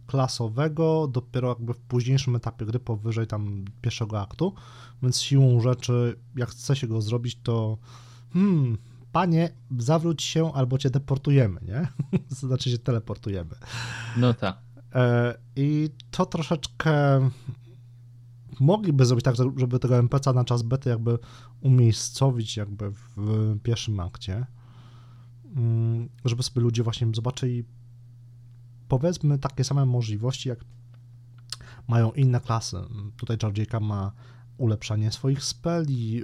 klasowego 0.10 1.08
dopiero 1.08 1.50
jakby 1.50 1.74
w 1.74 1.80
późniejszym 1.80 2.36
etapie 2.36 2.66
gry, 2.66 2.80
powyżej 2.80 3.28
tam 3.28 3.66
pierwszego 3.82 4.22
aktu, 4.22 4.54
więc 5.04 5.22
siłą 5.22 5.62
rzeczy, 5.62 6.16
jak 6.36 6.50
chce 6.50 6.76
się 6.76 6.88
go 6.88 7.02
zrobić, 7.02 7.40
to 7.44 7.78
hmm, 8.34 8.78
panie, 9.12 9.50
zawróć 9.78 10.24
się 10.24 10.54
albo 10.54 10.78
cię 10.78 10.90
deportujemy, 10.90 11.62
nie? 11.62 11.88
znaczy 12.30 12.72
się 12.72 12.78
teleportujemy. 12.78 13.56
No 14.18 14.34
tak. 14.34 14.58
E, 14.96 15.38
I 15.56 15.90
to 16.12 16.26
troszeczkę 16.26 16.94
mogliby 18.60 19.06
zrobić 19.06 19.26
tak, 19.26 19.36
żeby 19.58 19.80
tego 19.80 19.98
NPC 19.98 20.34
na 20.34 20.44
czas 20.44 20.62
bety 20.62 20.90
jakby 20.90 21.20
umiejscowić 21.62 22.58
jakby 22.58 22.92
w 22.92 23.58
pierwszym 23.64 24.00
akcie, 24.00 24.46
Mm, 25.56 26.10
żeby 26.26 26.44
sobie 26.44 26.62
ludzie 26.62 26.84
właśnie 26.84 27.08
zobaczyli 27.14 27.66
powiedzmy 28.88 29.40
takie 29.40 29.64
same 29.64 29.86
możliwości, 29.86 30.50
jak 30.50 30.60
mają 31.88 32.12
inne 32.12 32.40
klasy. 32.40 32.78
Tutaj 33.18 33.38
Jardzieka 33.44 33.80
ma 33.80 34.12
ulepszanie 34.60 35.12
swoich 35.12 35.44
speli, 35.44 36.24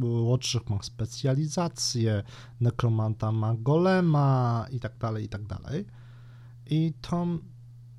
Łotrzyk 0.00 0.70
ma 0.70 0.82
specjalizację, 0.82 2.22
Nekromanta 2.60 3.32
ma 3.32 3.54
golema 3.58 4.66
i 4.70 4.80
tak 4.80 4.98
dalej, 4.98 5.24
i 5.24 5.28
tak 5.28 5.46
dalej. 5.46 5.84
I 6.66 6.92
to 7.00 7.26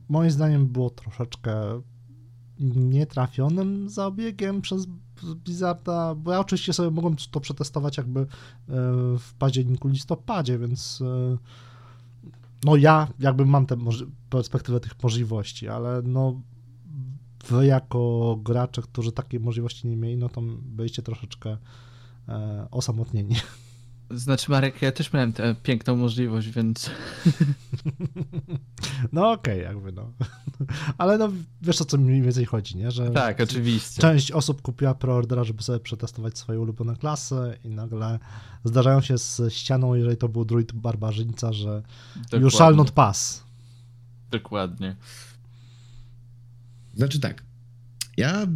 moim 0.09 0.31
zdaniem 0.31 0.67
było 0.67 0.89
troszeczkę 0.89 1.81
nietrafionym 2.59 3.89
zabiegiem 3.89 4.61
przez 4.61 4.87
Blizzarda, 5.45 6.15
bo 6.15 6.31
ja 6.31 6.39
oczywiście 6.39 6.73
sobie 6.73 6.91
mogłem 6.91 7.15
to 7.31 7.39
przetestować 7.39 7.97
jakby 7.97 8.19
e, 8.19 8.25
w 9.19 9.33
październiku, 9.39 9.87
listopadzie, 9.87 10.59
więc 10.59 11.01
e, 11.01 11.37
no 12.63 12.75
ja 12.75 13.07
jakby 13.19 13.45
mam 13.45 13.65
tę 13.65 13.77
perspektywę 14.29 14.79
tych 14.79 15.03
możliwości, 15.03 15.67
ale 15.67 16.01
no 16.01 16.41
wy 17.49 17.65
jako 17.65 18.35
gracze, 18.43 18.81
którzy 18.81 19.11
takiej 19.11 19.39
możliwości 19.39 19.87
nie 19.87 19.97
mieli, 19.97 20.17
no 20.17 20.29
to 20.29 20.41
byliście 20.61 21.01
troszeczkę 21.01 21.57
e, 22.29 22.67
osamotnieni. 22.71 23.35
Znaczy 24.11 24.51
Marek, 24.51 24.81
ja 24.81 24.91
też 24.91 25.13
miałem 25.13 25.33
tę 25.33 25.55
piękną 25.63 25.95
możliwość, 25.95 26.49
więc... 26.49 26.89
No 29.11 29.31
okej, 29.31 29.53
okay, 29.53 29.73
jakby 29.73 29.91
no. 29.91 30.11
Ale 30.97 31.17
no 31.17 31.29
wiesz 31.61 31.81
o 31.81 31.85
co 31.85 31.97
mniej 31.97 32.21
więcej 32.21 32.45
chodzi, 32.45 32.77
nie? 32.77 32.91
Że 32.91 33.11
tak, 33.11 33.41
oczywiście. 33.41 34.01
Część 34.01 34.31
osób 34.31 34.61
kupiła 34.61 34.93
preordera, 34.95 35.43
żeby 35.43 35.63
sobie 35.63 35.79
przetestować 35.79 36.37
swoje 36.37 36.59
ulubione 36.59 36.95
klasy 36.95 37.57
i 37.63 37.69
nagle 37.69 38.19
zdarzają 38.63 39.01
się 39.01 39.17
z 39.17 39.53
ścianą, 39.53 39.93
jeżeli 39.93 40.17
to 40.17 40.29
był 40.29 40.45
druid 40.45 40.73
barbarzyńca, 40.73 41.53
że 41.53 41.83
Dokładnie. 42.15 42.39
you 42.39 42.49
shall 42.49 42.75
not 42.75 42.91
pass. 42.91 43.43
Dokładnie. 44.31 44.95
Znaczy 46.93 47.19
tak, 47.19 47.43
ja 48.17 48.47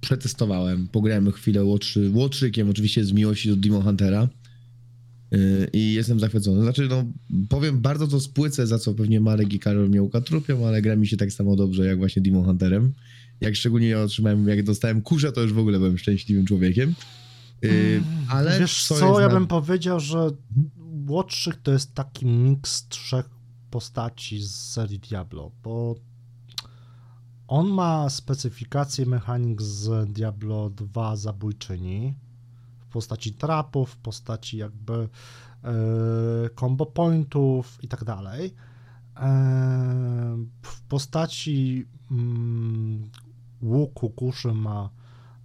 przetestowałem, 0.00 0.88
pograłem 0.88 1.32
chwilę 1.32 1.64
łotrzy, 1.64 2.10
łotrzykiem, 2.14 2.70
oczywiście 2.70 3.04
z 3.04 3.12
miłości 3.12 3.48
do 3.48 3.56
Demon 3.56 3.82
Huntera 3.82 4.28
yy, 5.30 5.70
i 5.72 5.92
jestem 5.92 6.20
zachwycony. 6.20 6.62
Znaczy, 6.62 6.88
no, 6.88 7.04
powiem 7.48 7.80
bardzo 7.80 8.08
to 8.08 8.20
spłycę, 8.20 8.66
za 8.66 8.78
co 8.78 8.94
pewnie 8.94 9.20
Marek 9.20 9.52
i 9.52 9.58
Karol 9.58 9.88
mnie 9.88 10.02
ukatrupią, 10.02 10.66
ale 10.66 10.82
gra 10.82 10.96
mi 10.96 11.06
się 11.06 11.16
tak 11.16 11.32
samo 11.32 11.56
dobrze 11.56 11.86
jak 11.86 11.98
właśnie 11.98 12.22
Demon 12.22 12.44
Hunterem. 12.44 12.92
Jak 13.40 13.56
szczególnie 13.56 13.98
otrzymałem, 13.98 14.48
jak 14.48 14.62
dostałem 14.62 15.02
kurza, 15.02 15.32
to 15.32 15.42
już 15.42 15.52
w 15.52 15.58
ogóle 15.58 15.78
byłem 15.78 15.98
szczęśliwym 15.98 16.46
człowiekiem. 16.46 16.94
Yy, 17.62 18.02
ale 18.28 18.60
Wiesz 18.60 18.84
co, 18.86 18.94
co 18.94 19.20
ja 19.20 19.28
na... 19.28 19.34
bym 19.34 19.46
powiedział, 19.46 20.00
że 20.00 20.30
Łotrzyk 21.08 21.56
to 21.56 21.72
jest 21.72 21.94
taki 21.94 22.26
miks 22.26 22.88
trzech 22.88 23.30
postaci 23.70 24.42
z 24.42 24.50
serii 24.50 24.98
Diablo, 24.98 25.52
bo 25.62 25.94
on 27.48 27.68
ma 27.68 28.10
specyfikację 28.10 29.06
mechanik 29.06 29.62
z 29.62 30.12
Diablo 30.12 30.70
2 30.70 31.16
zabójczyni 31.16 32.14
w 32.78 32.86
postaci 32.92 33.32
trapów, 33.32 33.90
w 33.90 33.96
postaci 33.96 34.56
jakby 34.56 35.08
e, 35.64 35.68
combo 36.60 36.86
pointów 36.86 37.78
i 37.82 37.88
tak 37.88 38.04
dalej. 38.04 38.54
E, 39.16 39.30
w 40.62 40.80
postaci 40.80 41.86
mm, 42.10 43.10
łuku 43.62 44.10
kuszy 44.10 44.52
ma 44.54 44.90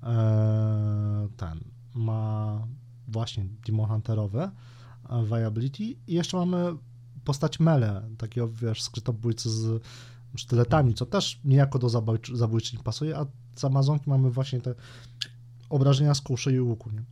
e, 0.04 1.28
ten, 1.38 1.60
ma 1.94 2.60
właśnie 3.08 3.46
Demon 3.66 3.89
Hunterowe 3.89 4.52
viability 5.30 5.84
i 5.84 5.98
jeszcze 6.08 6.38
mamy 6.38 6.78
postać 7.24 7.60
Mele, 7.60 8.10
takiego 8.18 8.50
wiesz, 8.50 8.82
skrytobójcy 8.82 9.50
z 9.50 9.84
sztyletami, 10.36 10.93
co 10.93 11.06
też 11.06 11.39
niejako 11.46 11.80
do 11.80 11.89
zabójczy, 11.89 12.38
zabójczyń 12.38 12.80
pasuje, 12.84 13.17
a 13.17 13.26
z 13.56 13.63
Amazonki 13.63 14.10
mamy 14.10 14.32
właśnie 14.32 14.62
te 14.62 14.76
obrażenia 15.69 16.13
z 16.13 16.22
kuszy 16.22 16.54
i 16.54 16.60
łuku, 16.60 16.89
nie? 16.91 17.04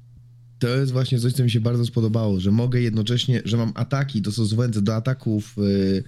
To 0.60 0.68
jest 0.68 0.92
właśnie 0.92 1.20
coś, 1.20 1.34
co 1.34 1.44
mi 1.44 1.52
się 1.52 1.62
bardzo 1.62 1.86
spodobało, 1.86 2.40
że 2.40 2.52
mogę 2.52 2.82
jednocześnie, 2.82 3.42
że 3.46 3.58
mam 3.58 3.72
ataki 3.76 4.22
dostosowujące 4.22 4.82
do 4.82 4.96
ataków 4.96 5.56
yy, 5.58 6.04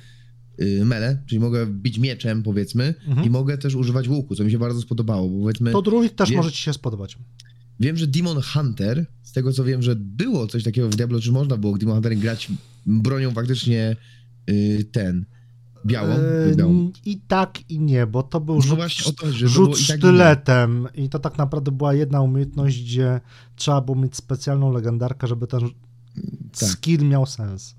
yy, 0.67 0.85
mele, 0.85 1.23
czyli 1.25 1.39
mogę 1.39 1.67
bić 1.67 1.97
mieczem, 1.97 2.43
powiedzmy, 2.43 2.93
mhm. 3.07 3.27
i 3.27 3.29
mogę 3.29 3.57
też 3.57 3.75
używać 3.75 4.07
łuku, 4.07 4.35
co 4.35 4.43
mi 4.43 4.51
się 4.51 4.59
bardzo 4.59 4.81
spodobało, 4.81 5.29
bo 5.29 5.39
powiedzmy... 5.39 5.71
To 5.71 5.81
druid 5.81 6.15
też 6.15 6.31
może 6.31 6.51
ci 6.51 6.57
się 6.57 6.73
spodobać. 6.73 7.17
Wiem, 7.79 7.97
że 7.97 8.07
Demon 8.07 8.41
Hunter, 8.41 9.05
z 9.23 9.31
tego 9.31 9.53
co 9.53 9.63
wiem, 9.63 9.81
że 9.81 9.95
było 9.95 10.47
coś 10.47 10.63
takiego 10.63 10.89
w 10.89 10.95
Diablo, 10.95 11.19
czy 11.19 11.31
można 11.31 11.57
było 11.57 11.77
Demon 11.77 11.95
Hunter 11.95 12.17
grać 12.17 12.51
bronią 12.85 13.31
faktycznie 13.31 13.95
yy, 14.47 14.83
ten 14.83 15.25
Białą? 15.85 16.15
I 17.05 17.19
tak, 17.27 17.59
i 17.69 17.79
nie, 17.79 18.07
bo 18.07 18.23
to 18.23 18.39
był 18.39 18.55
no 18.55 18.61
rzut, 18.61 18.75
właśnie 18.75 19.13
to, 19.13 19.31
rzut 19.31 19.71
to 19.71 19.77
tak 19.77 19.97
sztyletem 19.97 20.87
i, 20.95 21.03
i, 21.03 21.09
to 21.09 21.19
tak 21.19 21.37
naprawdę 21.37 21.71
była 21.71 21.93
jedna 21.93 22.21
umiejętność, 22.21 22.83
gdzie 22.83 23.21
trzeba 23.55 23.81
było 23.81 23.97
mieć 23.97 24.15
specjalną 24.15 24.71
legendarkę, 24.71 25.27
żeby 25.27 25.47
ten 25.47 25.59
tak. 26.59 26.69
skill 26.69 27.03
miał 27.03 27.25
sens. 27.25 27.75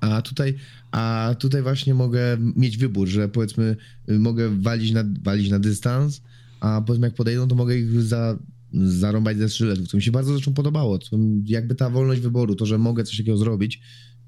A 0.00 0.22
tutaj, 0.22 0.54
a 0.90 1.34
tutaj 1.38 1.62
właśnie 1.62 1.94
mogę 1.94 2.36
mieć 2.56 2.76
wybór, 2.76 3.08
że 3.08 3.28
powiedzmy 3.28 3.76
mogę 4.08 4.60
walić 4.60 4.92
na, 4.92 5.04
walić 5.22 5.50
na 5.50 5.58
dystans, 5.58 6.22
a 6.60 6.82
powiedzmy 6.86 7.06
jak 7.06 7.14
podejdą, 7.14 7.48
to 7.48 7.54
mogę 7.54 7.78
ich 7.78 8.02
za, 8.02 8.38
zarąbać 8.72 9.38
ze 9.38 9.48
strzeletów, 9.48 9.88
co 9.88 9.96
mi 9.96 10.02
się 10.02 10.10
bardzo 10.10 10.32
zresztą 10.32 10.54
podobało. 10.54 10.98
To 10.98 11.16
jakby 11.44 11.74
ta 11.74 11.90
wolność 11.90 12.20
wyboru, 12.20 12.54
to, 12.54 12.66
że 12.66 12.78
mogę 12.78 13.04
coś 13.04 13.16
takiego 13.16 13.36
zrobić, 13.36 13.80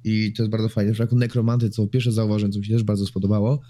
i 0.05 0.33
to 0.33 0.43
jest 0.43 0.51
bardzo 0.51 0.69
fajne. 0.69 0.91
W 0.91 0.95
przypadku 0.95 1.17
Nekromanty, 1.17 1.71
co 1.71 1.87
pierwsze 1.87 2.13
zauważyłem, 2.13 2.53
co 2.53 2.59
mi 2.59 2.65
się 2.67 2.73
też 2.73 2.83
bardzo 2.83 3.07
spodobało, 3.07 3.61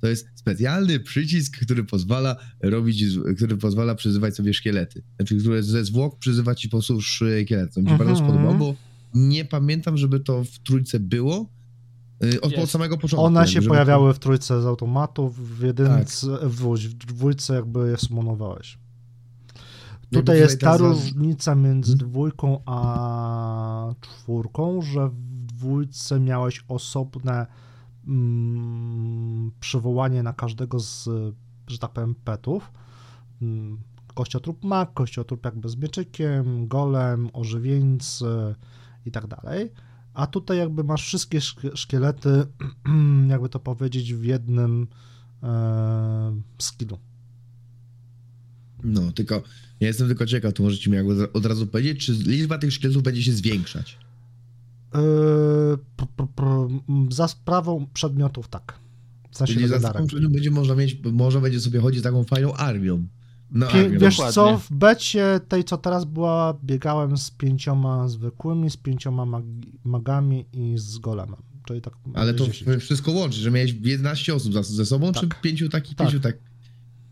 To 0.00 0.06
jest 0.08 0.26
specjalny 0.34 1.00
przycisk, 1.00 1.56
który 1.62 1.84
pozwala 1.84 2.36
robić, 2.62 3.04
który 3.36 3.56
pozwala 3.56 3.94
przyzywać 3.94 4.36
sobie 4.36 4.54
szkielety. 4.54 5.02
Znaczy, 5.16 5.36
które 5.36 5.62
ze 5.62 5.84
zwłok 5.84 6.18
przyzywa 6.18 6.54
ci 6.54 6.68
po 6.68 6.76
prostu 6.76 7.00
szkielet. 7.00 7.74
To 7.74 7.80
mi 7.80 7.86
się 7.86 7.92
Mhm. 7.92 7.98
bardzo 8.08 8.24
spodobało, 8.24 8.54
bo 8.54 8.74
nie 9.14 9.44
pamiętam, 9.44 9.96
żeby 9.96 10.20
to 10.20 10.44
w 10.44 10.58
trójce 10.58 11.00
było. 11.00 11.48
y, 12.24 12.40
Od, 12.40 12.54
od 12.54 12.70
samego 12.70 12.96
początku. 12.98 13.24
One 13.24 13.48
się 13.48 13.62
pojawiały 13.62 14.14
w 14.14 14.18
trójce 14.18 14.62
z 14.62 14.66
automatów, 14.66 15.58
w 15.58 15.62
jedynce, 15.62 16.26
Tak. 16.26 16.48
w, 16.50 16.56
dwój- 16.60 16.88
w 16.88 16.94
dwójce 16.94 17.54
jakby 17.54 17.90
je 17.90 17.96
sumonowałeś. 17.96 18.78
Jakby 20.02 20.18
Tutaj 20.18 20.38
jest 20.38 20.60
ta 20.60 20.76
różnica 20.76 21.54
między 21.54 21.92
Mhm. 21.92 22.10
dwójką 22.10 22.60
a 22.66 23.94
czwórką, 24.00 24.82
że 24.82 25.08
w 25.08 25.39
dwójce 25.60 26.20
miałeś 26.20 26.64
osobne 26.68 27.46
mm, 28.06 29.50
przywołanie 29.60 30.22
na 30.22 30.32
każdego 30.32 30.80
z, 30.80 31.08
że 31.68 31.78
tak 31.78 31.92
powiem, 31.92 32.14
petów. 32.14 32.72
Mm, 33.42 33.78
Kościotrup 34.14 34.64
mak, 34.64 34.94
kościotrup 34.94 35.44
jakby 35.44 35.68
z 35.68 35.76
mieczykiem, 35.76 36.68
golem, 36.68 37.28
ożywieńcy 37.32 38.54
i 39.06 39.10
tak 39.10 39.26
dalej. 39.26 39.70
A 40.14 40.26
tutaj 40.26 40.58
jakby 40.58 40.84
masz 40.84 41.06
wszystkie 41.06 41.38
szk- 41.38 41.76
szkielety, 41.76 42.46
jakby 43.32 43.48
to 43.48 43.60
powiedzieć, 43.60 44.14
w 44.14 44.24
jednym 44.24 44.86
e, 45.42 46.40
skillu. 46.58 46.98
No, 48.84 49.12
tylko 49.12 49.42
ja 49.80 49.88
jestem 49.88 50.08
tylko 50.08 50.26
ciekaw, 50.26 50.52
to 50.52 50.62
możecie 50.62 50.90
mi 50.90 50.96
jakby 50.96 51.32
od 51.32 51.46
razu 51.46 51.66
powiedzieć, 51.66 52.06
czy 52.06 52.12
liczba 52.12 52.58
tych 52.58 52.72
szkieletów 52.72 53.02
będzie 53.02 53.22
się 53.22 53.32
zwiększać? 53.32 53.98
Za 57.10 57.28
sprawą 57.28 57.86
przedmiotów, 57.94 58.48
tak. 58.48 58.78
W 59.30 59.36
sensie 59.36 59.54
Czyli 59.54 59.66
za 59.68 59.74
legendarek. 59.74 59.94
taką 59.96 60.06
przedmiot 60.06 60.32
będzie 60.32 60.50
można 60.50 60.74
mieć, 60.74 60.96
można 61.12 61.40
będzie 61.40 61.60
sobie 61.60 61.80
chodzić 61.80 62.00
z 62.00 62.02
taką 62.04 62.24
fajną 62.24 62.54
armią. 62.54 63.06
No, 63.50 63.66
Pie, 63.66 63.90
wiesz 63.90 64.16
dokładnie. 64.16 64.32
co, 64.34 64.58
w 64.58 64.72
becie 64.72 65.40
tej, 65.48 65.64
co 65.64 65.76
teraz 65.78 66.04
była, 66.04 66.58
biegałem 66.64 67.16
z 67.18 67.30
pięcioma 67.30 68.08
zwykłymi, 68.08 68.70
z 68.70 68.76
pięcioma 68.76 69.26
magi, 69.26 69.72
magami 69.84 70.46
i 70.52 70.72
z 70.78 70.98
golemem. 70.98 71.40
Czyli 71.64 71.80
tak 71.80 71.94
Ale 72.14 72.34
to 72.34 72.46
10. 72.46 72.82
wszystko 72.82 73.12
łączy, 73.12 73.40
że 73.40 73.50
miałeś 73.50 73.74
11 73.82 74.34
osób 74.34 74.52
za- 74.52 74.62
ze 74.62 74.86
sobą, 74.86 75.12
czy 75.12 75.28
Tak. 75.28 75.40
pięciu 75.40 75.68
takich, 75.68 75.96
Tak. 75.96 76.06
pięciu 76.06 76.20
tak? 76.20 76.36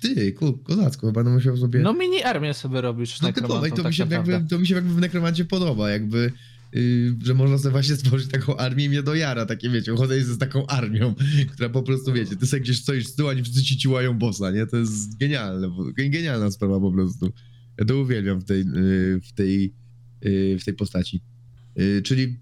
Ty, 0.00 0.32
ko, 0.32 0.52
kozacko, 0.52 1.06
chyba 1.06 1.12
będę 1.12 1.30
musiał 1.34 1.56
sobie... 1.56 1.80
No 1.80 1.92
mini 1.92 2.22
armię 2.22 2.54
sobie 2.54 2.80
robisz 2.80 3.20
No 3.20 3.32
typowo, 3.32 3.66
i 3.66 3.70
to, 3.70 3.76
mi 3.76 3.82
tak 3.82 3.94
się 3.94 4.04
naprawdę. 4.04 4.32
jakby, 4.32 4.48
to 4.48 4.58
mi 4.58 4.66
się 4.66 4.74
jakby 4.74 4.94
w 4.94 4.98
nekromancie 4.98 5.44
podoba, 5.44 5.90
jakby, 5.90 6.32
yy, 6.72 7.16
że 7.24 7.34
można 7.34 7.58
sobie 7.58 7.72
właśnie 7.72 7.96
stworzyć 7.96 8.28
taką 8.30 8.56
armię 8.56 8.84
i 8.84 8.88
mnie 8.88 9.02
do 9.02 9.14
jara, 9.14 9.46
takie 9.46 9.70
wiecie, 9.70 9.92
chodzę 9.96 10.20
z 10.20 10.38
taką 10.38 10.66
armią, 10.66 11.14
która 11.52 11.68
po 11.68 11.82
prostu, 11.82 12.12
wiecie, 12.12 12.36
ty 12.36 12.46
sobie 12.46 12.60
gdzieś 12.60 12.82
stoisz 12.82 13.06
z 13.06 13.14
tyłu, 13.14 13.28
a 13.28 13.34
nie 13.34 13.42
wszyscy 13.42 13.62
ci 13.62 13.76
ciłają 13.76 14.18
bossa, 14.18 14.50
nie? 14.50 14.66
To 14.66 14.76
jest 14.76 15.18
genialne, 15.18 15.70
genialna 15.96 16.50
sprawa 16.50 16.80
po 16.80 16.92
prostu. 16.92 17.32
Ja 17.78 17.84
to 17.84 17.96
uwielbiam 17.96 18.40
w 18.40 18.44
tej, 18.44 18.58
yy, 18.58 19.20
w 19.20 19.32
tej, 19.32 19.74
yy, 20.22 20.58
w 20.58 20.64
tej 20.64 20.74
postaci. 20.74 21.20
Czyli, 22.04 22.38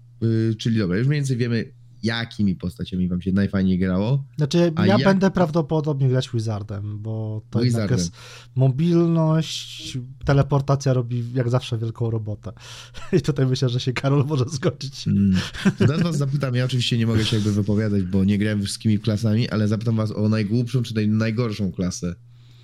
czyli 0.57 0.77
dobra, 0.77 0.97
już 0.97 1.07
mniej 1.07 1.19
więcej 1.19 1.37
wiemy, 1.37 1.71
jakimi 2.03 2.55
postaciami 2.55 3.07
wam 3.07 3.21
się 3.21 3.31
najfajniej 3.31 3.79
grało. 3.79 4.23
Znaczy, 4.37 4.73
ja 4.77 4.85
jak- 4.85 5.03
będę 5.03 5.31
prawdopodobnie 5.31 6.09
grać 6.09 6.29
Wizardem, 6.33 6.99
bo 6.99 7.41
to 7.49 7.63
jednak 7.63 7.83
Wizardem. 7.83 7.97
jest 7.97 8.11
mobilność, 8.55 9.97
teleportacja 10.25 10.93
robi 10.93 11.23
jak 11.33 11.49
zawsze 11.49 11.77
wielką 11.77 12.09
robotę. 12.09 12.51
I 13.17 13.21
tutaj 13.21 13.45
myślę, 13.45 13.69
że 13.69 13.79
się 13.79 13.93
Karol 13.93 14.25
może 14.25 14.45
zgodzić. 14.49 15.07
Mm. 15.07 15.35
To 15.63 15.71
Teraz 15.77 16.01
was 16.01 16.17
zapytam, 16.17 16.55
ja 16.55 16.65
oczywiście 16.65 16.97
nie 16.97 17.07
mogę 17.07 17.25
się 17.25 17.35
jakby 17.35 17.51
wypowiadać, 17.51 18.03
bo 18.03 18.23
nie 18.23 18.37
grałem 18.37 18.61
wszystkimi 18.63 18.99
klasami, 18.99 19.49
ale 19.49 19.67
zapytam 19.67 19.95
was 19.95 20.11
o 20.11 20.29
najgłupszą 20.29 20.83
czy 20.83 20.95
naj, 20.95 21.07
najgorszą 21.07 21.71
klasę. 21.71 22.15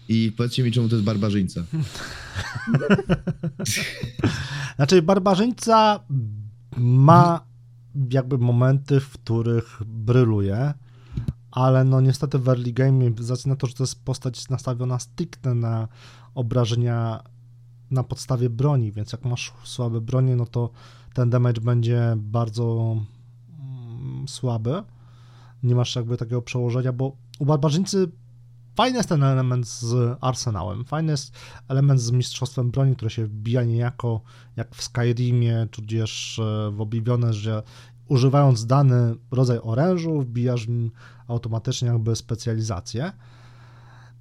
I 0.10 0.32
powiedzcie 0.38 0.64
mi, 0.64 0.72
czemu 0.72 0.90
to 0.90 0.96
jest 0.96 1.06
barbarzyńca. 1.06 1.64
Znaczy, 4.76 5.02
barbarzyńca 5.02 6.00
ma 6.78 7.46
jakby 8.12 8.38
momenty, 8.38 9.00
w 9.00 9.14
których 9.14 9.82
bryluje, 9.86 10.74
ale 11.52 11.84
no 11.84 12.02
niestety 12.02 12.40
w 12.40 12.50
early 12.50 12.74
game, 12.74 13.12
z 13.20 13.30
racji 13.30 13.50
na 13.50 13.56
to, 13.56 13.68
że 13.68 13.74
to 13.74 13.84
jest 13.84 14.06
postać 14.06 14.50
nastawiona 14.50 15.00
stricte 15.00 15.54
na 15.54 15.88
obrażenia 16.36 17.24
na 17.92 18.04
podstawie 18.04 18.50
broni, 18.50 18.92
więc 18.92 19.12
jak 19.12 19.26
masz 19.26 19.54
słabe 19.64 20.02
bronie, 20.02 20.36
no 20.36 20.46
to 20.46 20.70
ten 21.14 21.30
damage 21.30 21.62
będzie 21.62 22.14
bardzo 22.18 22.98
mm, 23.60 24.28
słaby. 24.28 24.84
Nie 25.64 25.76
masz 25.76 25.96
jakby 25.96 26.18
takiego 26.18 26.42
przełożenia, 26.42 26.94
bo 26.94 27.16
u 27.40 27.46
barbarzyńcy 27.46 28.12
fajny 28.76 28.98
jest 28.98 29.10
ten 29.10 29.24
element 29.24 29.68
z 29.68 30.18
arsenałem, 30.22 30.86
fajny 30.86 31.12
jest 31.12 31.36
element 31.68 32.02
z 32.02 32.12
mistrzostwem 32.12 32.72
broni, 32.72 32.96
które 32.96 33.12
się 33.12 33.26
wbija 33.26 33.64
niejako 33.64 34.22
jak 34.56 34.76
w 34.76 34.84
Skyrimie, 34.84 35.68
tudzież 35.72 36.40
e, 36.40 36.72
w 36.72 36.82
Oblivione, 36.82 37.34
że 37.34 37.64
używając 38.08 38.66
dany 38.66 39.16
rodzaj 39.32 39.60
orężu, 39.64 40.22
wbijasz 40.22 40.68
automatycznie 41.28 41.88
jakby 41.88 42.16
specjalizację, 42.16 43.12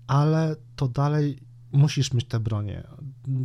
ale 0.06 0.56
to 0.76 0.88
dalej 0.88 1.38
musisz 1.72 2.12
mieć 2.12 2.24
te 2.24 2.40
bronie. 2.40 2.86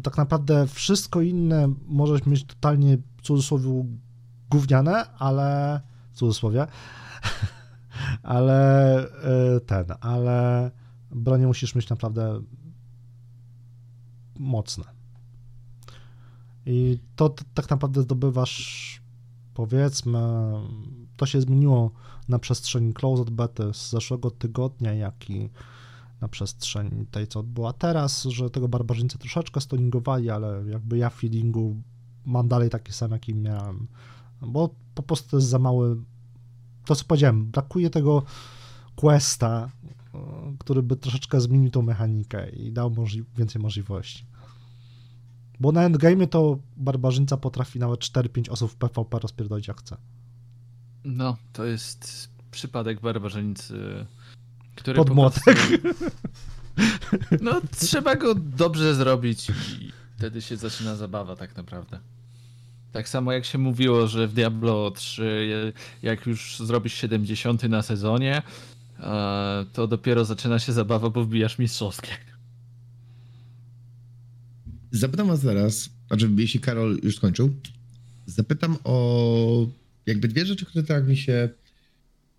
Tak 0.04 0.18
naprawdę 0.18 0.68
wszystko 0.68 1.22
inne 1.22 1.74
możesz 1.86 2.26
mieć 2.26 2.44
totalnie 2.46 2.98
w 3.18 3.22
cudzysłowie 3.22 3.86
gówniane, 4.50 5.06
ale 5.18 5.82
w 6.12 6.18
cudzysłowie, 6.18 6.68
ale 8.24 8.98
e, 9.00 9.60
ten, 9.60 9.86
ale 10.02 10.72
bronie 11.12 11.48
musisz 11.48 11.76
mieć 11.76 11.90
naprawdę 11.90 12.42
mocne. 14.40 14.84
I 16.66 17.00
to 17.16 17.36
tak 17.54 17.70
naprawdę 17.70 18.02
zdobywasz, 18.02 19.02
powiedzmy, 19.54 20.20
to 21.18 21.26
się 21.26 21.42
zmieniło 21.42 21.92
na 22.30 22.40
przestrzeni 22.40 22.94
Closed 22.94 23.30
Bety 23.30 23.74
z 23.74 23.90
zeszłego 23.90 24.32
tygodnia, 24.32 24.94
jak 24.94 25.30
i 25.30 25.50
na 26.22 26.28
przestrzeni 26.28 27.06
tej, 27.06 27.28
co 27.28 27.44
była 27.44 27.74
teraz, 27.74 28.24
że 28.24 28.50
tego 28.50 28.68
barbarzyńcy 28.68 29.18
troszeczkę 29.18 29.62
stoningowali, 29.62 30.30
ale 30.30 30.64
jakby 30.70 30.98
ja 30.98 31.10
feelingu 31.10 31.76
mam 32.26 32.48
dalej 32.48 32.70
taki 32.70 32.94
sam, 32.94 33.12
jaki 33.12 33.36
miałem, 33.36 33.88
bo 34.42 34.70
po 34.96 35.04
prostu 35.04 35.30
to 35.30 35.38
jest 35.38 35.50
za 35.50 35.60
mały, 35.60 35.98
to 36.86 36.96
co 36.96 37.06
powiedziałem, 37.06 37.46
brakuje 37.46 37.90
tego 37.90 38.24
questa, 38.96 39.70
który 40.60 40.84
by 40.84 40.96
troszeczkę 40.96 41.42
zmienił 41.42 41.72
tą 41.72 41.82
mechanikę 41.82 42.50
i 42.50 42.72
dał 42.72 42.90
możli- 42.92 43.24
więcej 43.38 43.62
możliwości. 43.62 44.26
Bo 45.60 45.72
na 45.72 45.84
endgame 45.84 46.28
to 46.28 46.60
barbarzyńca 46.78 47.38
potrafi 47.38 47.80
nawet 47.80 48.00
4-5 48.00 48.50
osób 48.52 48.72
w 48.72 48.76
PvP 48.76 49.20
rozpierdolić 49.20 49.68
jak 49.68 49.80
chce. 49.80 49.98
No, 51.04 51.38
to 51.54 51.66
jest 51.66 52.30
przypadek 52.52 53.02
barbarzyńcy, 53.02 54.06
który 54.76 54.96
Pod 54.98 55.08
po 55.08 55.14
młotek. 55.14 55.44
prostu- 55.44 56.06
No, 57.42 57.62
trzeba 57.80 58.16
go 58.16 58.36
dobrze 58.36 58.96
zrobić 58.96 59.50
i 59.50 59.92
wtedy 60.18 60.42
się 60.42 60.58
zaczyna 60.58 60.96
zabawa 60.96 61.36
tak 61.36 61.58
naprawdę. 61.58 62.00
Tak 62.92 63.10
samo 63.10 63.32
jak 63.32 63.46
się 63.46 63.58
mówiło, 63.58 64.08
że 64.08 64.28
w 64.28 64.34
Diablo 64.34 64.92
3, 64.92 65.74
jak 66.02 66.26
już 66.26 66.60
zrobisz 66.60 66.94
70 66.94 67.64
na 67.64 67.82
sezonie, 67.82 68.38
e, 68.38 68.42
to 69.74 69.88
dopiero 69.88 70.26
zaczyna 70.26 70.60
się 70.60 70.74
zabawa, 70.74 71.10
bo 71.10 71.26
wbijasz 71.26 71.60
mistrzowskie. 71.60 72.12
Zapytam 74.92 75.28
was 75.28 75.42
teraz, 75.42 75.90
znaczy 76.08 76.30
jeśli 76.38 76.60
Karol 76.60 77.00
już 77.04 77.16
skończył, 77.16 77.50
zapytam 78.26 78.78
o 78.84 79.68
jakby 80.06 80.28
dwie 80.28 80.46
rzeczy, 80.46 80.66
które 80.66 80.84
tak 80.84 81.08
mi 81.08 81.18
się, 81.18 81.50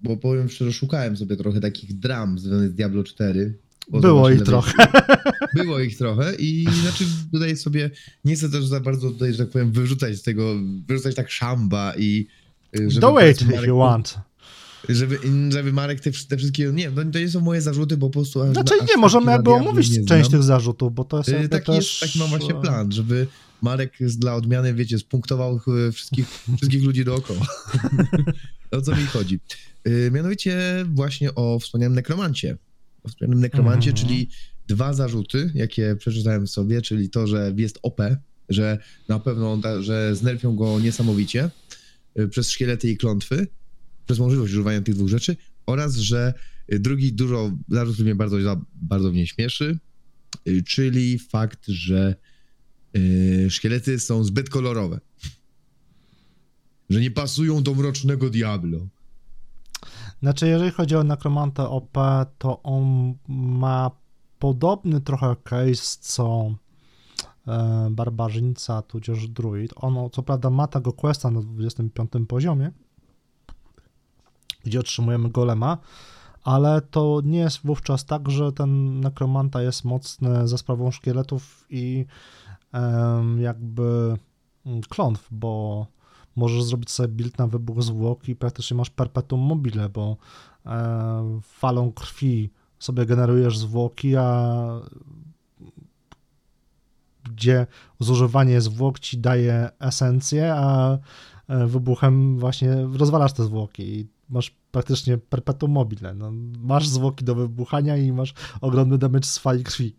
bo 0.00 0.16
powiem 0.16 0.48
szczerze, 0.48 0.72
szukałem 0.72 1.16
sobie 1.16 1.36
trochę 1.36 1.60
takich 1.60 1.98
dram 1.98 2.38
związanych 2.38 2.70
z 2.70 2.74
Diablo 2.74 3.04
4. 3.04 3.58
bo 3.90 4.00
Było 4.00 4.30
ich 4.30 4.42
trochę. 4.42 4.72
Było 5.54 5.80
ich 5.80 5.98
trochę 5.98 6.34
i 6.34 6.66
znaczy 6.82 7.04
tutaj 7.32 7.56
sobie, 7.56 7.90
nie 8.24 8.34
chcę 8.34 8.50
też 8.50 8.66
za 8.66 8.80
bardzo 8.80 9.10
tutaj, 9.10 9.32
że 9.32 9.38
tak 9.38 9.48
powiem, 9.52 9.72
wyrzucać 9.72 10.16
z 10.16 10.22
tego, 10.22 10.54
wyrzucać 10.86 11.14
tak 11.14 11.30
szamba 11.30 11.94
i 11.96 12.26
y, 12.78 12.88
Do 13.00 13.28
it 13.30 13.42
if 13.42 13.66
you 13.66 13.78
want. 13.78 14.27
Żeby, 14.88 15.18
żeby 15.52 15.72
Marek 15.72 16.00
te, 16.00 16.10
te 16.28 16.36
wszystkie, 16.36 16.70
nie, 16.72 16.90
no, 16.90 17.04
to 17.12 17.18
nie 17.18 17.28
są 17.28 17.40
moje 17.40 17.60
zarzuty, 17.62 17.96
bo 17.96 18.06
po 18.06 18.12
prostu... 18.12 18.42
aż- 18.42 18.52
Znaczy 18.52 18.74
nie, 18.88 18.96
możemy 18.96 19.32
jakby 19.32 19.50
omówić 19.50 19.86
część 19.88 20.06
znam. 20.06 20.30
tych 20.30 20.42
zarzutów, 20.42 20.94
bo 20.94 21.04
to 21.04 21.16
jest 21.18 21.50
Taki, 21.50 21.66
też... 21.66 21.76
jest, 21.76 22.00
taki 22.00 22.18
mam 22.18 22.28
właśnie 22.28 22.54
e, 22.54 22.60
plan, 22.60 22.92
żeby 22.92 23.26
Marek 23.62 23.92
dla 24.16 24.34
odmiany, 24.34 24.74
wiecie, 24.74 24.98
spunktował 24.98 25.60
e, 25.88 25.92
wszystkich, 25.92 26.26
wszystkich 26.56 26.82
ludzi 26.82 27.04
dookoła. 27.04 27.46
o 28.70 28.80
co 28.82 28.96
mi 28.96 29.06
chodzi? 29.06 29.40
Y, 29.86 30.10
Mianowicie 30.14 30.58
właśnie 30.94 31.34
o 31.34 31.58
wspomnianym 31.58 31.94
nekromancie. 31.94 32.56
O 33.02 33.08
wspomnianym 33.08 33.40
nekromancie, 33.40 33.90
Mhm. 33.90 34.06
czyli 34.08 34.28
dwa 34.68 34.92
zarzuty, 34.94 35.50
jakie 35.54 35.96
przeczytałem 35.98 36.46
sobie, 36.46 36.82
czyli 36.82 37.10
to, 37.10 37.26
że 37.26 37.52
jest 37.56 37.78
OP, 37.82 38.00
że 38.48 38.78
na 39.08 39.18
pewno, 39.18 39.60
że 39.80 40.16
znerfią 40.16 40.56
go 40.56 40.80
niesamowicie 40.80 41.50
y, 42.18 42.28
przez 42.28 42.50
szkielety 42.50 42.90
i 42.90 42.96
klątwy 42.96 43.46
przez 44.08 44.18
możliwość 44.18 44.52
używania 44.52 44.80
tych 44.82 44.94
dwóch 44.94 45.08
rzeczy 45.08 45.36
oraz, 45.66 45.96
że 45.96 46.34
y, 46.72 46.78
drugi 46.78 47.12
dużo 47.12 47.50
zarzut, 47.68 47.94
który 47.94 48.04
mnie 48.04 48.14
bardzo, 48.14 48.36
bardzo 48.74 49.10
mnie 49.10 49.26
śmieszy, 49.26 49.78
y, 50.48 50.62
czyli 50.62 51.18
fakt, 51.18 51.66
że 51.66 52.14
y, 52.96 53.46
szkielety 53.50 53.98
są 53.98 54.24
zbyt 54.24 54.50
kolorowe. 54.50 55.00
Że 56.90 57.00
nie 57.00 57.10
pasują 57.10 57.62
do 57.62 57.74
mrocznego 57.74 58.30
Diablo. 58.30 58.78
Znaczy, 60.22 60.48
jeżeli 60.48 60.70
chodzi 60.70 60.96
o 60.96 61.04
Necromanta 61.04 61.70
OP, 61.70 61.98
to 62.38 62.62
on 62.62 63.14
ma 63.28 63.90
podobny 64.38 65.00
trochę 65.00 65.36
case 65.44 65.98
co 66.00 66.54
e, 67.46 67.88
Barbarzyńca, 67.90 68.82
tudzież 68.82 69.28
Druid. 69.28 69.72
Ono, 69.76 70.10
co 70.10 70.22
prawda, 70.22 70.50
ma 70.50 70.66
tego 70.66 70.92
questa 70.92 71.30
na 71.30 71.42
25 71.42 72.10
poziomie, 72.28 72.72
gdzie 74.68 74.80
otrzymujemy 74.80 75.30
golema, 75.30 75.78
ale 76.42 76.80
to 76.80 77.20
nie 77.24 77.38
jest 77.38 77.60
wówczas 77.64 78.04
tak, 78.04 78.30
że 78.30 78.52
ten 78.52 79.00
Necromanta 79.00 79.62
jest 79.62 79.84
mocny 79.84 80.48
za 80.48 80.58
sprawą 80.58 80.90
szkieletów 80.90 81.66
i 81.70 82.06
jakby 83.38 84.16
mm, 84.66 84.80
klątw, 84.88 85.28
bo 85.30 85.86
możesz 86.36 86.62
zrobić 86.62 86.90
sobie 86.90 87.08
build 87.08 87.38
na 87.38 87.46
wybuch 87.46 87.82
zwłok 87.82 88.28
i 88.28 88.36
praktycznie 88.36 88.76
masz 88.76 88.90
perpetuum 88.90 89.40
mobile, 89.40 89.88
bo 89.88 90.16
e, 90.66 91.40
falą 91.42 91.92
krwi 91.92 92.50
sobie 92.78 93.06
generujesz 93.06 93.58
zwłoki, 93.58 94.16
a 94.16 94.56
gdzie 97.24 97.66
zużywanie 98.00 98.60
zwłok 98.60 98.98
ci 98.98 99.18
daje 99.18 99.68
esencję, 99.78 100.54
a 100.54 100.98
e, 101.48 101.66
wybuchem 101.66 102.38
właśnie 102.38 102.76
rozwalasz 102.92 103.32
te 103.32 103.44
zwłoki. 103.44 103.82
I 103.82 104.06
masz 104.30 104.54
praktycznie 104.72 105.18
perpetuum 105.18 105.72
mobile. 105.72 106.14
No, 106.14 106.32
masz 106.58 106.88
zwłoki 106.88 107.24
do 107.24 107.34
wybuchania 107.34 107.96
i 107.96 108.12
masz 108.12 108.34
ogromny 108.60 108.98
damage 108.98 109.26
z 109.26 109.38
fali 109.38 109.64
krwi. 109.64 109.94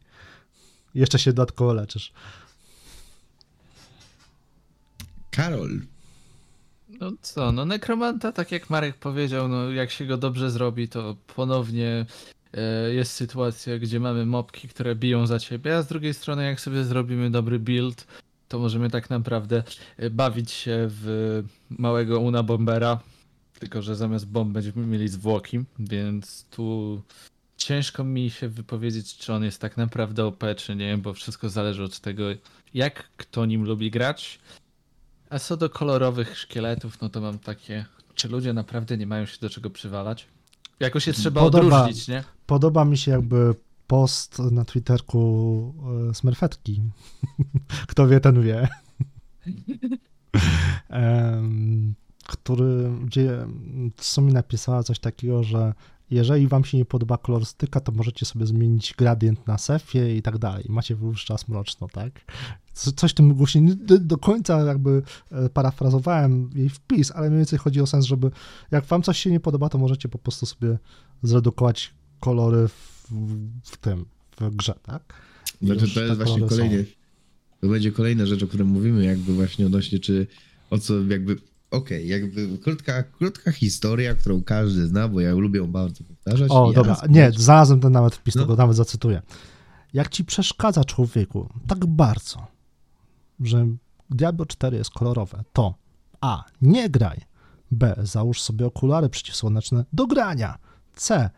Jeszcze 0.95 1.19
się 1.19 1.33
dodatkowo 1.33 1.73
leczysz. 1.73 2.13
Karol, 5.31 5.81
No 6.99 7.11
co, 7.21 7.51
no 7.51 7.65
Nekromanta, 7.65 8.31
tak 8.31 8.51
jak 8.51 8.69
Marek 8.69 8.95
powiedział, 8.97 9.47
no 9.47 9.71
jak 9.71 9.91
się 9.91 10.05
go 10.05 10.17
dobrze 10.17 10.51
zrobi, 10.51 10.87
to 10.87 11.15
ponownie 11.35 12.05
e, 12.53 12.93
jest 12.93 13.11
sytuacja, 13.11 13.79
gdzie 13.79 13.99
mamy 13.99 14.25
mopki, 14.25 14.67
które 14.67 14.95
biją 14.95 15.27
za 15.27 15.39
ciebie, 15.39 15.77
a 15.77 15.81
z 15.81 15.87
drugiej 15.87 16.13
strony 16.13 16.43
jak 16.45 16.61
sobie 16.61 16.83
zrobimy 16.83 17.31
dobry 17.31 17.59
build, 17.59 18.07
to 18.47 18.59
możemy 18.59 18.89
tak 18.89 19.09
naprawdę 19.09 19.63
e, 19.97 20.09
bawić 20.09 20.51
się 20.51 20.87
w 20.89 21.43
małego 21.69 22.19
Una 22.19 22.43
Bombera, 22.43 22.99
tylko 23.59 23.81
że 23.81 23.95
zamiast 23.95 24.27
bomb 24.27 24.53
będziemy 24.53 24.87
mieli 24.87 25.07
zwłoki, 25.07 25.59
więc 25.79 26.45
tu 26.49 27.01
ciężko 27.57 28.03
mi 28.03 28.29
się 28.29 28.49
wypowiedzieć, 28.49 29.17
czy 29.17 29.33
on 29.33 29.43
jest 29.43 29.61
tak 29.61 29.77
naprawdę 29.77 30.25
OP, 30.25 30.43
czy 30.57 30.75
nie, 30.75 30.97
bo 30.97 31.13
wszystko 31.13 31.49
zależy 31.49 31.83
od 31.83 31.99
tego, 31.99 32.23
jak 32.73 33.09
kto 33.17 33.45
nim 33.45 33.65
lubi 33.65 33.91
grać. 33.91 34.39
A 35.29 35.39
co 35.39 35.57
do 35.57 35.69
kolorowych 35.69 36.37
szkieletów, 36.37 37.01
no 37.01 37.09
to 37.09 37.21
mam 37.21 37.39
takie, 37.39 37.85
czy 38.15 38.27
ludzie 38.27 38.53
naprawdę 38.53 38.97
nie 38.97 39.07
mają 39.07 39.25
się 39.25 39.37
do 39.41 39.49
czego 39.49 39.69
przywalać? 39.69 40.27
Jakoś 40.79 41.03
się 41.03 41.13
trzeba 41.13 41.41
Podoba- 41.41 41.81
odróżnić, 41.81 42.07
nie? 42.07 42.23
Podoba 42.45 42.85
mi 42.85 42.97
się 42.97 43.11
jakby 43.11 43.55
post 43.87 44.39
na 44.39 44.65
Twitterku 44.65 45.73
e, 46.09 46.13
Smurfetki. 46.13 46.81
Kto 47.89 48.07
wie, 48.07 48.19
ten 48.19 48.43
wie. 48.43 48.67
który, 52.29 52.91
gdzie 53.05 53.45
Sumi 53.97 54.33
napisała 54.33 54.83
coś 54.83 54.99
takiego, 54.99 55.43
że 55.43 55.73
jeżeli 56.11 56.47
wam 56.47 56.63
się 56.65 56.77
nie 56.77 56.85
podoba 56.85 57.17
kolorystyka, 57.17 57.79
to 57.79 57.91
możecie 57.91 58.25
sobie 58.25 58.45
zmienić 58.45 58.93
gradient 58.97 59.47
na 59.47 59.57
sefie 59.57 60.17
i 60.17 60.21
tak 60.21 60.37
dalej. 60.37 60.65
Macie 60.69 60.95
wówczas 60.95 61.47
mroczno, 61.47 61.87
tak? 61.87 62.11
Co- 62.73 62.91
Coś 62.91 63.11
w 63.11 63.13
tym 63.13 63.33
głosie, 63.33 63.61
nie 63.61 63.75
do, 63.75 64.17
końca 64.17 64.59
jakby 64.65 65.01
e, 65.31 65.49
parafrazowałem 65.49 66.49
jej 66.55 66.69
wpis, 66.69 67.11
ale 67.11 67.27
mniej 67.29 67.39
więcej 67.39 67.59
chodzi 67.59 67.81
o 67.81 67.87
sens, 67.87 68.05
żeby 68.05 68.31
jak 68.71 68.85
wam 68.85 69.01
coś 69.03 69.19
się 69.19 69.31
nie 69.31 69.39
podoba, 69.39 69.69
to 69.69 69.77
możecie 69.77 70.09
po 70.09 70.17
prostu 70.17 70.45
sobie 70.45 70.77
zredukować 71.23 71.93
kolory 72.19 72.67
w, 72.67 73.07
w 73.63 73.77
tym, 73.77 74.05
w 74.41 74.55
grze, 74.55 74.73
tak? 74.83 75.13
I 75.61 75.65
Znaczy, 75.65 75.93
to 75.93 76.01
jest 76.01 76.15
właśnie 76.17 76.33
kolory 76.35 76.49
są. 76.49 76.55
kolejny. 76.55 76.85
To 77.61 77.67
będzie 77.67 77.91
kolejna 77.91 78.25
rzecz, 78.25 78.43
o 78.43 78.47
której 78.47 78.67
mówimy, 78.67 79.03
jakby 79.05 79.33
właśnie 79.33 79.65
odnośnie, 79.65 79.99
czy 79.99 80.27
o 80.69 80.77
co 80.77 80.93
jakby. 81.07 81.35
Okej, 81.71 82.07
jakby 82.07 82.57
krótka, 82.57 83.03
krótka 83.03 83.51
historia, 83.51 84.15
którą 84.15 84.43
każdy 84.43 84.87
zna, 84.87 85.07
bo 85.07 85.19
ja 85.19 85.31
lubię 85.31 85.59
ją 85.59 85.67
bardzo 85.71 86.03
powtarzać. 86.03 86.51
O, 86.51 86.73
dobra, 86.73 86.97
nie, 87.09 87.31
znalazłem 87.31 87.79
ten 87.79 87.91
nawet 87.91 88.15
wpis, 88.15 88.35
No. 88.35 88.45
go 88.45 88.55
nawet 88.55 88.75
zacytuję. 88.75 89.21
Jak 89.93 90.09
ci 90.09 90.25
przeszkadza 90.25 90.83
człowieku 90.83 91.49
tak 91.67 91.85
bardzo, 91.85 92.47
że 93.39 93.67
Diablo 94.09 94.45
4 94.45 94.77
jest 94.77 94.89
kolorowe, 94.91 95.43
to 95.53 95.75
A. 96.21 96.43
Nie 96.61 96.89
graj. 96.89 97.21
B. 97.71 97.95
Załóż 98.03 98.41
sobie 98.41 98.65
okulary 98.65 99.09
przeciwsłoneczne 99.09 99.85
do 99.93 100.07
grania. 100.07 100.57
C. 100.95 101.29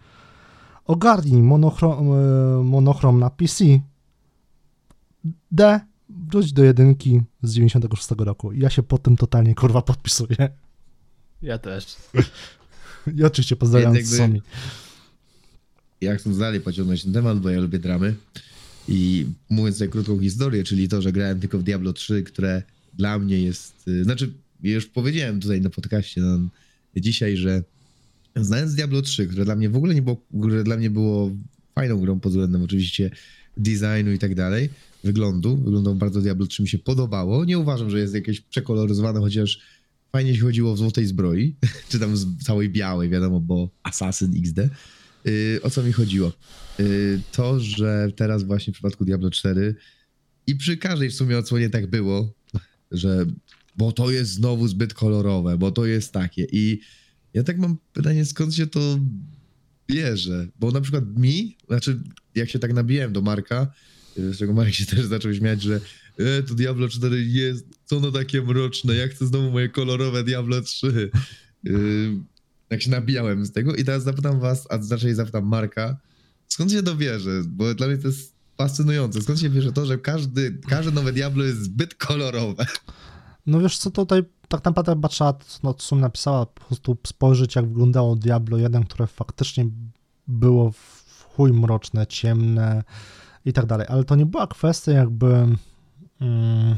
Ogarnij 0.86 1.42
monochrom, 1.42 2.12
e, 2.14 2.64
monochrom 2.64 3.20
na 3.20 3.30
PC. 3.30 3.64
D. 5.52 5.80
Wróć 6.30 6.54
do 6.54 6.64
jedynki 6.64 7.22
z 7.44 7.54
96 7.54 8.08
roku. 8.18 8.52
Ja 8.54 8.70
się 8.70 8.84
po 8.84 8.98
tym 8.98 9.18
totalnie 9.18 9.56
kurwa 9.56 9.82
podpisuję. 9.82 10.50
Ja 11.42 11.58
też. 11.58 11.86
I 13.18 13.24
oczywiście 13.24 13.56
pozdrawiam 13.56 13.94
Więc 13.94 14.08
z 14.08 14.12
jakby- 14.18 14.28
Sony. 14.34 14.42
ja 16.02 16.16
chcę 16.16 16.30
dalej 16.38 16.62
pociągnąć 16.62 17.04
ten 17.04 17.14
temat, 17.14 17.40
bo 17.40 17.50
ja 17.50 17.60
lubię 17.60 17.80
dramy. 17.80 18.16
I 18.88 19.26
mówiąc 19.50 19.76
tutaj 19.76 19.90
krótką 19.90 20.20
historię, 20.20 20.64
czyli 20.64 20.88
to, 20.90 21.02
że 21.02 21.12
grałem 21.12 21.40
tylko 21.40 21.60
w 21.60 21.64
Diablo 21.64 21.94
3, 21.94 22.24
które 22.24 22.64
dla 22.94 23.20
mnie 23.20 23.42
jest. 23.42 23.88
y, 23.88 24.04
Znaczy, 24.04 24.34
już 24.64 24.86
powiedziałem 24.86 25.40
tutaj 25.40 25.62
na 25.62 25.70
podcaście 25.70 26.22
no, 26.22 26.40
dzisiaj, 26.98 27.38
że 27.38 27.64
znając 28.36 28.76
Diablo 28.76 29.02
3, 29.02 29.28
które 29.28 29.46
dla 29.46 29.56
mnie 29.56 29.70
w 29.70 29.76
ogóle 29.76 29.96
nie 29.96 30.02
było, 30.02 30.18
które 30.40 30.64
dla 30.64 30.78
mnie 30.78 30.90
było 30.90 31.32
fajną 31.76 32.00
grą 32.02 32.20
pod 32.20 32.32
względem 32.32 32.64
oczywiście 32.64 33.12
designu 33.58 34.12
i 34.12 34.20
tak 34.20 34.36
dalej, 34.36 34.70
wyglądu, 35.04 35.58
wyglądał 35.58 35.96
bardzo 35.96 36.22
Diablo 36.22 36.48
3 36.48 36.62
mi 36.62 36.70
się 36.70 36.80
podobało. 36.80 37.46
Nie 37.46 37.60
uważam, 37.60 37.90
że 37.90 38.00
jest 38.00 38.14
jakieś 38.14 38.42
przekoloryzowane, 38.42 39.20
chociaż 39.20 39.60
fajnie 40.12 40.36
się 40.36 40.42
chodziło 40.42 40.76
w 40.76 40.78
złotej 40.78 41.06
zbroi, 41.06 41.56
czy 41.90 42.00
tam 42.00 42.18
z 42.18 42.44
całej 42.44 42.70
białej, 42.70 43.10
wiadomo, 43.10 43.40
bo 43.40 43.70
Assassin 43.84 44.34
XD. 44.38 44.58
Yy, 45.26 45.60
o 45.64 45.70
co 45.70 45.84
mi 45.84 45.92
chodziło? 45.92 46.32
Yy, 46.80 47.22
to, 47.32 47.60
że 47.60 48.12
teraz 48.16 48.44
właśnie 48.44 48.72
w 48.72 48.74
przypadku 48.74 49.06
Diablo 49.06 49.32
4 49.32 49.76
i 50.48 50.56
przy 50.56 50.78
każdej 50.78 51.10
w 51.10 51.16
sumie 51.16 51.38
odsłonie 51.38 51.70
tak 51.70 51.88
było, 51.88 52.34
że 52.92 53.26
bo 53.78 53.92
to 53.92 54.12
jest 54.12 54.32
znowu 54.32 54.68
zbyt 54.68 54.94
kolorowe, 54.94 55.58
bo 55.58 55.72
to 55.72 55.86
jest 55.86 56.12
takie 56.12 56.48
i 56.52 56.80
ja 57.34 57.44
tak 57.44 57.58
mam 57.58 57.78
pytanie, 57.94 58.26
skąd 58.26 58.56
się 58.56 58.68
to 58.68 59.00
bierze? 59.92 60.48
Bo 60.60 60.72
na 60.72 60.82
przykład 60.82 61.18
mi, 61.18 61.58
znaczy 61.68 62.00
jak 62.36 62.50
się 62.50 62.60
tak 62.60 62.74
nabiłem 62.74 63.14
do 63.14 63.22
Marka, 63.22 63.68
yy, 64.18 64.34
z 64.34 64.38
czego 64.38 64.54
Marek 64.54 64.74
się 64.74 64.86
też 64.86 65.06
zaczął 65.06 65.34
śmiać, 65.34 65.62
że 65.62 65.82
e, 66.18 66.44
to 66.44 66.56
Diablo 66.56 66.90
4 66.90 67.24
jest, 67.24 67.66
co 67.86 67.98
ono 67.98 68.12
takie 68.12 68.42
mroczne, 68.42 68.96
ja 68.96 69.08
chcę 69.08 69.26
znowu 69.26 69.52
moje 69.52 69.70
kolorowe 69.70 70.24
Diablo 70.24 70.62
3. 70.62 71.12
Yy, 71.64 71.74
jak 72.70 72.82
się 72.82 72.90
nabijałem 72.90 73.46
z 73.46 73.52
tego 73.52 73.76
i 73.76 73.84
teraz 73.84 74.04
zapytam 74.04 74.40
was, 74.40 74.68
a 74.70 74.82
znaczy 74.82 75.16
zapytam 75.16 75.48
Marka, 75.48 75.98
skąd 76.48 76.72
się 76.72 76.84
to 76.84 76.96
bierze? 76.96 77.42
Bo 77.48 77.74
dla 77.74 77.88
mnie 77.88 77.98
to 77.98 78.08
jest 78.08 78.34
fascynujące. 78.58 79.22
Skąd 79.22 79.40
się 79.40 79.50
bierze 79.50 79.72
to, 79.72 79.86
że 79.86 79.98
każdy, 79.98 80.58
każde 80.70 80.92
nowe 80.92 81.14
Diablo 81.14 81.44
jest 81.44 81.62
zbyt 81.62 81.96
kolorowe? 81.96 82.66
No 83.46 83.60
wiesz 83.60 83.78
co, 83.78 83.92
tutaj 83.92 84.24
tak 84.52 84.66
naprawdę 84.66 84.92
chyba 84.92 85.08
trzeba, 85.08 85.34
no 85.64 85.74
co 85.74 85.96
napisała, 85.96 86.46
po 86.46 86.62
prostu 86.62 86.98
spojrzeć 87.08 87.56
jak 87.56 87.68
wyglądało 87.68 88.16
Diablo 88.16 88.58
1, 88.58 88.84
które 88.84 89.08
faktycznie 89.08 89.66
było 90.28 90.72
w 90.72 91.26
chuj 91.36 91.54
mroczne, 91.54 92.08
ciemne 92.08 92.84
i 93.46 93.54
tak 93.54 93.66
dalej, 93.66 93.88
ale 93.90 94.04
to 94.04 94.16
nie 94.16 94.26
była 94.26 94.48
kwestia 94.48 94.92
jakby 94.92 95.48
mm, 96.22 96.78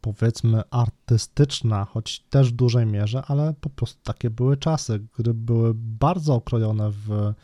powiedzmy 0.00 0.62
artystyczna, 0.70 1.84
choć 1.84 2.20
też 2.20 2.52
w 2.52 2.56
dużej 2.56 2.86
mierze, 2.86 3.22
ale 3.26 3.54
po 3.60 3.70
prostu 3.70 4.00
takie 4.02 4.30
były 4.30 4.56
czasy, 4.56 5.06
gdy 5.18 5.34
były 5.34 5.72
bardzo 5.74 6.34
okrojone 6.34 6.90
w 6.90 7.34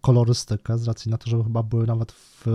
kolorystykę, 0.00 0.78
z 0.78 0.88
racji 0.88 1.10
na 1.10 1.18
to, 1.18 1.30
że 1.30 1.44
chyba 1.44 1.62
były 1.62 1.86
nawet 1.86 2.12
w 2.12 2.46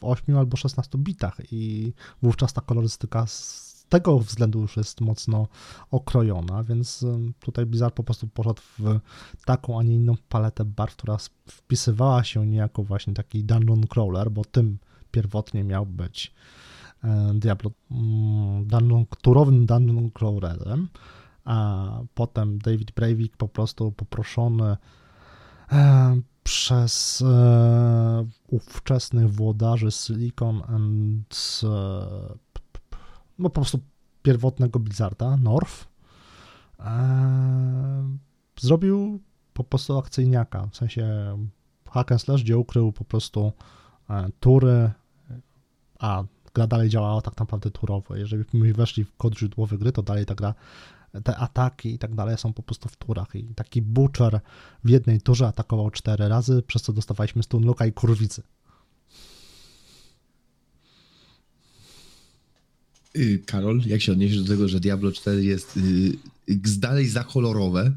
8 0.00 0.36
albo 0.38 0.56
16 0.56 0.98
bitach 0.98 1.36
i 1.52 1.92
wówczas 2.22 2.52
ta 2.52 2.60
kolorystyka 2.60 3.26
z 3.26 3.72
tego 3.92 4.18
względu 4.18 4.60
już 4.60 4.76
jest 4.76 5.00
mocno 5.00 5.48
okrojona, 5.90 6.62
więc 6.62 7.04
tutaj 7.40 7.66
Blizzard 7.66 7.94
po 7.94 8.04
prostu 8.04 8.28
poszedł 8.28 8.62
w 8.78 9.00
taką, 9.44 9.78
a 9.78 9.82
nie 9.82 9.94
inną 9.94 10.14
paletę 10.28 10.64
barw, 10.64 10.96
która 10.96 11.16
wpisywała 11.46 12.24
się 12.24 12.46
niejako 12.46 12.82
właśnie 12.82 13.14
taki 13.14 13.44
dungeon 13.44 13.86
crawler, 13.86 14.30
bo 14.30 14.44
tym 14.44 14.78
pierwotnie 15.10 15.64
miał 15.64 15.86
być 15.86 16.34
e, 17.04 17.32
Diablo, 17.34 17.70
mm, 17.90 18.66
dungeon, 18.66 19.06
turowym 19.22 19.66
dungeon 19.66 20.10
crawlerem, 20.10 20.88
a 21.44 21.88
potem 22.14 22.58
David 22.58 22.92
Breivik 22.92 23.36
po 23.36 23.48
prostu 23.48 23.92
poproszony 23.92 24.76
e, 25.72 26.20
przez 26.42 27.22
e, 27.22 28.26
ówczesnych 28.48 29.30
włodarzy 29.30 29.90
Silicon 29.90 30.62
and 30.68 31.60
e, 31.64 31.68
no 33.38 33.50
po 33.50 33.60
prostu 33.60 33.78
pierwotnego 34.22 34.78
Blizzarda, 34.78 35.36
North, 35.36 35.88
e, 36.80 38.18
zrobił 38.60 39.20
po 39.52 39.64
prostu 39.64 39.98
akcyjniaka, 39.98 40.66
w 40.66 40.76
sensie 40.76 41.36
hack 41.90 42.12
and 42.12 42.22
slash, 42.22 42.42
gdzie 42.42 42.58
ukrył 42.58 42.92
po 42.92 43.04
prostu 43.04 43.52
e, 44.10 44.28
tury, 44.40 44.90
a 45.98 46.24
gra 46.54 46.66
dalej 46.66 46.88
działała 46.88 47.20
tak 47.20 47.38
naprawdę 47.38 47.70
turowo. 47.70 48.16
Jeżeli 48.16 48.44
weszli 48.72 49.04
w 49.04 49.16
kod 49.16 49.38
źródłowy 49.38 49.78
gry, 49.78 49.92
to 49.92 50.02
dalej 50.02 50.26
ta 50.26 50.34
gra, 50.34 50.54
te 51.24 51.36
ataki 51.36 51.94
i 51.94 51.98
tak 51.98 52.14
dalej 52.14 52.38
są 52.38 52.52
po 52.52 52.62
prostu 52.62 52.88
w 52.88 52.96
turach. 52.96 53.34
I 53.34 53.54
taki 53.54 53.82
Butcher 53.82 54.40
w 54.84 54.90
jednej 54.90 55.20
turze 55.20 55.46
atakował 55.46 55.90
cztery 55.90 56.28
razy, 56.28 56.62
przez 56.62 56.82
co 56.82 56.92
dostawaliśmy 56.92 57.42
stunlooka 57.42 57.86
i 57.86 57.92
kurwicy. 57.92 58.42
Y, 63.16 63.42
Karol, 63.46 63.80
jak 63.86 64.02
się 64.02 64.12
odniesiesz 64.12 64.42
do 64.42 64.48
tego, 64.48 64.68
że 64.68 64.80
Diablo 64.80 65.12
4 65.12 65.44
jest 65.44 65.76
y, 65.76 66.78
dalej 66.78 67.08
za 67.08 67.24
kolorowe? 67.24 67.92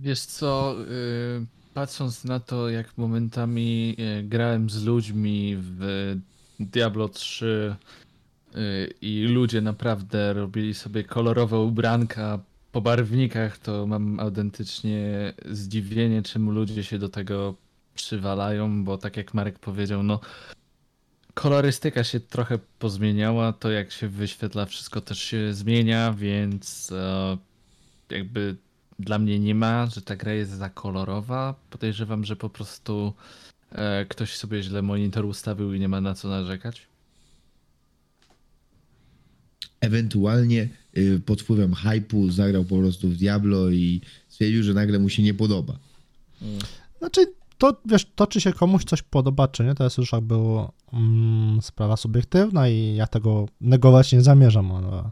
Wiesz 0.00 0.20
co, 0.20 0.76
y, 0.84 1.46
patrząc 1.74 2.24
na 2.24 2.40
to, 2.40 2.68
jak 2.68 2.98
momentami 2.98 3.96
y, 3.98 4.22
grałem 4.22 4.70
z 4.70 4.84
ludźmi 4.84 5.56
w 5.58 6.16
Diablo 6.60 7.08
3 7.08 7.74
y, 7.74 8.07
i 9.00 9.26
ludzie 9.28 9.60
naprawdę 9.60 10.32
robili 10.32 10.74
sobie 10.74 11.04
kolorowe 11.04 11.58
ubranka 11.58 12.38
po 12.72 12.80
barwnikach, 12.80 13.58
to 13.58 13.86
mam 13.86 14.20
autentycznie 14.20 15.32
zdziwienie, 15.50 16.22
czemu 16.22 16.50
ludzie 16.50 16.84
się 16.84 16.98
do 16.98 17.08
tego 17.08 17.54
przywalają, 17.94 18.84
bo 18.84 18.98
tak 18.98 19.16
jak 19.16 19.34
Marek 19.34 19.58
powiedział, 19.58 20.02
no 20.02 20.20
kolorystyka 21.34 22.04
się 22.04 22.20
trochę 22.20 22.58
pozmieniała, 22.78 23.52
to 23.52 23.70
jak 23.70 23.92
się 23.92 24.08
wyświetla 24.08 24.66
wszystko 24.66 25.00
też 25.00 25.18
się 25.18 25.54
zmienia, 25.54 26.12
więc 26.12 26.92
e, 26.92 27.38
jakby 28.10 28.56
dla 28.98 29.18
mnie 29.18 29.38
nie 29.38 29.54
ma, 29.54 29.86
że 29.86 30.02
ta 30.02 30.16
gra 30.16 30.32
jest 30.32 30.50
za 30.50 30.70
kolorowa. 30.70 31.54
Podejrzewam, 31.70 32.24
że 32.24 32.36
po 32.36 32.50
prostu 32.50 33.12
e, 33.72 34.06
ktoś 34.06 34.36
sobie 34.36 34.62
źle 34.62 34.82
monitor 34.82 35.24
ustawił 35.24 35.74
i 35.74 35.80
nie 35.80 35.88
ma 35.88 36.00
na 36.00 36.14
co 36.14 36.28
narzekać. 36.28 36.87
Ewentualnie 39.80 40.68
y, 40.96 41.20
pod 41.26 41.42
wpływem 41.42 41.74
hypu 41.74 42.30
zagrał 42.30 42.64
po 42.64 42.78
prostu 42.78 43.08
w 43.08 43.16
Diablo 43.16 43.70
i 43.70 44.00
stwierdził, 44.28 44.62
że 44.62 44.74
nagle 44.74 44.98
mu 44.98 45.08
się 45.08 45.22
nie 45.22 45.34
podoba. 45.34 45.78
Znaczy, 46.98 47.26
to 47.58 47.80
wiesz, 47.86 48.06
to 48.14 48.26
czy 48.26 48.40
się 48.40 48.52
komuś 48.52 48.84
coś 48.84 49.02
podoba, 49.02 49.48
czy 49.48 49.64
nie, 49.64 49.74
to 49.74 49.84
jest 49.84 49.98
już 49.98 50.12
jakby 50.12 50.34
mm, 50.92 51.62
sprawa 51.62 51.96
subiektywna 51.96 52.68
i 52.68 52.94
ja 52.94 53.06
tego 53.06 53.48
negować 53.60 54.12
nie 54.12 54.20
zamierzam, 54.20 54.72
ale 54.72 55.10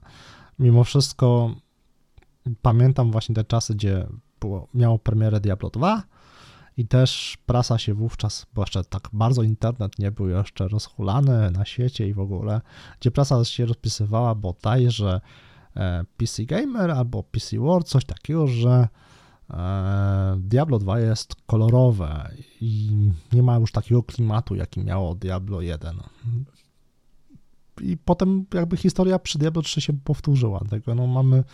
mimo 0.58 0.84
wszystko 0.84 1.54
pamiętam 2.62 3.10
właśnie 3.10 3.34
te 3.34 3.44
czasy, 3.44 3.74
gdzie 3.74 4.06
było, 4.40 4.68
miało 4.74 4.98
premierę 4.98 5.40
Diablo 5.40 5.70
2 5.70 6.02
i 6.76 6.86
też 6.86 7.38
prasa 7.46 7.78
się 7.78 7.94
wówczas, 7.94 8.46
bo 8.54 8.62
jeszcze 8.62 8.84
tak 8.84 9.08
bardzo 9.12 9.42
internet 9.42 9.98
nie 9.98 10.10
był 10.10 10.28
jeszcze 10.28 10.68
rozhulany 10.68 11.50
na 11.50 11.64
świecie 11.64 12.08
i 12.08 12.14
w 12.14 12.20
ogóle, 12.20 12.60
gdzie 13.00 13.10
prasa 13.10 13.44
się 13.44 13.66
rozpisywała 13.66 14.34
bodajże 14.34 15.20
e, 15.76 16.04
PC 16.16 16.44
Gamer 16.44 16.90
albo 16.90 17.22
PC 17.22 17.58
World, 17.58 17.88
coś 17.88 18.04
takiego, 18.04 18.46
że 18.46 18.88
e, 19.50 20.36
Diablo 20.40 20.78
2 20.78 21.00
jest 21.00 21.34
kolorowe 21.46 22.30
i 22.60 22.96
nie 23.32 23.42
ma 23.42 23.56
już 23.56 23.72
takiego 23.72 24.02
klimatu, 24.02 24.54
jaki 24.54 24.80
miało 24.80 25.14
Diablo 25.14 25.60
1. 25.60 25.96
I 27.80 27.96
potem 27.96 28.46
jakby 28.54 28.76
historia 28.76 29.18
przy 29.18 29.38
Diablo 29.38 29.62
3 29.62 29.80
się 29.80 29.92
powtórzyła, 29.92 30.60
tego 30.70 30.94
no 30.94 31.06
mamy 31.06 31.44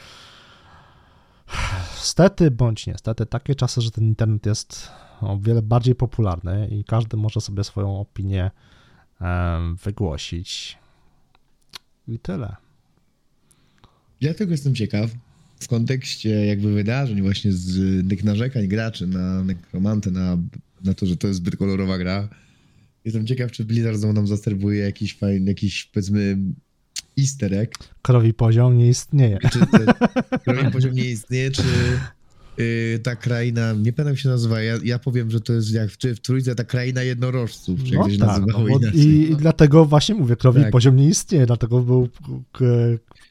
stety 1.97 2.51
bądź 2.51 2.87
niestety 2.87 3.27
takie 3.27 3.55
czasy, 3.55 3.81
że 3.81 3.91
ten 3.91 4.05
internet 4.05 4.47
jest 4.47 4.91
o 5.23 5.39
wiele 5.39 5.63
bardziej 5.63 5.95
popularny 5.95 6.69
i 6.71 6.85
każdy 6.85 7.17
może 7.17 7.41
sobie 7.41 7.65
swoją 7.65 8.01
opinię 8.01 8.51
wygłosić. 9.85 10.79
I 12.09 12.19
tyle. 12.19 12.57
Dlatego 14.21 14.53
jestem 14.53 14.75
ciekaw 14.75 15.11
w 15.61 15.69
kontekście 15.69 16.47
jakby 16.47 16.73
wydarzeń 16.73 17.23
właśnie 17.23 17.53
z 17.53 18.09
tych 18.09 18.25
narzekań 18.25 18.69
graczy 18.69 19.07
na 19.07 19.45
Necromantę, 19.45 20.11
na, 20.11 20.39
na 20.85 20.95
to, 20.95 21.07
że 21.07 21.17
to 21.17 21.27
jest 21.27 21.39
zbyt 21.39 21.57
kolorowa 21.57 21.99
gra. 21.99 22.29
Jestem 23.05 23.27
ciekaw, 23.27 23.53
czy 23.53 23.65
Blizzard 23.65 23.99
znowu 23.99 24.15
nam 24.15 24.27
zaserwuje 24.27 24.81
jakiś 24.81 25.19
fajny, 25.19 25.51
jakiś 25.51 25.85
powiedzmy 25.85 26.39
easter 27.19 27.55
egg, 27.55 27.73
Krowi 28.03 28.35
poziom 28.35 28.79
nie 28.79 28.89
istnieje. 28.89 29.39
czy 29.53 29.59
ten 30.45 30.71
poziom 30.71 30.95
nie 30.95 31.05
istnieje, 31.05 31.51
czy 31.51 31.63
ta 33.03 33.17
kraina, 33.17 33.73
nie 33.73 33.93
pamiętam 33.93 34.17
się 34.17 34.29
nazywa, 34.29 34.63
ja, 34.63 34.75
ja 34.85 34.99
powiem, 34.99 35.31
że 35.31 35.41
to 35.41 35.53
jest 35.53 35.73
jak 35.73 35.91
w, 35.91 35.97
w 35.99 36.21
trójce 36.21 36.55
ta 36.55 36.65
kraina 36.65 37.03
jednorożców, 37.03 37.85
czy 37.85 37.95
No 37.95 38.03
tak, 38.05 38.19
nazywało 38.19 38.69
bo 38.69 38.79
inaczej. 38.79 39.01
i, 39.01 39.31
i 39.33 39.37
dlatego 39.37 39.85
właśnie 39.85 40.15
mówię, 40.15 40.37
krowi 40.37 40.63
Tak. 40.63 40.71
poziom 40.73 40.97
nie 40.97 41.09
istnieje, 41.09 41.47
dlatego 41.47 41.81
był 41.81 42.09
k, 42.53 42.65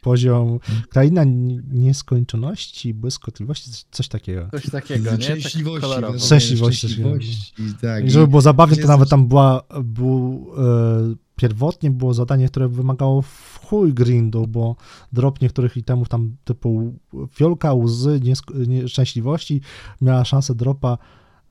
poziom 0.02 0.60
kraina 0.90 1.24
nieskończoności, 1.72 2.94
błyskotliwości, 2.94 3.72
coś, 3.72 3.86
coś 3.92 4.08
takiego. 4.08 4.48
Coś 4.52 4.70
takiego, 4.72 5.12
nie? 5.12 5.18
Tak 5.18 5.24
Szczęśliwości. 5.24 5.90
wiadomo, 5.90 6.20
Szczęśliwości, 6.20 6.78
szczęśliwości, 6.88 7.54
tak. 7.82 8.06
I 8.06 8.12
żeby 8.12 8.28
było 8.28 8.42
zabawnie, 8.42 8.78
to 8.78 8.88
nawet 8.88 9.10
tam 9.10 9.28
była, 9.28 9.64
był, 9.84 10.48
e, 10.58 11.16
pierwotnie 11.42 11.92
było 11.92 12.14
zadanie, 12.14 12.48
które 12.48 12.68
wymagało 12.68 13.22
w 13.22 13.60
chuj 13.66 13.94
grindu, 13.94 14.48
bo 14.48 14.76
drop 15.14 15.42
niektórych 15.42 15.78
itemów 15.78 16.10
tam 16.10 16.36
typu 16.44 16.94
fiolka, 17.32 17.74
łzy, 17.74 18.20
nieszczęśliwości 18.68 19.62
miała 20.02 20.26
szansę 20.26 20.56
dropa 20.56 20.98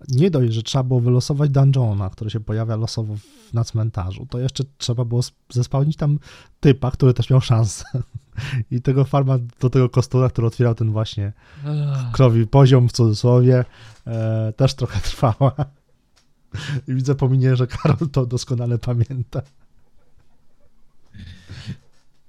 nie 0.09 0.31
dość, 0.31 0.53
że 0.53 0.63
trzeba 0.63 0.83
było 0.83 1.01
wylosować 1.01 1.51
dungeona, 1.51 2.11
który 2.11 2.31
się 2.31 2.41
pojawia 2.41 2.77
losowo 2.77 3.15
w, 3.17 3.55
na 3.55 3.65
cmentarzu, 3.65 4.27
to 4.31 4.39
jeszcze 4.39 4.65
trzeba 4.79 5.05
było 5.05 5.21
sp- 5.29 5.41
zespałnić 5.51 5.97
tam 5.97 6.19
typa, 6.61 6.91
który 6.91 7.15
też 7.15 7.31
miał 7.31 7.41
szansę. 7.41 7.85
I 8.71 8.83
tego 8.83 9.05
farma 9.05 9.39
do 9.61 9.71
tego 9.71 9.89
kostura, 9.89 10.29
który 10.29 10.47
otwierał 10.47 10.75
ten 10.75 10.93
właśnie 10.93 11.33
krowi 12.13 12.47
poziom 12.47 12.89
w 12.89 12.93
cudzysłowie, 12.93 13.65
e, 14.07 14.53
też 14.57 14.75
trochę 14.75 15.01
trwała. 15.01 15.53
I 16.89 16.95
widzę 16.95 17.15
po 17.15 17.29
minie, 17.29 17.57
że 17.57 17.67
Karol 17.67 18.11
to 18.13 18.27
doskonale 18.27 18.79
pamięta. 18.79 19.43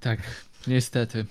Tak, 0.01 0.45
niestety. 0.67 1.25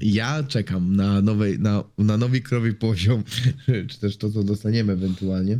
Ja 0.00 0.42
czekam 0.42 0.96
na, 0.96 1.22
nowej, 1.22 1.58
na, 1.58 1.84
na 1.98 2.16
nowy 2.16 2.40
krowi 2.40 2.74
poziom, 2.74 3.22
czy 3.90 4.00
też 4.00 4.16
to, 4.16 4.30
co 4.30 4.42
dostaniemy 4.42 4.92
ewentualnie, 4.92 5.58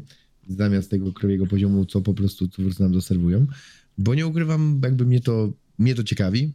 zamiast 0.48 0.90
tego 0.90 1.12
krowiego 1.12 1.46
poziomu, 1.46 1.84
co 1.84 2.00
po 2.00 2.14
prostu 2.14 2.48
twórcy 2.48 2.82
nam 2.82 2.92
doserwują, 2.92 3.46
bo 3.98 4.14
nie 4.14 4.26
ukrywam, 4.26 4.80
jakby 4.84 5.06
mnie 5.06 5.20
to, 5.20 5.52
mnie 5.78 5.94
to 5.94 6.04
ciekawi. 6.04 6.52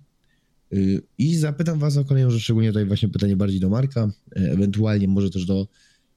Yy, 0.72 1.02
I 1.18 1.36
zapytam 1.36 1.80
was 1.80 1.98
o 1.98 2.06
kolejną 2.06 2.32
rzecz, 2.32 2.44
szczególnie 2.44 2.70
tutaj 2.70 2.86
właśnie 2.86 3.10
pytanie 3.10 3.36
bardziej 3.36 3.60
do 3.60 3.70
Marka, 3.70 4.12
e, 4.36 4.52
ewentualnie 4.52 5.08
może 5.08 5.30
też 5.30 5.46
do 5.46 5.68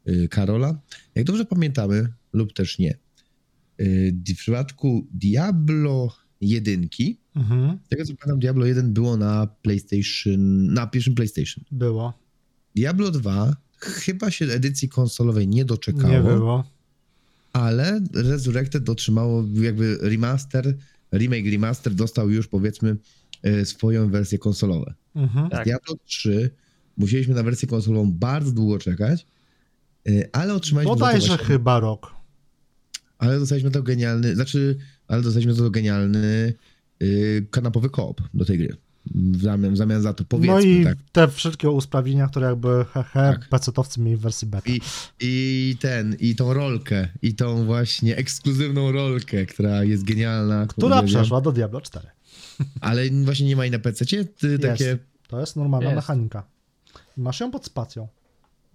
yy, 0.07 0.29
Karola. 0.29 0.81
Jak 1.15 1.25
dobrze 1.25 1.45
pamiętamy, 1.45 2.09
lub 2.33 2.53
też 2.53 2.79
nie, 2.79 2.99
w 4.29 4.37
przypadku 4.37 5.07
Diablo 5.13 6.24
1, 6.49 6.89
Mhm, 7.37 7.79
z 7.87 7.89
tego 7.89 8.05
co 8.05 8.13
pamiętam, 8.15 8.39
Diablo 8.41 8.67
1 8.67 8.93
było 8.93 9.17
na 9.17 9.47
PlayStation, 9.63 10.67
na 10.75 10.87
pierwszym 10.87 11.15
PlayStation. 11.15 11.65
było. 11.71 12.13
Diablo 12.77 13.11
2 13.11 13.57
chyba 13.79 14.31
się 14.31 14.45
edycji 14.45 14.89
konsolowej 14.89 15.49
nie 15.49 15.65
doczekało, 15.65 16.13
Nie 16.13 16.21
było. 16.21 16.65
ale 17.53 18.01
Resurrected 18.15 18.89
otrzymało 18.89 19.45
jakby 19.55 19.99
remaster, 20.01 20.77
remake 21.13 21.51
remaster 21.51 21.95
dostał 21.95 22.31
już 22.31 22.49
powiedzmy 22.49 22.97
e, 23.43 23.65
swoją 23.65 24.11
wersję 24.11 24.39
konsolową. 24.39 24.85
Mhm. 25.17 25.51
Tak. 25.51 25.65
Diablo 25.65 25.95
3 26.05 26.51
musieliśmy 26.97 27.35
na 27.35 27.43
wersję 27.43 27.69
konsolową 27.69 28.13
bardzo 28.13 28.53
długo 28.53 28.79
czekać, 28.79 29.27
e, 30.09 30.11
ale 30.37 30.55
otrzymaliśmy 30.55 30.95
Bodajże 30.95 31.27
właśnie, 31.29 31.47
chyba 31.47 31.81
rok. 31.81 32.15
ale 33.19 33.39
dostaliśmy 33.39 33.71
to 33.71 33.83
genialny, 33.83 34.35
znaczy, 34.35 34.77
ale 35.09 35.23
dostaliśmy 35.23 35.55
za 35.55 35.63
to 35.63 35.71
genialny 35.71 36.55
y, 37.03 37.47
kanapowy 37.51 37.91
koop 37.91 38.21
do 38.35 38.45
tej 38.45 38.59
gry. 38.59 38.77
W 39.15 39.43
zamian, 39.43 39.75
w 39.75 39.77
zamian 39.77 40.03
za 40.03 40.15
to 40.15 40.25
powiedzmy, 40.25 40.55
No 40.55 40.61
i 40.61 40.85
tak. 40.85 40.99
te 41.13 41.29
wszystkie 41.29 41.71
usprawnienia, 41.71 42.29
które 42.29 42.47
jakby 42.47 42.85
he, 42.95 43.03
he, 43.03 43.33
Tak. 43.33 43.49
pecetowcy 43.49 44.01
mieli 44.01 44.17
w 44.17 44.21
wersji 44.21 44.49
beta. 44.49 44.71
I, 44.71 44.81
I 45.21 45.77
ten, 45.81 46.17
i 46.21 46.37
tą 46.37 46.55
rolkę, 46.55 47.09
i 47.23 47.35
tą 47.35 47.65
właśnie 47.65 48.17
ekskluzywną 48.17 48.93
rolkę, 48.93 49.47
która 49.47 49.85
jest 49.85 50.05
genialna. 50.05 50.67
która 50.67 51.03
przeszła 51.03 51.41
do 51.41 51.53
Diablo 51.53 51.81
4. 51.81 52.09
Ale 52.81 53.03
właśnie 53.11 53.47
nie 53.47 53.57
ma 53.57 53.67
i 53.67 53.71
na 53.71 53.79
PC. 53.79 54.05
Takie. 54.63 54.99
To 55.29 55.41
jest 55.41 55.57
normalna 55.57 55.87
Jest. 55.91 55.97
mechanika. 55.97 56.43
Masz 57.17 57.41
ją 57.41 57.51
pod 57.51 57.65
spacją. 57.67 58.09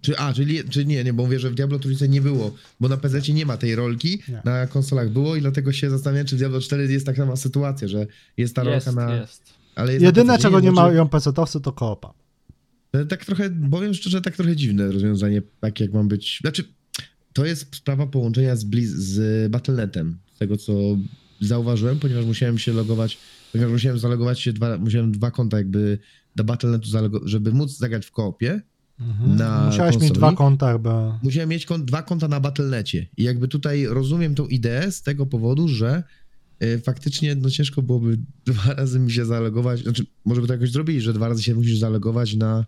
Czy, 0.02 0.18
a, 0.18 0.32
czyli, 0.32 0.64
czy 0.64 0.84
nie, 0.84 1.04
nie, 1.04 1.12
bo 1.12 1.22
mówię, 1.22 1.38
że 1.38 1.50
w 1.50 1.54
Diablo 1.54 1.78
trójce 1.78 2.08
nie 2.08 2.20
było, 2.20 2.54
bo 2.80 2.88
na 2.88 2.96
PC 2.96 3.32
nie 3.32 3.46
ma 3.46 3.56
tej 3.56 3.74
rolki, 3.76 4.22
Nie. 4.28 4.42
na 4.44 4.66
konsolach 4.66 5.10
było 5.10 5.36
i 5.36 5.40
dlatego 5.40 5.72
się 5.72 5.90
zastanawiam, 5.90 6.26
czy 6.26 6.34
w 6.36 6.38
Diablo 6.38 6.60
4 6.60 6.92
jest 6.92 7.06
taka 7.06 7.22
sama 7.22 7.36
sytuacja, 7.36 7.88
że 7.88 8.06
jest 8.36 8.54
ta 8.56 8.64
Jest, 8.64 8.86
rolka 8.86 9.06
na... 9.06 9.16
jest. 9.16 9.42
Ale 9.74 9.92
jest 9.92 10.02
na 10.02 10.08
Jedyne, 10.08 10.32
PC, 10.32 10.42
czego 10.42 10.60
nie 10.60 10.70
znaczy- 10.70 10.88
mają 10.88 11.04
PC-towcy, 11.08 11.60
to 11.60 11.72
koopa. 11.72 12.14
Ale 12.92 13.06
Tak 13.06 13.24
trochę, 13.24 13.50
powiem 13.70 13.94
szczerze, 13.94 14.20
tak 14.20 14.36
trochę 14.36 14.56
dziwne 14.56 14.92
rozwiązanie, 14.92 15.42
tak 15.60 15.80
jak 15.80 15.92
mam 15.92 16.08
być. 16.08 16.38
Znaczy, 16.40 16.64
to 17.32 17.46
jest 17.46 17.76
sprawa 17.76 18.06
połączenia 18.06 18.56
z, 18.56 18.64
Blizz, 18.64 18.90
z 18.90 19.50
Battle.netem, 19.52 20.18
z 20.34 20.38
tego 20.38 20.56
co 20.56 20.72
zauważyłem, 21.40 21.98
ponieważ 21.98 22.24
musiałem 22.24 22.58
się 22.58 22.72
logować, 22.72 23.18
ponieważ 23.52 23.72
musiałem 23.72 23.98
zalogować 23.98 24.40
się, 24.40 24.52
dwa, 24.52 24.78
musiałem 24.78 25.12
dwa 25.12 25.30
konta 25.30 25.58
jakby 25.58 25.98
do 26.36 26.44
Battle.netu, 26.44 26.88
zalogo- 26.90 27.20
żeby 27.24 27.52
móc 27.52 27.78
zagrać 27.78 28.06
w 28.06 28.10
koopie, 28.12 28.60
Mhm. 29.00 29.36
Na 29.36 29.66
Musiałeś 29.66 29.94
mieć 29.94 30.00
konsoli? 30.00 30.18
dwa 30.18 30.32
konta, 30.32 30.70
jakby. 30.70 30.88
musiałem 31.22 31.48
mieć 31.48 31.66
dwa 31.78 32.02
konta 32.02 32.28
na 32.28 32.40
Battle.necie. 32.40 33.06
I 33.16 33.22
jakby 33.22 33.48
tutaj 33.48 33.86
rozumiem 33.86 34.34
tą 34.34 34.46
ideę 34.46 34.92
z 34.92 35.02
tego 35.02 35.26
powodu, 35.26 35.68
że 35.68 36.02
y, 36.62 36.78
faktycznie 36.84 37.34
no 37.34 37.50
ciężko 37.50 37.82
byłoby 37.82 38.18
dwa 38.46 38.74
razy 38.74 39.00
mi 39.00 39.12
się 39.12 39.24
zalogować, 39.24 39.82
znaczy 39.82 40.06
może 40.24 40.40
by 40.40 40.46
to 40.46 40.52
jakoś 40.52 40.70
zrobili, 40.72 41.00
że 41.00 41.12
dwa 41.12 41.28
razy 41.28 41.42
się 41.42 41.54
musisz 41.54 41.78
zalogować 41.78 42.34
na... 42.36 42.64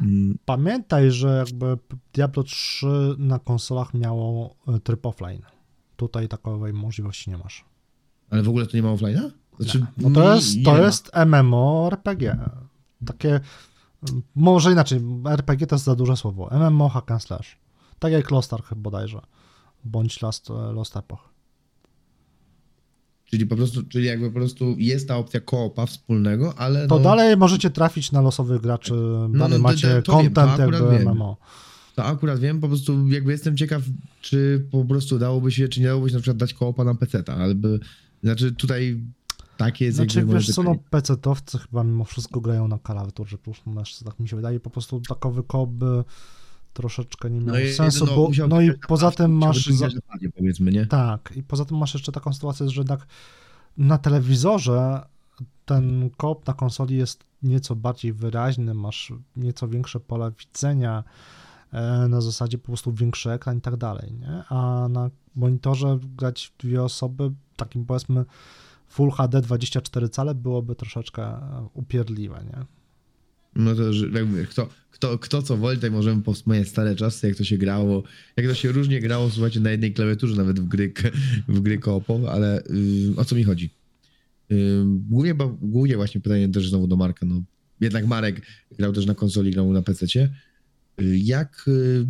Mm, 0.00 0.38
Pamiętaj, 0.44 1.10
że 1.10 1.44
jakby 1.46 1.78
Diablo 2.12 2.42
3 2.42 2.86
na 3.18 3.38
konsolach 3.38 3.94
miało 3.94 4.56
e, 4.68 4.80
tryb 4.80 5.06
offline. 5.06 5.42
Tutaj 5.96 6.28
takowej 6.28 6.72
możliwości 6.72 7.30
nie 7.30 7.38
masz. 7.38 7.64
Ale 8.30 8.42
w 8.42 8.48
ogóle 8.48 8.66
to 8.66 8.76
nie 8.76 8.82
ma 8.82 8.88
offline'a? 8.88 9.30
Znaczy, 9.58 9.86
No 9.98 10.10
to 10.10 10.34
jest, 10.34 10.56
to 10.64 10.82
jest 10.84 11.10
MMORPG. 11.26 12.36
Takie, 13.06 13.40
może 14.34 14.72
inaczej, 14.72 15.00
RPG 15.30 15.66
to 15.66 15.74
jest 15.74 15.84
za 15.84 15.94
duże 15.94 16.16
słowo. 16.16 16.48
MMO 16.70 16.88
hack 16.88 17.10
and 17.10 17.22
slash. 17.22 17.58
Tak 17.98 18.12
jak 18.12 18.30
Lost 18.30 18.52
Ark 18.52 18.74
bodajże. 18.74 19.20
Bądź 19.84 20.22
Lost, 20.22 20.48
Lost 20.48 20.96
Epoch. 20.96 21.30
Czyli 23.30 23.46
po 23.46 23.56
prostu, 23.56 23.82
czyli 23.82 24.06
jakby 24.06 24.26
po 24.26 24.34
prostu 24.34 24.74
jest 24.78 25.08
ta 25.08 25.16
opcja 25.16 25.40
koopa 25.40 25.86
wspólnego, 25.86 26.54
ale 26.56 26.86
To 26.86 26.96
no, 26.96 27.04
dalej 27.04 27.36
możecie 27.36 27.70
trafić 27.70 28.12
na 28.12 28.20
losowych 28.20 28.60
graczy, 28.60 28.94
dalej 29.28 29.58
no, 29.58 29.62
macie 29.62 29.88
wiem, 29.88 30.02
content 30.02 30.38
akurat 30.38 30.80
jakby 30.80 30.98
wiem. 30.98 31.08
MMO. 31.08 31.36
to 31.96 32.04
akurat 32.04 32.38
wiem, 32.38 32.60
po 32.60 32.68
prostu 32.68 33.08
jakby 33.08 33.32
jestem 33.32 33.56
ciekaw, 33.56 33.82
czy 34.20 34.66
po 34.70 34.84
prostu 34.84 35.18
dałoby 35.18 35.52
się, 35.52 35.68
czy 35.68 35.80
nie 35.80 35.86
dałoby 35.86 36.08
się 36.08 36.14
na 36.14 36.20
przykład 36.20 36.36
dać 36.36 36.54
koopa 36.54 36.84
na 36.84 36.94
PC-ta, 36.94 37.34
albo, 37.34 37.68
znaczy 38.22 38.52
tutaj 38.52 39.00
takie 39.64 39.84
jest 39.84 39.96
Znaczy, 39.96 40.18
jakby 40.18 40.34
wiesz 40.34 40.54
co, 40.54 40.62
no. 40.62 40.74
PC-towcy 40.90 41.58
chyba 41.58 41.84
mimo 41.84 42.04
wszystko 42.04 42.40
grają 42.40 42.68
na 42.68 42.78
klawiaturze 42.78 43.38
plus 43.38 43.58
myszce, 43.66 44.04
tak 44.04 44.20
mi 44.20 44.28
się 44.28 44.36
wydaje. 44.36 44.60
Po 44.60 44.70
prostu 44.70 45.00
takowy 45.00 45.42
koop 45.42 45.70
by 45.70 46.04
troszeczkę 46.72 47.30
nie 47.30 47.40
miał 47.40 47.56
i- 47.56 47.72
sensu, 47.72 48.06
no, 48.06 48.16
bo, 48.16 48.30
no 48.48 48.60
i 48.60 48.72
poza 48.88 49.10
tym 49.10 49.32
masz... 49.32 49.66
Za, 49.66 49.88
powiedzmy, 50.36 50.70
nie? 50.70 50.86
tak, 50.86 51.32
i 51.36 51.42
poza 51.42 51.64
tym 51.64 51.76
masz 51.78 51.94
jeszcze 51.94 52.12
taką 52.12 52.32
sytuację, 52.32 52.68
że 52.70 52.80
jednak 52.80 53.06
na 53.76 53.98
telewizorze 53.98 55.06
ten 55.64 56.10
koop 56.16 56.46
na 56.46 56.54
konsoli 56.54 56.96
jest 56.96 57.24
nieco 57.42 57.76
bardziej 57.76 58.12
wyraźny, 58.12 58.74
masz 58.74 59.12
nieco 59.36 59.68
większe 59.68 60.00
pole 60.00 60.32
widzenia, 60.38 61.04
e, 61.72 62.08
na 62.08 62.20
zasadzie 62.20 62.58
po 62.58 62.66
prostu 62.66 62.92
większy 62.92 63.30
ekran 63.30 63.58
i 63.58 63.60
tak 63.60 63.76
dalej, 63.76 64.12
nie? 64.12 64.44
A 64.48 64.88
na 64.88 65.10
monitorze 65.36 65.98
grać 66.16 66.52
dwie 66.58 66.82
osoby, 66.82 67.32
takim 67.56 67.84
powiedzmy 67.86 68.24
Full 68.90 69.10
HD 69.10 69.40
24 69.42 70.08
cale 70.08 70.34
byłoby 70.34 70.74
troszeczkę 70.74 71.22
e, 71.22 71.68
upierdliwe, 71.74 72.44
nie? 72.44 72.64
No 73.56 73.74
to, 73.74 73.92
że 73.92 74.06
jakby 74.08 74.46
kto, 74.46 74.68
kto, 74.90 75.18
kto 75.18 75.42
co 75.42 75.56
woli, 75.56 75.76
tutaj 75.76 75.90
możemy 75.90 76.22
powspominać 76.22 76.68
stare 76.68 76.96
czasy, 76.96 77.28
jak 77.28 77.36
to 77.36 77.44
się 77.44 77.58
grało, 77.58 78.02
jak 78.36 78.46
to 78.46 78.54
się 78.54 78.72
różnie 78.72 79.00
grało, 79.00 79.30
słuchajcie, 79.30 79.60
na 79.60 79.70
jednej 79.70 79.92
klawiaturze, 79.94 80.36
nawet 80.36 80.60
w 80.60 80.64
gry, 80.68 80.92
w 81.48 81.60
gry 81.60 81.78
koopowe, 81.78 82.30
ale 82.30 82.62
y, 82.64 83.12
o 83.16 83.24
co 83.24 83.36
mi 83.36 83.44
chodzi? 83.44 83.70
Y, 84.52 84.82
głównie, 85.08 85.34
bo- 85.34 85.56
głównie 85.62 85.96
właśnie 85.96 86.20
pytanie 86.20 86.48
też 86.48 86.68
znowu 86.68 86.86
do 86.86 86.96
Marka, 86.96 87.26
no 87.26 87.42
jednak 87.80 88.06
Marek 88.06 88.42
grał 88.78 88.92
też 88.92 89.06
na 89.06 89.14
konsoli, 89.14 89.50
grał 89.50 89.72
na 89.72 89.82
PC-cie. 89.82 90.34
Y, 91.00 91.18
Jak, 91.18 91.64
y, 91.68 92.06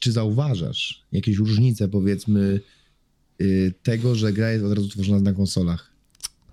czy 0.00 0.12
zauważasz 0.12 1.04
jakieś 1.12 1.36
różnice, 1.36 1.88
powiedzmy, 1.88 2.60
y, 3.42 3.74
tego, 3.82 4.14
że 4.14 4.32
gra 4.32 4.50
jest 4.50 4.64
od 4.64 4.72
razu 4.72 4.88
tworzona 4.88 5.20
na 5.20 5.32
konsolach? 5.32 5.93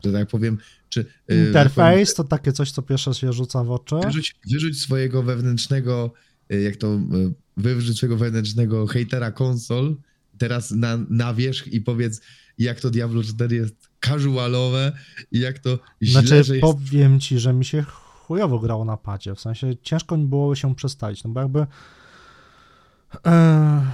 Że 0.05 0.11
tak 0.11 0.27
powiem, 0.27 0.57
czy... 0.89 0.99
y, 0.99 1.05
tak 1.05 1.31
powiem, 1.31 1.47
Interfejs 1.47 2.13
to 2.13 2.23
takie 2.23 2.51
coś, 2.51 2.71
co 2.71 2.81
pierwsze 2.81 3.13
się 3.13 3.33
rzuca 3.33 3.63
w 3.63 3.71
oczy. 3.71 3.95
Wyrzuć, 4.03 4.35
wyrzuć 4.51 4.81
swojego 4.81 5.23
wewnętrznego, 5.23 6.13
y, 6.53 6.61
jak 6.61 6.75
to, 6.75 6.95
y, 6.95 7.33
wyrzuć 7.57 7.97
swojego 7.97 8.17
wewnętrznego 8.17 8.87
hejtera 8.87 9.31
konsol 9.31 9.95
teraz 10.37 10.71
na, 10.71 10.97
na 11.09 11.33
wierzch 11.33 11.67
i 11.67 11.81
powiedz, 11.81 12.21
jak 12.57 12.79
to 12.79 12.89
Diablo 12.89 13.23
4 13.23 13.55
jest 13.55 13.75
casualowe 13.99 14.91
i 15.31 15.39
jak 15.39 15.59
to 15.59 15.79
źle, 16.01 16.21
Znaczy, 16.21 16.35
jest... 16.35 16.61
powiem 16.61 17.19
ci, 17.19 17.39
że 17.39 17.53
mi 17.53 17.65
się 17.65 17.83
chujowo 17.83 18.59
grało 18.59 18.85
na 18.85 18.97
padzie, 18.97 19.35
w 19.35 19.39
sensie 19.39 19.77
ciężko 19.81 20.17
mi 20.17 20.25
było 20.25 20.55
się 20.55 20.75
przestawić, 20.75 21.23
no 21.23 21.29
bo 21.29 21.39
jakby 21.39 21.65
e, 23.25 23.91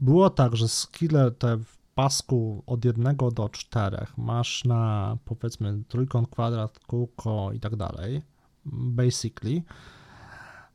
było 0.00 0.30
tak, 0.30 0.56
że 0.56 0.68
skille 0.68 1.30
te 1.30 1.58
pasku 1.98 2.62
od 2.66 2.84
jednego 2.84 3.30
do 3.30 3.48
czterech. 3.48 4.18
Masz 4.18 4.64
na 4.64 5.16
powiedzmy 5.24 5.82
trójkąt, 5.88 6.28
kwadrat, 6.28 6.78
kółko 6.78 7.52
i 7.52 7.60
tak 7.60 7.76
dalej, 7.76 8.22
basically. 8.66 9.62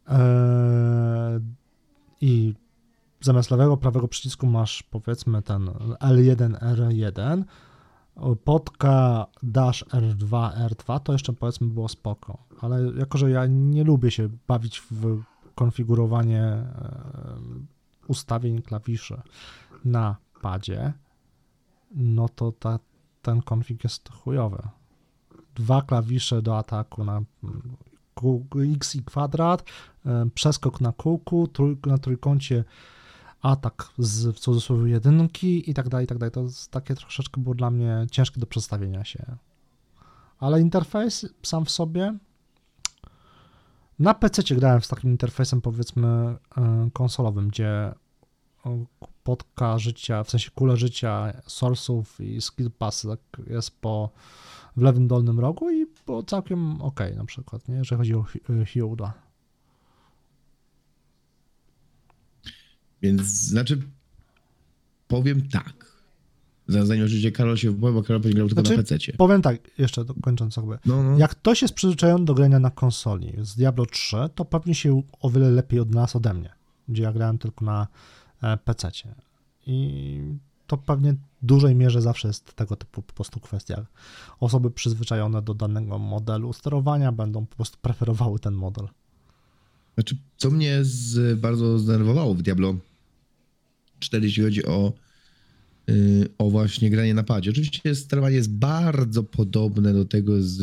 E, 0.08 1.40
i 2.22 2.54
zamiast 3.22 3.52
lewego, 3.52 3.78
prawego 3.78 4.08
przycisku 4.08 4.48
masz 4.48 4.84
powiedzmy 4.84 5.42
ten 5.42 5.66
L1, 6.02 6.58
R1 6.60 7.44
podka 8.44 9.28
dash 9.44 9.86
R2, 9.86 10.52
R2 10.70 11.00
to 11.00 11.14
jeszcze 11.14 11.34
powiedzmy 11.34 11.68
było 11.68 11.90
spoko, 11.90 12.38
ale 12.62 12.92
jako, 12.98 13.18
że 13.18 13.32
ja 13.32 13.46
nie 13.48 13.84
lubię 13.84 14.12
się 14.12 14.30
bawić 14.48 14.80
w 14.92 15.22
konfigurowanie 15.56 16.44
e, 16.44 16.66
ustawień 18.08 18.62
klawiszy 18.62 19.22
na 19.86 20.16
padzie, 20.42 20.94
no 21.94 22.30
to 22.30 22.52
ta, 22.52 22.80
ten 23.22 23.42
konfig 23.42 23.84
jest 23.84 24.10
chujowy. 24.10 24.68
Dwa 25.56 25.82
klawisze 25.82 26.42
do 26.42 26.58
ataku 26.58 27.04
na 27.04 27.22
mm, 27.44 27.76
X 28.74 28.96
i 28.96 29.04
kwadrat, 29.04 29.64
e, 30.06 30.30
przeskok 30.36 30.82
na 30.82 30.92
kółku, 30.92 31.50
na 31.86 31.98
trójkącie 31.98 32.64
atak 33.42 33.90
z 33.98 34.36
w 34.36 34.40
cudzysłowie 34.40 34.92
jedynki 34.92 35.70
i 35.72 35.74
tak 35.74 35.90
dalej, 35.90 36.04
i 36.04 36.08
tak 36.08 36.18
dalej. 36.18 36.32
To 36.32 36.46
takie 36.72 36.96
troszeczkę 36.96 37.42
było 37.42 37.56
dla 37.56 37.70
mnie 37.70 38.08
ciężkie 38.12 38.40
do 38.40 38.46
przedstawienia 38.46 39.06
się. 39.06 39.38
Ale 40.40 40.62
interfejs 40.62 41.26
sam 41.44 41.66
w 41.66 41.72
sobie. 41.72 42.18
Na 44.00 44.14
PC 44.14 44.56
grałem 44.56 44.82
z 44.82 44.88
takim 44.88 45.12
interfejsem 45.12 45.62
powiedzmy 45.62 46.08
e, 46.08 46.90
konsolowym, 46.94 47.48
gdzie 47.48 47.94
podka 49.24 49.80
życia, 49.80 50.24
w 50.24 50.30
sensie 50.30 50.52
kule 50.52 50.78
życia, 50.78 51.42
source'ów 51.48 52.24
i 52.24 52.42
skill 52.42 52.72
passy 52.72 53.08
tak 53.08 53.48
jest 53.48 53.82
po 53.82 54.10
w 54.78 54.82
lewym 54.82 55.08
dolnym 55.08 55.40
rogu 55.40 55.72
i 55.72 55.86
było 56.06 56.24
całkiem 56.24 56.82
ok 56.82 57.00
na 57.16 57.26
przykład, 57.26 57.68
nie? 57.70 57.76
jeżeli 57.76 57.98
chodzi 57.98 58.14
o 58.14 58.24
Hi- 58.24 58.40
Hiuda. 58.66 59.14
Więc, 63.02 63.22
znaczy, 63.22 63.82
powiem 65.08 65.48
tak. 65.50 65.94
Zanim 66.68 67.06
oczywiście 67.06 67.32
Karol 67.32 67.58
się 67.58 67.72
wypowie, 67.72 67.94
bo 67.94 68.04
Karol 68.04 68.22
będzie 68.22 68.36
grał 68.36 68.48
tylko 68.48 68.62
Znaczy, 68.62 68.78
na 68.78 68.84
PC-cie. 68.84 69.14
Powiem 69.14 69.42
tak, 69.42 69.58
jeszcze 69.78 70.06
dokończąc 70.06 70.58
jakby. 70.58 70.78
No, 70.86 71.04
no. 71.04 71.18
Jak 71.18 71.32
ktoś 71.32 71.62
jest 71.62 71.74
przyzwyczajony 71.74 72.26
do 72.26 72.34
grania 72.34 72.60
na 72.60 72.72
konsoli 72.72 73.34
z 73.42 73.56
Diablo 73.56 73.86
3, 73.86 74.18
to 74.36 74.46
pewnie 74.46 74.76
się 74.76 75.02
o 75.22 75.30
wiele 75.30 75.52
lepiej 75.52 75.80
odnalazł 75.80 76.18
ode 76.18 76.34
mnie, 76.34 76.50
gdzie 76.88 77.04
ja 77.04 77.14
grałem 77.14 77.38
tylko 77.38 77.66
na 77.66 77.88
PC. 78.66 78.92
I 79.68 80.20
to 80.68 80.78
pewnie 80.78 81.14
w 81.14 81.46
dużej 81.46 81.76
mierze 81.76 82.02
zawsze 82.02 82.28
jest 82.28 82.54
tego 82.54 82.76
typu 82.76 83.02
po 83.02 83.14
prostu 83.14 83.40
kwestia. 83.40 83.86
Osoby 84.40 84.72
przyzwyczajone 84.72 85.42
do 85.42 85.54
danego 85.54 86.00
modelu 86.00 86.54
sterowania 86.54 87.12
będą 87.12 87.46
po 87.46 87.56
prostu 87.56 87.78
preferowały 87.82 88.40
ten 88.40 88.54
model. 88.54 88.88
Znaczy, 89.94 90.18
co 90.38 90.52
mnie 90.52 90.80
z, 90.82 91.40
bardzo 91.40 91.80
zdenerwowało 91.80 92.36
w 92.36 92.42
Diablo 92.42 92.76
4, 94.00 94.26
jeśli 94.26 94.44
chodzi 94.44 94.66
o, 94.66 94.94
yy, 95.88 96.30
o 96.38 96.50
właśnie 96.50 96.90
granie 96.90 97.14
na 97.14 97.24
padzie. 97.24 97.52
Oczywiście 97.52 97.96
sterowanie 97.96 98.36
jest 98.36 98.54
bardzo 98.54 99.24
podobne 99.24 99.94
do 99.94 100.06
tego 100.06 100.42
z, 100.42 100.58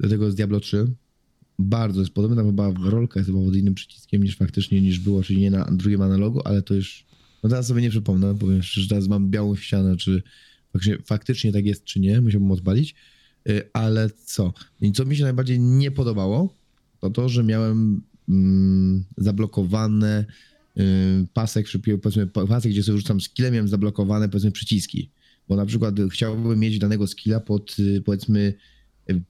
do 0.00 0.08
tego 0.08 0.30
z 0.30 0.34
Diablo 0.34 0.60
3. 0.60 0.86
Bardzo 1.58 2.00
jest 2.00 2.12
podobne, 2.12 2.36
tam 2.36 2.46
chyba 2.46 2.72
rolka 2.90 3.20
jest 3.20 3.30
chyba 3.30 3.44
pod 3.44 3.56
innym 3.56 3.74
przyciskiem 3.74 4.22
niż 4.22 4.36
faktycznie 4.36 4.80
niż 4.80 4.98
było, 4.98 5.22
czyli 5.22 5.40
nie 5.40 5.50
na 5.50 5.64
drugim 5.64 6.02
analogu, 6.02 6.40
ale 6.44 6.62
to 6.62 6.74
już, 6.74 7.04
no 7.42 7.50
teraz 7.50 7.66
sobie 7.66 7.82
nie 7.82 7.90
przypomnę, 7.90 8.38
powiem 8.38 8.62
szczerze, 8.62 8.88
teraz 8.88 9.08
mam 9.08 9.30
białą 9.30 9.56
ścianę, 9.56 9.96
czy 9.96 10.22
faktycznie, 10.72 10.98
faktycznie 11.04 11.52
tak 11.52 11.66
jest 11.66 11.84
czy 11.84 12.00
nie, 12.00 12.20
musiałbym 12.20 12.50
odpalić, 12.50 12.94
y, 13.48 13.62
ale 13.72 14.10
co? 14.24 14.52
I 14.80 14.92
co 14.92 15.04
mi 15.04 15.16
się 15.16 15.22
najbardziej 15.22 15.60
nie 15.60 15.90
podobało, 15.90 16.54
to 17.00 17.10
to, 17.10 17.28
że 17.28 17.44
miałem 17.44 18.02
mm, 18.28 19.04
zablokowane 19.16 20.24
y, 20.78 20.82
pasek, 21.34 21.66
powiedzmy 22.02 22.26
pasek, 22.26 22.72
gdzie 22.72 22.82
sobie 22.82 22.98
rzucam 22.98 23.20
skillem, 23.20 23.52
miałem 23.52 23.68
zablokowane 23.68 24.28
powiedzmy 24.28 24.50
przyciski, 24.50 25.10
bo 25.48 25.56
na 25.56 25.66
przykład 25.66 25.94
chciałbym 26.12 26.58
mieć 26.58 26.78
danego 26.78 27.06
skilla 27.06 27.40
pod 27.40 27.76
y, 27.78 28.02
powiedzmy, 28.04 28.54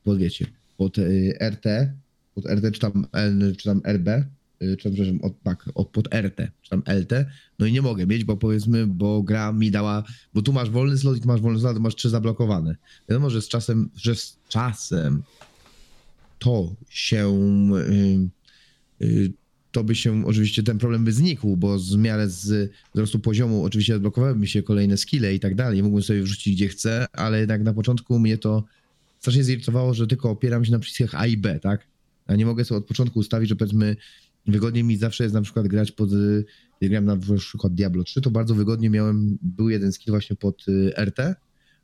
pod 0.05 0.19
wiecie, 0.19 0.47
pod 0.77 0.97
RT, 1.41 1.67
pod 2.43 2.51
RT 2.51 2.75
czy 2.75 2.81
tam, 2.81 3.07
L, 3.13 3.57
czy 3.57 3.65
tam 3.65 3.81
RB, 3.85 4.09
czy 4.61 4.77
tam, 4.83 4.93
przepraszam, 4.93 5.21
od, 5.23 5.43
tak, 5.43 5.69
od, 5.75 5.89
pod 5.89 6.15
RT, 6.15 6.51
czy 6.63 6.71
tam 6.71 6.83
LT, 6.87 7.13
no 7.59 7.67
i 7.67 7.73
nie 7.73 7.83
mogę 7.83 8.07
mieć, 8.07 8.25
bo 8.25 8.37
powiedzmy, 8.37 8.87
bo 8.87 9.23
gra 9.23 9.53
mi 9.53 9.71
dała, 9.71 10.05
bo 10.35 10.43
tu 10.43 10.53
masz 10.53 10.71
wolny 10.71 10.99
slot 10.99 11.17
i 11.17 11.21
tu 11.21 11.29
masz 11.29 11.41
wolny 11.41 11.61
slot, 11.61 11.79
masz 11.79 11.95
trzy 11.95 12.11
zablokowane. 12.11 12.77
Wiadomo, 13.09 13.31
że 13.31 13.43
z 13.43 13.49
czasem, 13.49 13.91
że 13.97 14.15
z 14.15 14.39
czasem 14.49 15.23
to 16.39 16.75
się, 16.89 17.39
yy, 19.01 19.09
yy, 19.09 19.33
to 19.73 19.85
by 19.85 19.95
się, 19.95 20.27
oczywiście 20.27 20.63
ten 20.63 20.79
problem 20.79 21.05
by 21.05 21.13
znikł, 21.13 21.57
bo 21.57 21.79
z 21.79 21.97
miarę 21.97 22.29
z 22.29 22.73
wzrostu 22.95 23.19
poziomu 23.19 23.65
oczywiście 23.65 23.97
odblokowały 23.97 24.37
mi 24.37 24.49
się 24.49 24.63
kolejne 24.63 24.97
skille 24.97 25.35
i 25.35 25.41
tak 25.41 25.55
dalej, 25.55 25.83
mógłbym 25.83 26.03
sobie 26.03 26.23
wrzucić 26.23 26.55
gdzie 26.55 26.69
chcę, 26.69 27.07
ale 27.13 27.41
jednak 27.41 27.63
na 27.63 27.75
początku 27.75 28.19
mnie 28.19 28.39
to 28.39 28.65
strasznie 29.21 29.45
zirytowało, 29.45 29.95
że 29.95 30.07
tylko 30.07 30.31
opieram 30.31 30.65
się 30.65 30.73
na 30.73 30.79
przyciskach 30.79 31.23
A 31.23 31.27
i 31.27 31.37
B, 31.37 31.61
tak? 31.61 31.87
A 32.29 32.37
nie 32.37 32.47
mogę 32.47 32.65
sobie 32.65 32.79
od 32.79 32.87
początku 32.87 33.19
ustawić, 33.19 33.49
że 33.49 33.57
powiedzmy 33.57 33.97
wygodnie 34.47 34.85
mi 34.85 34.97
zawsze 34.97 35.25
jest 35.25 35.35
na 35.35 35.43
przykład 35.43 35.69
grać 35.69 35.93
pod, 35.93 36.11
jak 36.81 36.91
grałem 36.91 37.05
na 37.05 37.37
przykład 37.39 37.75
Diablo 37.75 38.05
3, 38.05 38.21
to 38.21 38.31
bardzo 38.31 38.55
wygodnie 38.55 38.91
miałem, 38.91 39.39
był 39.43 39.69
jeden 39.69 39.93
skill 39.93 40.13
właśnie 40.13 40.37
pod 40.37 40.69
y, 40.69 40.93
RT, 41.05 41.19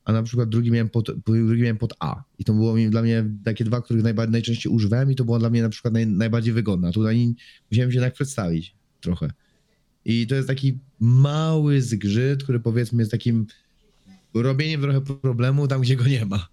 a 0.04 0.12
na 0.12 0.22
przykład 0.22 0.48
drugi 0.48 0.70
miałem 0.70 0.88
pod, 0.88 1.10
drugi 1.26 1.62
miałem 1.62 1.78
pod 1.78 1.94
A. 2.00 2.22
I 2.38 2.44
to 2.44 2.52
było 2.54 2.76
dla 2.90 3.02
mnie 3.02 3.24
takie 3.44 3.64
dwa, 3.64 3.82
których 3.82 4.02
najbardziej, 4.02 4.32
najczęściej 4.32 4.72
używałem 4.72 5.10
i 5.10 5.14
to 5.14 5.24
było 5.24 5.38
dla 5.38 5.50
mnie 5.50 5.62
na 5.62 5.68
przykład 5.68 5.94
naj, 5.94 6.06
najbardziej 6.06 6.52
wygodne. 6.54 6.92
Tutaj 6.92 7.34
musiałem 7.70 7.90
się 7.90 7.96
jednak 7.96 8.14
przedstawić 8.14 8.74
trochę. 9.00 9.30
I 10.04 10.26
to 10.26 10.34
jest 10.34 10.48
taki 10.48 10.78
mały 11.00 11.82
zgrzyt, 11.82 12.42
który 12.42 12.60
powiedzmy 12.60 13.02
jest 13.02 13.10
takim 13.10 13.46
robieniem 14.34 14.80
trochę 14.80 15.00
problemu 15.00 15.68
tam, 15.68 15.80
gdzie 15.80 15.96
go 15.96 16.06
nie 16.06 16.26
ma. 16.26 16.48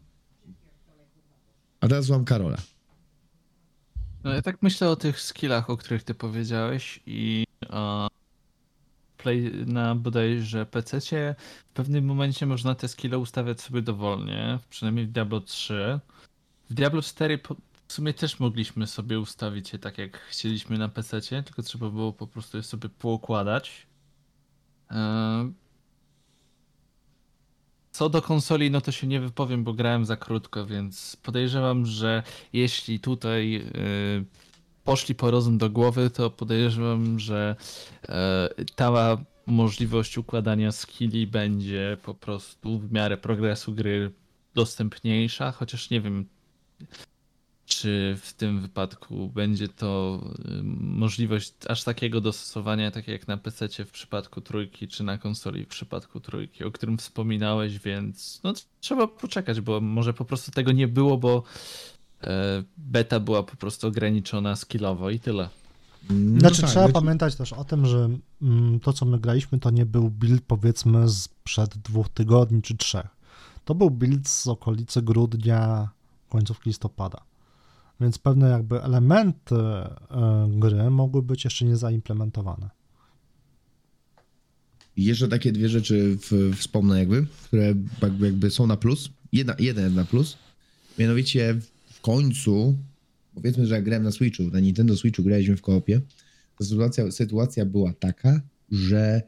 A 1.80 1.88
teraz 1.88 2.10
mam 2.10 2.26
Karola. 2.26 2.58
No 4.24 4.34
ja 4.34 4.42
tak 4.42 4.62
myślę 4.62 4.90
o 4.90 4.96
tych 4.96 5.22
skillach, 5.22 5.70
o 5.70 5.78
których 5.78 6.04
ty 6.04 6.14
powiedziałeś 6.14 7.00
i 7.06 7.46
o 7.70 8.08
play 9.18 9.52
na 9.66 9.96
bodajże 9.96 10.66
PC 10.66 11.00
w 11.70 11.74
pewnym 11.74 12.06
momencie 12.06 12.46
można 12.46 12.76
te 12.76 12.88
skille 12.88 13.18
ustawiać 13.20 13.62
sobie 13.62 13.82
dowolnie, 13.82 14.60
przynajmniej 14.70 15.06
w 15.06 15.12
Diablo 15.12 15.42
3. 15.42 16.00
W 16.70 16.74
Diablo 16.74 17.02
4 17.02 17.40
w 17.88 17.94
sumie 17.94 18.14
też 18.14 18.40
mogliśmy 18.40 18.88
sobie 18.88 19.20
ustawić 19.20 19.74
je 19.74 19.80
tak 19.80 19.98
jak 19.98 20.18
chcieliśmy 20.18 20.78
na 20.78 20.90
PC, 20.90 21.22
tylko 21.22 21.62
trzeba 21.62 21.90
było 21.90 22.14
po 22.14 22.28
prostu 22.28 22.58
je 22.58 22.64
sobie 22.64 22.90
poukładać. 22.90 23.88
E, 24.92 25.52
co 27.92 28.10
do 28.10 28.22
konsoli, 28.22 28.72
no 28.72 28.82
to 28.82 28.92
się 28.92 29.08
nie 29.08 29.20
wypowiem, 29.20 29.64
bo 29.64 29.74
grałem 29.74 30.06
za 30.06 30.18
krótko, 30.18 30.66
więc 30.66 31.16
podejrzewam, 31.16 31.86
że 31.86 32.24
jeśli 32.54 33.00
tutaj 33.00 33.52
yy, 33.52 34.26
poszli 34.84 35.16
po 35.16 35.32
rozum 35.32 35.58
do 35.58 35.70
głowy, 35.70 36.10
to 36.10 36.30
podejrzewam, 36.30 37.20
że 37.20 37.56
yy, 38.58 38.66
ta 38.76 39.18
możliwość 39.46 40.18
układania 40.18 40.72
skilli 40.72 41.28
będzie 41.28 41.98
po 42.04 42.14
prostu 42.14 42.80
w 42.80 42.92
miarę 42.92 43.18
progresu 43.18 43.74
gry 43.74 44.12
dostępniejsza, 44.54 45.52
chociaż 45.52 45.90
nie 45.90 46.02
wiem, 46.02 46.26
czy 47.76 48.18
w 48.22 48.34
tym 48.34 48.60
wypadku 48.60 49.30
będzie 49.30 49.68
to 49.68 50.22
y, 50.40 50.64
możliwość 50.80 51.54
aż 51.68 51.84
takiego 51.84 52.22
dostosowania, 52.22 52.92
tak 52.92 53.08
jak 53.08 53.28
na 53.28 53.38
PC 53.38 53.68
w 53.86 53.92
przypadku 53.92 54.42
trójki, 54.42 54.88
czy 54.88 55.04
na 55.04 55.18
konsoli 55.18 55.66
w 55.66 55.68
przypadku 55.68 56.20
trójki, 56.20 56.64
o 56.64 56.72
którym 56.72 56.98
wspominałeś, 56.98 57.80
więc 57.80 58.40
no, 58.44 58.54
trzeba 58.80 59.08
poczekać, 59.08 59.62
bo 59.62 59.82
może 59.82 60.14
po 60.14 60.26
prostu 60.26 60.52
tego 60.52 60.72
nie 60.72 60.88
było, 60.88 61.18
bo 61.18 61.44
e, 62.24 62.64
beta 62.78 63.20
była 63.20 63.44
po 63.44 63.56
prostu 63.56 63.88
ograniczona 63.88 64.56
skillowo 64.56 65.10
i 65.10 65.20
tyle. 65.20 65.50
No 66.10 66.40
znaczy, 66.40 66.62
tak, 66.62 66.70
trzeba 66.70 66.90
pamiętać 66.90 67.36
też 67.36 67.54
o 67.54 67.64
tym, 67.64 67.86
że 67.86 68.10
mm, 68.42 68.80
to, 68.80 68.94
co 68.94 69.06
my 69.06 69.20
graliśmy, 69.20 69.60
to 69.60 69.70
nie 69.70 69.86
był 69.86 70.10
build 70.10 70.42
powiedzmy 70.48 71.10
sprzed 71.10 71.78
dwóch 71.78 72.10
tygodni 72.10 72.62
czy 72.62 72.78
trzech. 72.78 73.08
To 73.66 73.76
był 73.76 73.90
build 73.90 74.30
z 74.30 74.48
okolicy 74.48 75.02
grudnia, 75.02 75.90
końcówki 76.30 76.70
listopada 76.70 77.31
więc 78.02 78.18
pewne 78.18 78.50
jakby 78.50 78.84
elementy 78.84 79.56
e, 79.56 80.50
gry 80.50 80.90
mogły 80.90 81.24
być 81.24 81.44
jeszcze 81.44 81.66
nie 81.66 81.78
zaimplementowane. 81.78 82.70
Jeszcze 84.98 85.28
takie 85.28 85.52
dwie 85.52 85.70
rzeczy 85.70 86.18
w, 86.18 86.58
wspomnę 86.58 87.00
jakby, 87.00 87.28
które 87.44 87.74
jakby, 88.02 88.26
jakby 88.26 88.52
są 88.52 88.68
na 88.68 88.78
plus. 88.78 89.10
Jedna, 89.32 89.56
jeden 89.60 89.96
na 89.96 90.06
plus. 90.06 90.38
Mianowicie 91.00 91.60
w 91.94 92.02
końcu, 92.02 92.78
powiedzmy, 93.36 93.68
że 93.68 93.76
jak 93.76 93.84
grałem 93.84 94.04
na 94.04 94.12
Switchu, 94.12 94.44
na 94.44 94.60
Nintendo 94.60 94.98
Switchu 94.98 95.24
graliśmy 95.24 95.58
w 95.58 95.62
koopie, 95.62 96.02
to 96.58 96.66
sytuacja, 96.66 97.12
sytuacja 97.12 97.66
była 97.66 97.94
taka, 97.94 98.42
że 98.72 99.22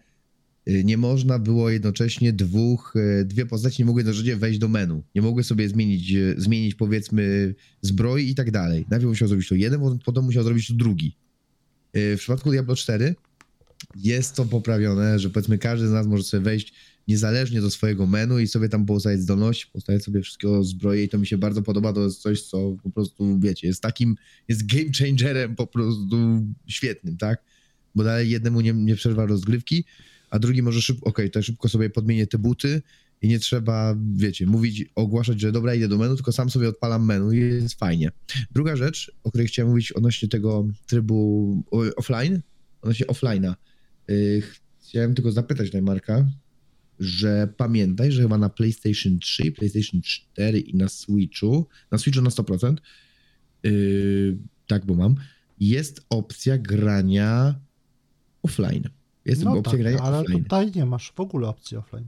nie 0.67 0.97
można 0.97 1.39
było 1.39 1.69
jednocześnie 1.69 2.33
dwóch, 2.33 2.93
y, 2.95 3.25
dwie 3.25 3.45
postaci 3.45 3.81
nie 3.81 3.85
mogły 3.85 3.99
jednocześnie 3.99 4.35
wejść 4.35 4.59
do 4.59 4.67
menu. 4.67 5.03
Nie 5.15 5.21
mogły 5.21 5.43
sobie 5.43 5.69
zmienić, 5.69 6.13
y, 6.13 6.35
zmienić 6.37 6.75
powiedzmy 6.75 7.55
zbroi 7.81 8.29
i 8.29 8.35
tak 8.35 8.51
dalej. 8.51 8.85
Najpierw 8.89 9.09
musiał 9.09 9.27
zrobić 9.27 9.49
to 9.49 9.55
jeden, 9.55 9.99
potem 10.05 10.23
musiał 10.23 10.43
zrobić 10.43 10.67
to 10.67 10.73
drugi. 10.73 11.15
W 11.93 12.15
przypadku 12.17 12.51
Diablo 12.51 12.75
4 12.75 13.15
jest 13.95 14.35
to 14.35 14.45
poprawione, 14.45 15.19
że 15.19 15.29
powiedzmy 15.29 15.57
każdy 15.57 15.87
z 15.87 15.91
nas 15.91 16.07
może 16.07 16.23
sobie 16.23 16.43
wejść 16.43 16.73
niezależnie 17.07 17.61
do 17.61 17.71
swojego 17.71 18.07
menu 18.07 18.39
i 18.39 18.47
sobie 18.47 18.69
tam 18.69 18.85
postawić 18.85 19.21
zdolności, 19.21 19.67
postawić 19.73 20.03
sobie 20.03 20.21
wszystkiego 20.21 20.63
zbroje 20.63 21.03
i 21.03 21.09
to 21.09 21.17
mi 21.17 21.27
się 21.27 21.37
bardzo 21.37 21.61
podoba, 21.61 21.93
to 21.93 22.03
jest 22.03 22.21
coś, 22.21 22.41
co 22.41 22.75
po 22.83 22.89
prostu, 22.89 23.39
wiecie, 23.39 23.67
jest 23.67 23.81
takim, 23.81 24.15
jest 24.47 24.65
game 24.65 24.89
changerem 24.99 25.55
po 25.55 25.67
prostu 25.67 26.43
świetnym, 26.67 27.17
tak? 27.17 27.43
Bo 27.95 28.03
dalej 28.03 28.29
jednemu 28.29 28.61
nie, 28.61 28.73
nie 28.73 28.95
przerwa 28.95 29.25
rozgrywki, 29.25 29.85
a 30.33 30.39
drugi 30.39 30.61
może 30.63 30.81
szybko, 30.81 31.09
okej, 31.09 31.25
okay, 31.25 31.29
to 31.29 31.43
szybko 31.43 31.69
sobie 31.69 31.89
podmienię 31.89 32.27
te 32.27 32.37
buty 32.37 32.81
i 33.21 33.27
nie 33.27 33.39
trzeba, 33.39 33.95
wiecie, 34.15 34.45
mówić, 34.47 34.85
ogłaszać, 34.95 35.41
że 35.41 35.51
dobra, 35.51 35.75
idę 35.75 35.87
do 35.87 35.97
menu, 35.97 36.15
tylko 36.15 36.31
sam 36.31 36.49
sobie 36.49 36.69
odpalam 36.69 37.05
menu 37.05 37.31
i 37.31 37.39
jest 37.39 37.79
fajnie. 37.79 38.11
Druga 38.51 38.75
rzecz, 38.75 39.11
o 39.23 39.29
której 39.29 39.47
chciałem 39.47 39.69
mówić 39.69 39.91
odnośnie 39.91 40.29
tego 40.29 40.67
trybu 40.85 41.63
offline, 41.95 42.41
odnośnie 42.81 43.05
offline'a. 43.05 43.53
Yy, 44.07 44.41
chciałem 44.81 45.15
tylko 45.15 45.31
zapytać 45.31 45.73
Najmarka, 45.73 46.27
że 46.99 47.53
pamiętaj, 47.57 48.11
że 48.11 48.21
chyba 48.21 48.37
na 48.37 48.49
PlayStation 48.49 49.19
3, 49.19 49.51
PlayStation 49.51 50.01
4 50.01 50.59
i 50.59 50.75
na 50.75 50.89
Switchu, 50.89 51.67
na 51.91 51.97
Switchu 51.97 52.21
na 52.21 52.29
100%, 52.29 52.75
yy, 53.63 54.37
tak, 54.67 54.85
bo 54.85 54.93
mam, 54.93 55.15
jest 55.59 56.05
opcja 56.09 56.57
grania 56.57 57.59
offline. 58.43 58.89
Jest 59.25 59.43
no 59.43 59.51
opcja 59.51 59.83
tak, 59.83 60.01
ale 60.01 60.19
offline. 60.19 60.43
tutaj 60.43 60.71
nie 60.75 60.85
masz 60.85 61.11
w 61.11 61.19
ogóle 61.19 61.47
opcji 61.47 61.77
offline. 61.77 62.07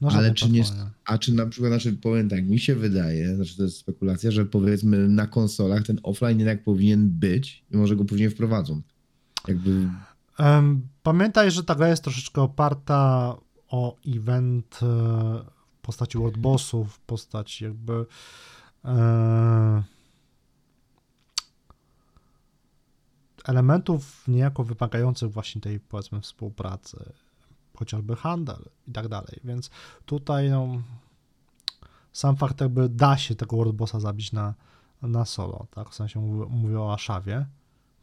No 0.00 0.08
ale 0.10 0.34
czy 0.34 0.50
nie, 0.50 0.64
a 1.04 1.18
czy 1.18 1.34
na 1.34 1.46
przykład, 1.46 1.72
znaczy 1.72 1.92
powiem 1.92 2.28
tak, 2.28 2.44
mi 2.44 2.58
się 2.58 2.74
wydaje, 2.74 3.36
znaczy 3.36 3.56
to 3.56 3.62
jest 3.62 3.76
spekulacja, 3.76 4.30
że 4.30 4.44
powiedzmy 4.44 5.08
na 5.08 5.26
konsolach 5.26 5.82
ten 5.82 6.00
offline 6.02 6.38
jednak 6.38 6.64
powinien 6.64 7.10
być 7.10 7.64
i 7.70 7.76
może 7.76 7.96
go 7.96 8.04
później 8.04 8.30
wprowadzą. 8.30 8.82
Jakby... 9.48 9.88
Pamiętaj, 11.02 11.50
że 11.50 11.64
ta 11.64 11.74
gra 11.74 11.88
jest 11.88 12.04
troszeczkę 12.04 12.42
oparta 12.42 13.34
o 13.68 13.96
event 14.06 14.80
e, 14.82 14.86
w 15.78 15.80
postaci 15.82 16.18
world 16.18 16.38
bossów, 16.38 16.94
w 16.94 17.00
postaci 17.00 17.64
jakby 17.64 18.06
e, 18.84 19.82
elementów 23.44 24.28
niejako 24.28 24.64
wymagających 24.64 25.32
właśnie 25.32 25.60
tej, 25.60 25.80
powiedzmy, 25.80 26.20
współpracy, 26.20 27.12
chociażby 27.76 28.16
handel 28.16 28.68
i 28.88 28.92
tak 28.92 29.08
dalej, 29.08 29.40
więc 29.44 29.70
tutaj 30.06 30.50
no, 30.50 30.82
sam 32.12 32.36
fakt 32.36 32.60
jakby 32.60 32.88
da 32.88 33.16
się 33.16 33.34
tego 33.34 33.56
Worldbossa 33.56 34.00
zabić 34.00 34.32
na, 34.32 34.54
na 35.02 35.24
solo, 35.24 35.66
tak, 35.70 35.90
w 35.90 35.94
sensie 35.94 36.20
mówię, 36.20 36.46
mówię 36.50 36.80
o 36.80 36.94
Ashawie, 36.94 37.46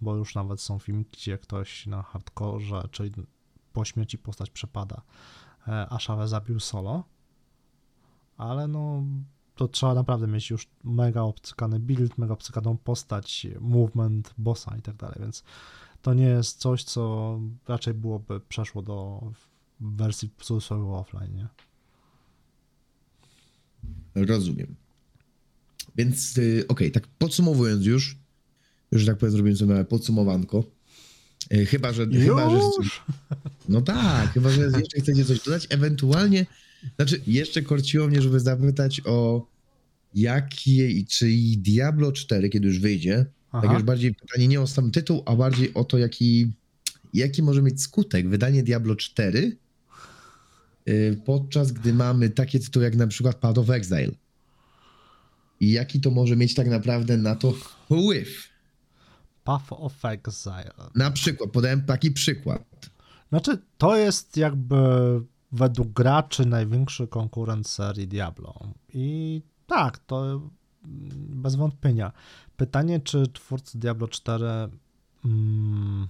bo 0.02 0.16
już 0.16 0.36
nawet 0.36 0.62
są 0.62 0.80
filmiki, 0.80 1.12
gdzie 1.12 1.38
ktoś 1.38 1.88
na 1.88 2.02
hardcore, 2.02 2.88
czyli 2.92 3.12
po 3.74 3.86
śmierci 3.86 4.18
postać 4.18 4.50
przepada, 4.50 5.02
e, 5.68 5.90
Ashawę 5.90 6.28
zabił 6.28 6.60
solo, 6.60 7.04
ale 8.38 8.68
no 8.68 9.04
to 9.62 9.68
trzeba 9.68 9.94
naprawdę 9.94 10.28
mieć 10.28 10.50
już 10.50 10.68
mega 10.84 11.22
obcykany 11.22 11.80
build, 11.80 12.18
mega 12.18 12.34
obcykaną 12.34 12.78
postać, 12.78 13.48
movement, 13.60 14.34
bossa 14.38 14.76
i 14.80 14.82
tak 14.82 14.96
dalej, 14.96 15.16
więc 15.20 15.44
to 16.02 16.14
nie 16.14 16.26
jest 16.26 16.60
coś, 16.60 16.84
co 16.84 17.40
raczej 17.68 17.94
byłoby 17.94 18.40
przeszło 18.40 18.82
do 18.82 19.22
wersji 19.80 20.30
cudzysłowie 20.42 20.84
offline, 20.84 21.36
nie? 21.36 21.48
Rozumiem. 24.26 24.76
Więc 25.96 26.38
y, 26.38 26.66
okej, 26.68 26.92
tak 26.92 27.08
podsumowując 27.08 27.86
już, 27.86 28.18
już 28.92 29.06
tak 29.06 29.18
powiem, 29.18 29.32
zrobiłem 29.32 29.58
sobie 29.58 29.72
małe 29.72 29.86
podsumowanko. 29.86 30.64
Y, 31.54 31.66
Chyba, 31.66 31.94
że. 31.94 32.08
Chyba, 32.08 32.50
że 32.50 32.56
Już? 32.56 33.02
no 33.70 33.82
tak, 33.82 34.34
chyba, 34.34 34.50
że 34.50 34.62
jeszcze 34.62 35.02
chcecie 35.02 35.26
coś 35.26 35.44
dodać. 35.44 35.68
Ewentualnie, 35.70 36.46
znaczy, 36.96 37.22
jeszcze 37.28 37.62
korciło 37.62 38.08
mnie, 38.08 38.22
żeby 38.22 38.40
zapytać 38.40 39.02
o 39.06 39.51
jakie, 40.14 41.06
czy 41.06 41.32
i 41.32 41.58
Diablo 41.58 42.12
4, 42.12 42.50
kiedy 42.50 42.68
już 42.68 42.80
wyjdzie, 42.80 43.26
tak 43.52 43.66
Aha. 43.66 43.74
już 43.74 43.84
bardziej 43.84 44.16
pytanie 44.16 44.48
nie 44.48 44.62
o 44.62 44.68
sam 44.68 44.92
tytuł, 44.92 45.24
a 45.26 45.36
bardziej 45.36 45.74
o 45.74 45.84
to, 45.84 45.98
jaki, 45.98 46.52
jaki 47.14 47.44
może 47.44 47.62
mieć 47.62 47.82
skutek 47.82 48.30
wydanie 48.30 48.64
Diablo 48.64 48.96
4, 48.96 49.58
y, 50.90 51.22
podczas 51.26 51.72
gdy 51.72 51.94
mamy 51.94 52.30
takie 52.30 52.60
tytuły 52.60 52.86
jak 52.86 52.96
na 52.96 53.08
przykład 53.08 53.36
Path 53.36 53.60
of 53.60 53.70
Exile. 53.70 54.12
I 55.60 55.72
jaki 55.72 56.02
to 56.02 56.12
może 56.12 56.36
mieć 56.36 56.54
tak 56.54 56.68
naprawdę 56.68 57.18
na 57.18 57.36
to 57.36 57.52
wpływ. 57.52 58.50
Path 59.44 59.66
of 59.70 60.06
Exile. 60.06 60.74
Na 60.96 61.12
przykład, 61.12 61.52
podałem 61.52 61.82
taki 61.82 62.12
przykład. 62.12 62.90
Znaczy, 63.30 63.58
to 63.78 63.98
jest 63.98 64.38
jakby 64.38 64.76
według 65.52 65.88
graczy 65.88 66.46
największy 66.46 67.08
konkurent 67.08 67.68
serii 67.68 68.08
Diablo. 68.08 68.60
I 68.94 69.42
tak, 69.72 69.98
to 69.98 70.26
mm, 70.26 70.50
bez 71.42 71.56
wątpienia. 71.56 72.12
Pytanie, 72.58 73.00
czy 73.00 73.28
twórcy 73.28 73.80
Diablo 73.80 74.08
4 74.08 74.46
mm, 75.26 76.08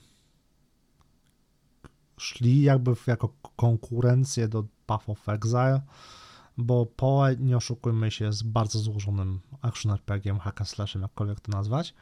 szli 2.17 2.61
jakby 2.61 2.95
w- 2.95 3.07
jako 3.07 3.33
konkurencję 3.55 4.47
do 4.47 4.63
Path 4.85 5.09
of 5.09 5.29
Exile, 5.29 5.81
bo 6.57 6.85
PoE, 6.85 7.35
nie 7.39 7.57
oszukujmy 7.57 8.11
się, 8.11 8.25
jest 8.25 8.47
bardzo 8.47 8.79
złożonym 8.79 9.39
action 9.61 9.91
RPG, 9.91 10.39
hack 10.39 10.59
slashem, 10.67 11.01
jakkolwiek 11.01 11.39
to 11.39 11.51
nazwać 11.51 11.93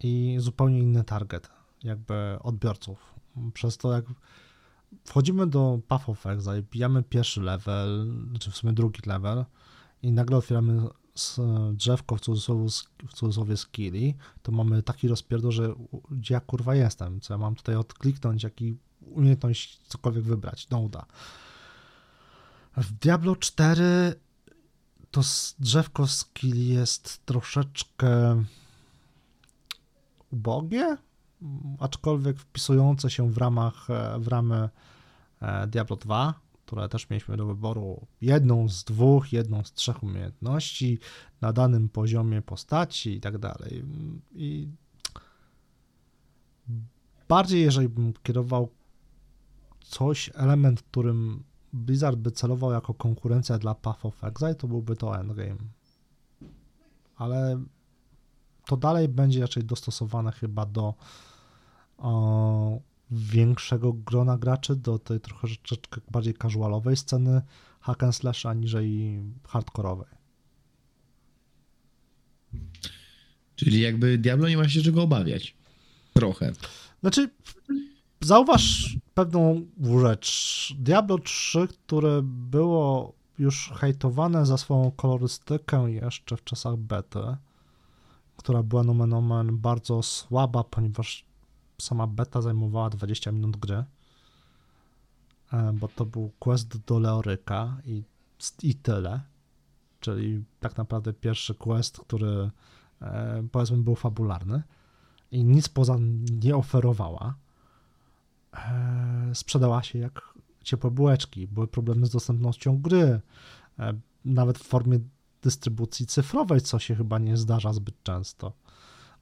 i 0.00 0.36
zupełnie 0.38 0.78
inny 0.78 1.04
target, 1.04 1.50
jakby 1.82 2.38
odbiorców. 2.40 3.14
Przez 3.54 3.76
to, 3.76 3.92
jak 3.92 4.04
wchodzimy 5.04 5.46
do 5.46 5.80
Path 5.88 6.08
of 6.08 6.26
Exile, 6.26 6.62
bijamy 6.62 7.02
pierwszy 7.02 7.40
level, 7.40 8.12
czy 8.40 8.50
w 8.50 8.56
sumie 8.56 8.72
drugi 8.72 9.00
level 9.06 9.44
i 10.06 10.12
nagle 10.12 10.36
otwieramy 10.36 10.82
s- 11.14 11.40
drzewko 11.72 12.16
w 12.16 12.20
cudzysłowie, 12.20 12.68
w 13.08 13.12
cudzysłowie 13.12 13.56
skilli, 13.56 14.14
to 14.42 14.52
mamy 14.52 14.82
taki 14.82 15.08
rozpierdol, 15.08 15.52
że 15.52 15.74
gdzie 16.10 16.34
ja 16.34 16.40
kurwa 16.40 16.74
jestem, 16.74 17.20
co 17.20 17.34
ja 17.34 17.38
mam 17.38 17.54
tutaj 17.54 17.76
odkliknąć, 17.76 18.42
jaki 18.42 18.76
umiejętność 19.00 19.80
cokolwiek 19.86 20.24
wybrać, 20.24 20.68
no 20.70 20.78
uda. 20.78 21.06
W 22.76 22.92
Diablo 22.92 23.36
4 23.36 24.14
to 25.10 25.20
drzewko 25.58 26.06
skilli 26.06 26.68
jest 26.68 27.26
troszeczkę 27.26 28.44
ubogie, 30.30 30.96
aczkolwiek 31.80 32.38
wpisujące 32.38 33.10
się 33.10 33.30
w 33.32 33.38
ramach, 33.38 33.90
e, 33.90 34.18
w 34.18 34.28
ramy 34.28 34.68
e, 35.40 35.66
Diablo 35.66 35.96
2, 35.96 36.34
które 36.66 36.88
też 36.88 37.10
mieliśmy 37.10 37.36
do 37.36 37.46
wyboru 37.46 38.06
jedną 38.20 38.68
z 38.68 38.84
dwóch, 38.84 39.32
jedną 39.32 39.64
z 39.64 39.72
trzech 39.72 40.02
umiejętności 40.02 40.98
na 41.40 41.52
danym 41.52 41.88
poziomie 41.88 42.42
postaci 42.42 43.16
i 43.16 43.20
tak 43.20 43.38
dalej. 43.38 43.84
I 44.34 44.68
bardziej, 47.28 47.62
jeżeli 47.62 47.88
bym 47.88 48.12
kierował 48.22 48.68
coś, 49.80 50.30
element, 50.34 50.82
którym 50.82 51.42
Blizzard 51.72 52.18
by 52.18 52.30
celował 52.30 52.72
jako 52.72 52.94
konkurencja 52.94 53.58
dla 53.58 53.74
Path 53.74 54.06
of 54.06 54.24
Exile, 54.24 54.54
to 54.54 54.68
byłby 54.68 54.96
to 54.96 55.20
endgame. 55.20 55.56
Ale 57.16 57.62
to 58.66 58.76
dalej 58.76 59.08
będzie 59.08 59.40
raczej 59.40 59.64
dostosowane 59.64 60.32
chyba 60.32 60.66
do 60.66 60.94
o, 61.98 62.80
większego 63.10 63.92
grona 63.92 64.38
graczy, 64.38 64.76
do 64.76 64.98
tej 64.98 65.20
trochę 65.20 65.48
troszeczkę 65.48 66.00
bardziej 66.10 66.34
casualowej 66.34 66.96
sceny 66.96 67.42
hack 67.80 68.02
and 68.02 68.16
slash, 68.16 68.46
aniżeli 68.46 69.20
hardkorowej. 69.48 70.08
Czyli 73.56 73.80
jakby 73.80 74.18
Diablo 74.18 74.48
nie 74.48 74.56
ma 74.56 74.68
się 74.68 74.82
czego 74.82 75.02
obawiać. 75.02 75.54
Trochę. 76.14 76.52
Znaczy, 77.00 77.30
zauważ 78.20 78.96
pewną 79.14 79.66
rzecz. 80.00 80.74
Diablo 80.78 81.18
3, 81.18 81.68
które 81.68 82.20
było 82.22 83.12
już 83.38 83.70
hejtowane 83.76 84.46
za 84.46 84.56
swoją 84.56 84.90
kolorystykę 84.90 85.92
jeszcze 85.92 86.36
w 86.36 86.44
czasach 86.44 86.76
bety, 86.76 87.36
która 88.36 88.62
była 88.62 88.82
nomen 88.82 89.12
omen 89.12 89.58
bardzo 89.58 90.02
słaba, 90.02 90.64
ponieważ 90.64 91.25
sama 91.78 92.06
beta 92.06 92.42
zajmowała 92.42 92.90
20 92.90 93.32
minut 93.32 93.56
gry, 93.56 93.84
e, 95.52 95.72
bo 95.72 95.88
to 95.88 96.06
był 96.06 96.30
quest 96.38 96.76
do 96.76 96.98
Leoryka 96.98 97.76
i, 97.84 98.02
i 98.62 98.74
tyle. 98.74 99.20
Czyli 100.00 100.44
tak 100.60 100.76
naprawdę 100.76 101.12
pierwszy 101.12 101.54
quest, 101.54 102.00
który 102.00 102.50
e, 103.02 103.46
powiedzmy 103.52 103.76
był 103.76 103.94
fabularny 103.94 104.62
i 105.30 105.44
nic 105.44 105.68
poza 105.68 105.96
nie 106.42 106.56
oferowała. 106.56 107.34
E, 108.54 109.30
sprzedała 109.34 109.82
się 109.82 109.98
jak 109.98 110.34
ciepłe 110.64 110.90
bułeczki. 110.90 111.48
Były 111.48 111.66
problemy 111.66 112.06
z 112.06 112.10
dostępnością 112.10 112.82
gry, 112.82 113.20
nawet 114.24 114.58
w 114.58 114.62
formie 114.62 114.98
dystrybucji 115.42 116.06
cyfrowej, 116.06 116.60
co 116.60 116.78
się 116.78 116.94
chyba 116.94 117.18
nie 117.18 117.36
zdarza 117.36 117.72
zbyt 117.72 118.02
często, 118.02 118.52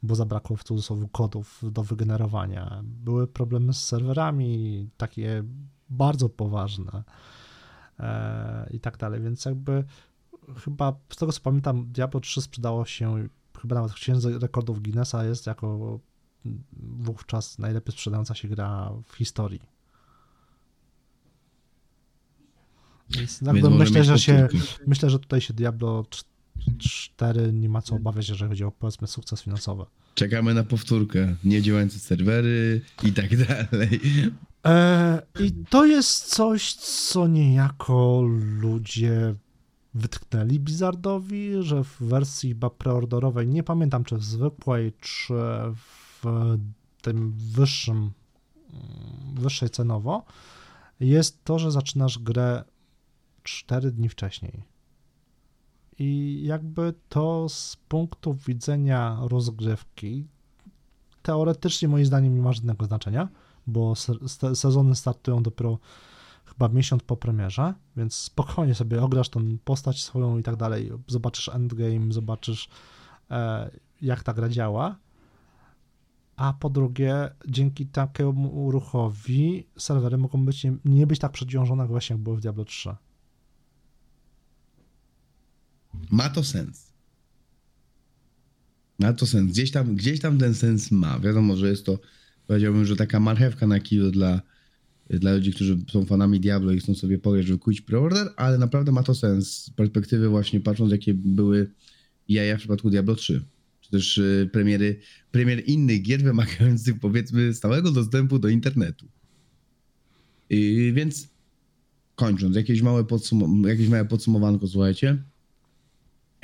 bo 0.04 0.14
zabrakło 0.14 0.56
w 0.56 0.64
cudzysłowie 0.64 1.08
kodów 1.12 1.62
do 1.72 1.82
wygenerowania. 1.82 2.82
Były 2.84 3.26
problemy 3.26 3.74
z 3.74 3.84
serwerami, 3.84 4.88
takie 4.96 5.44
bardzo 5.90 6.28
poważne 6.28 7.04
e, 7.98 8.70
i 8.70 8.80
tak 8.80 8.96
dalej, 8.96 9.20
więc 9.20 9.44
jakby 9.44 9.84
chyba 10.64 10.96
z 11.12 11.16
tego 11.16 11.32
co 11.32 11.40
pamiętam 11.40 11.86
Diablo 11.92 12.20
3 12.20 12.42
sprzedało 12.42 12.84
się 12.84 13.28
chyba 13.60 13.74
nawet 13.74 13.92
w 13.92 13.94
księdze 13.94 14.38
rekordów 14.38 14.82
Guinnessa 14.82 15.24
jest 15.24 15.46
jako 15.46 16.00
wówczas 16.82 17.58
najlepiej 17.58 17.92
sprzedająca 17.92 18.34
się 18.34 18.48
gra 18.48 18.90
w 19.08 19.14
historii. 19.14 19.62
Więc 23.10 23.42
może 23.70 23.70
myślę, 23.70 24.04
że 24.04 24.18
się, 24.18 24.48
myślę, 24.86 25.10
że 25.10 25.18
tutaj 25.18 25.40
się 25.40 25.54
Diablo 25.54 26.02
cz- 26.02 26.24
4 26.78 27.52
nie 27.52 27.68
ma 27.68 27.82
co 27.82 27.96
obawiać, 27.96 28.28
jeżeli 28.28 28.48
chodzi 28.48 28.64
o 28.64 28.70
powiedzmy 28.70 29.06
sukces 29.06 29.42
finansowy. 29.42 29.84
Czekamy 30.14 30.54
na 30.54 30.64
powtórkę. 30.64 31.36
Niedziałające 31.44 31.98
serwery 31.98 32.80
i 33.02 33.12
tak 33.12 33.36
dalej. 33.46 34.00
E, 34.66 35.22
I 35.40 35.52
to 35.70 35.86
jest 35.86 36.34
coś, 36.34 36.74
co 36.74 37.28
niejako 37.28 38.22
ludzie 38.60 39.34
wytknęli 39.94 40.60
Blizzardowi, 40.60 41.50
że 41.60 41.84
w 41.84 41.96
wersji 42.00 42.48
chyba 42.48 42.70
preorderowej, 42.70 43.48
nie 43.48 43.62
pamiętam 43.62 44.04
czy 44.04 44.16
w 44.16 44.24
zwykłej, 44.24 44.92
czy 45.00 45.34
w 45.74 46.24
tym 47.02 47.32
wyższym, 47.32 47.96
mm, 47.96 49.34
wyższej 49.34 49.70
cenowo, 49.70 50.24
jest 51.00 51.44
to, 51.44 51.58
że 51.58 51.70
zaczynasz 51.70 52.18
grę 52.18 52.64
4 53.42 53.90
dni 53.90 54.08
wcześniej. 54.08 54.73
I 55.98 56.40
jakby 56.44 56.94
to 57.08 57.48
z 57.48 57.76
punktu 57.88 58.34
widzenia 58.34 59.18
rozgrywki, 59.22 60.26
teoretycznie 61.22 61.88
moim 61.88 62.06
zdaniem 62.06 62.34
nie 62.34 62.42
ma 62.42 62.52
żadnego 62.52 62.84
znaczenia, 62.84 63.28
bo 63.66 63.94
se- 63.94 64.28
se- 64.28 64.56
sezony 64.56 64.94
startują 64.94 65.42
dopiero 65.42 65.78
chyba 66.44 66.68
miesiąc 66.68 67.02
po 67.02 67.16
premierze, 67.16 67.74
więc 67.96 68.14
spokojnie 68.14 68.74
sobie 68.74 69.02
ograsz 69.02 69.28
tą 69.28 69.58
postać 69.64 70.02
swoją 70.02 70.38
i 70.38 70.42
tak 70.42 70.56
dalej, 70.56 70.90
zobaczysz 71.06 71.48
endgame, 71.48 72.12
zobaczysz 72.12 72.68
e, 73.30 73.70
jak 74.02 74.22
ta 74.22 74.34
gra 74.34 74.48
działa, 74.48 74.96
a 76.36 76.52
po 76.52 76.70
drugie, 76.70 77.30
dzięki 77.48 77.86
takiemu 77.86 78.70
ruchowi 78.70 79.66
serwery 79.78 80.18
mogą 80.18 80.44
być 80.44 80.64
nie, 80.64 80.76
nie 80.84 81.06
być 81.06 81.18
tak 81.18 81.32
przeciążone 81.32 81.82
jak 81.82 81.90
właśnie 81.90 82.14
jak 82.14 82.22
były 82.22 82.36
w 82.36 82.40
Diablo 82.40 82.64
3. 82.64 82.96
Ma 86.10 86.28
to 86.28 86.44
sens. 86.44 86.92
Ma 88.98 89.12
to 89.12 89.26
sens. 89.26 89.52
Gdzieś 89.52 89.70
tam, 89.70 89.96
gdzieś 89.96 90.20
tam 90.20 90.38
ten 90.38 90.54
sens 90.54 90.90
ma. 90.90 91.20
Wiadomo, 91.20 91.56
że 91.56 91.68
jest 91.68 91.86
to, 91.86 91.98
powiedziałbym, 92.46 92.84
że 92.84 92.96
taka 92.96 93.20
marchewka 93.20 93.66
na 93.66 93.80
kilo 93.80 94.10
dla, 94.10 94.42
dla 95.10 95.34
ludzi, 95.34 95.52
którzy 95.52 95.78
są 95.92 96.04
fanami 96.04 96.40
Diablo 96.40 96.72
i 96.72 96.78
chcą 96.78 96.94
sobie 96.94 97.18
pograć, 97.18 97.46
żeby 97.46 97.58
kupić 97.58 97.80
preorder, 97.80 98.28
ale 98.36 98.58
naprawdę 98.58 98.92
ma 98.92 99.02
to 99.02 99.14
sens 99.14 99.50
z 99.50 99.70
perspektywy 99.70 100.28
właśnie 100.28 100.60
patrząc, 100.60 100.92
jakie 100.92 101.14
były 101.14 101.70
jaja 102.28 102.56
w 102.56 102.58
przypadku 102.58 102.90
Diablo 102.90 103.14
3. 103.14 103.44
Czy 103.80 103.90
też 103.90 104.18
y, 104.18 104.50
premiery, 104.52 105.00
premier 105.30 105.62
innych 105.66 106.02
gier 106.02 106.22
wymagających 106.22 106.98
powiedzmy 107.00 107.54
stałego 107.54 107.90
dostępu 107.90 108.38
do 108.38 108.48
internetu. 108.48 109.06
Y, 110.52 110.92
więc 110.94 111.28
kończąc, 112.14 112.56
jakieś 112.56 112.82
małe, 112.82 113.04
podsum- 113.04 113.68
jakieś 113.68 113.88
małe 113.88 114.04
podsumowanko, 114.04 114.68
słuchajcie. 114.68 115.22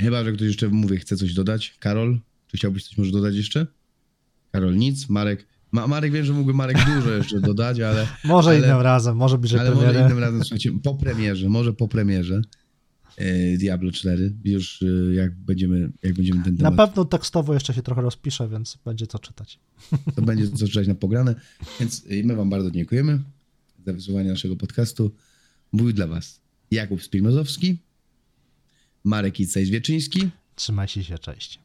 Chyba, 0.01 0.24
że 0.24 0.32
ktoś 0.32 0.46
jeszcze, 0.46 0.68
mówię, 0.68 0.98
chce 0.98 1.16
coś 1.16 1.34
dodać. 1.34 1.76
Karol, 1.78 2.18
czy 2.46 2.57
chciałbyś 2.57 2.84
coś 2.84 2.98
może 2.98 3.11
dodać 3.11 3.34
jeszcze? 3.36 3.66
Karol, 4.53 4.76
nic. 4.76 5.09
Marek, 5.09 5.46
Ma, 5.72 5.86
Marek, 5.86 6.12
wiem, 6.12 6.24
że 6.24 6.32
mógłby 6.32 6.55
Marek 6.55 6.76
dużo 6.96 7.11
jeszcze 7.11 7.40
dodać, 7.40 7.80
ale, 7.80 8.07
Może 8.24 8.51
Ale- 8.51 8.59
innym 8.59 8.80
razem, 8.80 9.16
może 9.16 9.38
być, 9.38 9.51
że 9.51 9.61
ale 9.61 9.70
może 9.70 9.80
premierę. 9.82 10.07
innym 10.07 10.18
razem, 10.18 10.40
słuchajcie, 10.44 10.72
po 10.82 10.94
premierze, 10.94 11.48
może 11.48 11.72
po 11.72 11.88
premierze 11.88 12.42
e, 13.16 13.57
Diablo 13.57 13.92
4, 13.92 14.32
już 14.44 14.82
e, 14.82 15.14
jak 15.14 15.34
będziemy, 15.34 15.90
jak 16.03 16.14
będziemy 16.14 16.44
ten 16.44 16.55
Na 16.55 16.70
temat, 16.70 16.88
pewno 16.90 17.05
tekstowo 17.05 17.55
jeszcze 17.55 17.74
się 17.74 17.82
trochę 17.82 18.03
rozpiszę, 18.03 18.48
więc 18.48 18.78
będzie 18.84 19.07
co 19.07 19.18
czytać. 19.18 19.59
to 20.16 20.22
będzie 20.22 20.48
co 20.51 20.68
czytać 20.68 20.88
na 20.88 20.94
pograne, 20.94 21.34
więc 21.80 22.05
e, 22.11 22.22
my 22.24 22.36
wam 22.36 22.51
bardzo 22.51 22.70
dziękujemy 22.70 23.20
za 23.86 23.92
wysłuchanie 23.92 24.30
naszego 24.30 24.57
podcastu. 24.57 25.14
Mówił 25.72 25.92
dla 25.92 26.07
was 26.07 26.40
Jakub 26.70 27.03
Spilmozowski, 27.03 27.78
Marek 29.05 29.34
Icejs-Wieczyński 29.40 30.28
Trzymajcie 30.55 31.05
się, 31.05 31.18
cześć. 31.18 31.59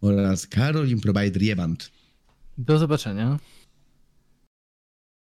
oraz 0.00 0.46
Karol 0.46 0.88
Improvider 0.88 1.42
Jeband. 1.42 1.90
Do 2.58 2.78
zobaczenia. 2.78 3.38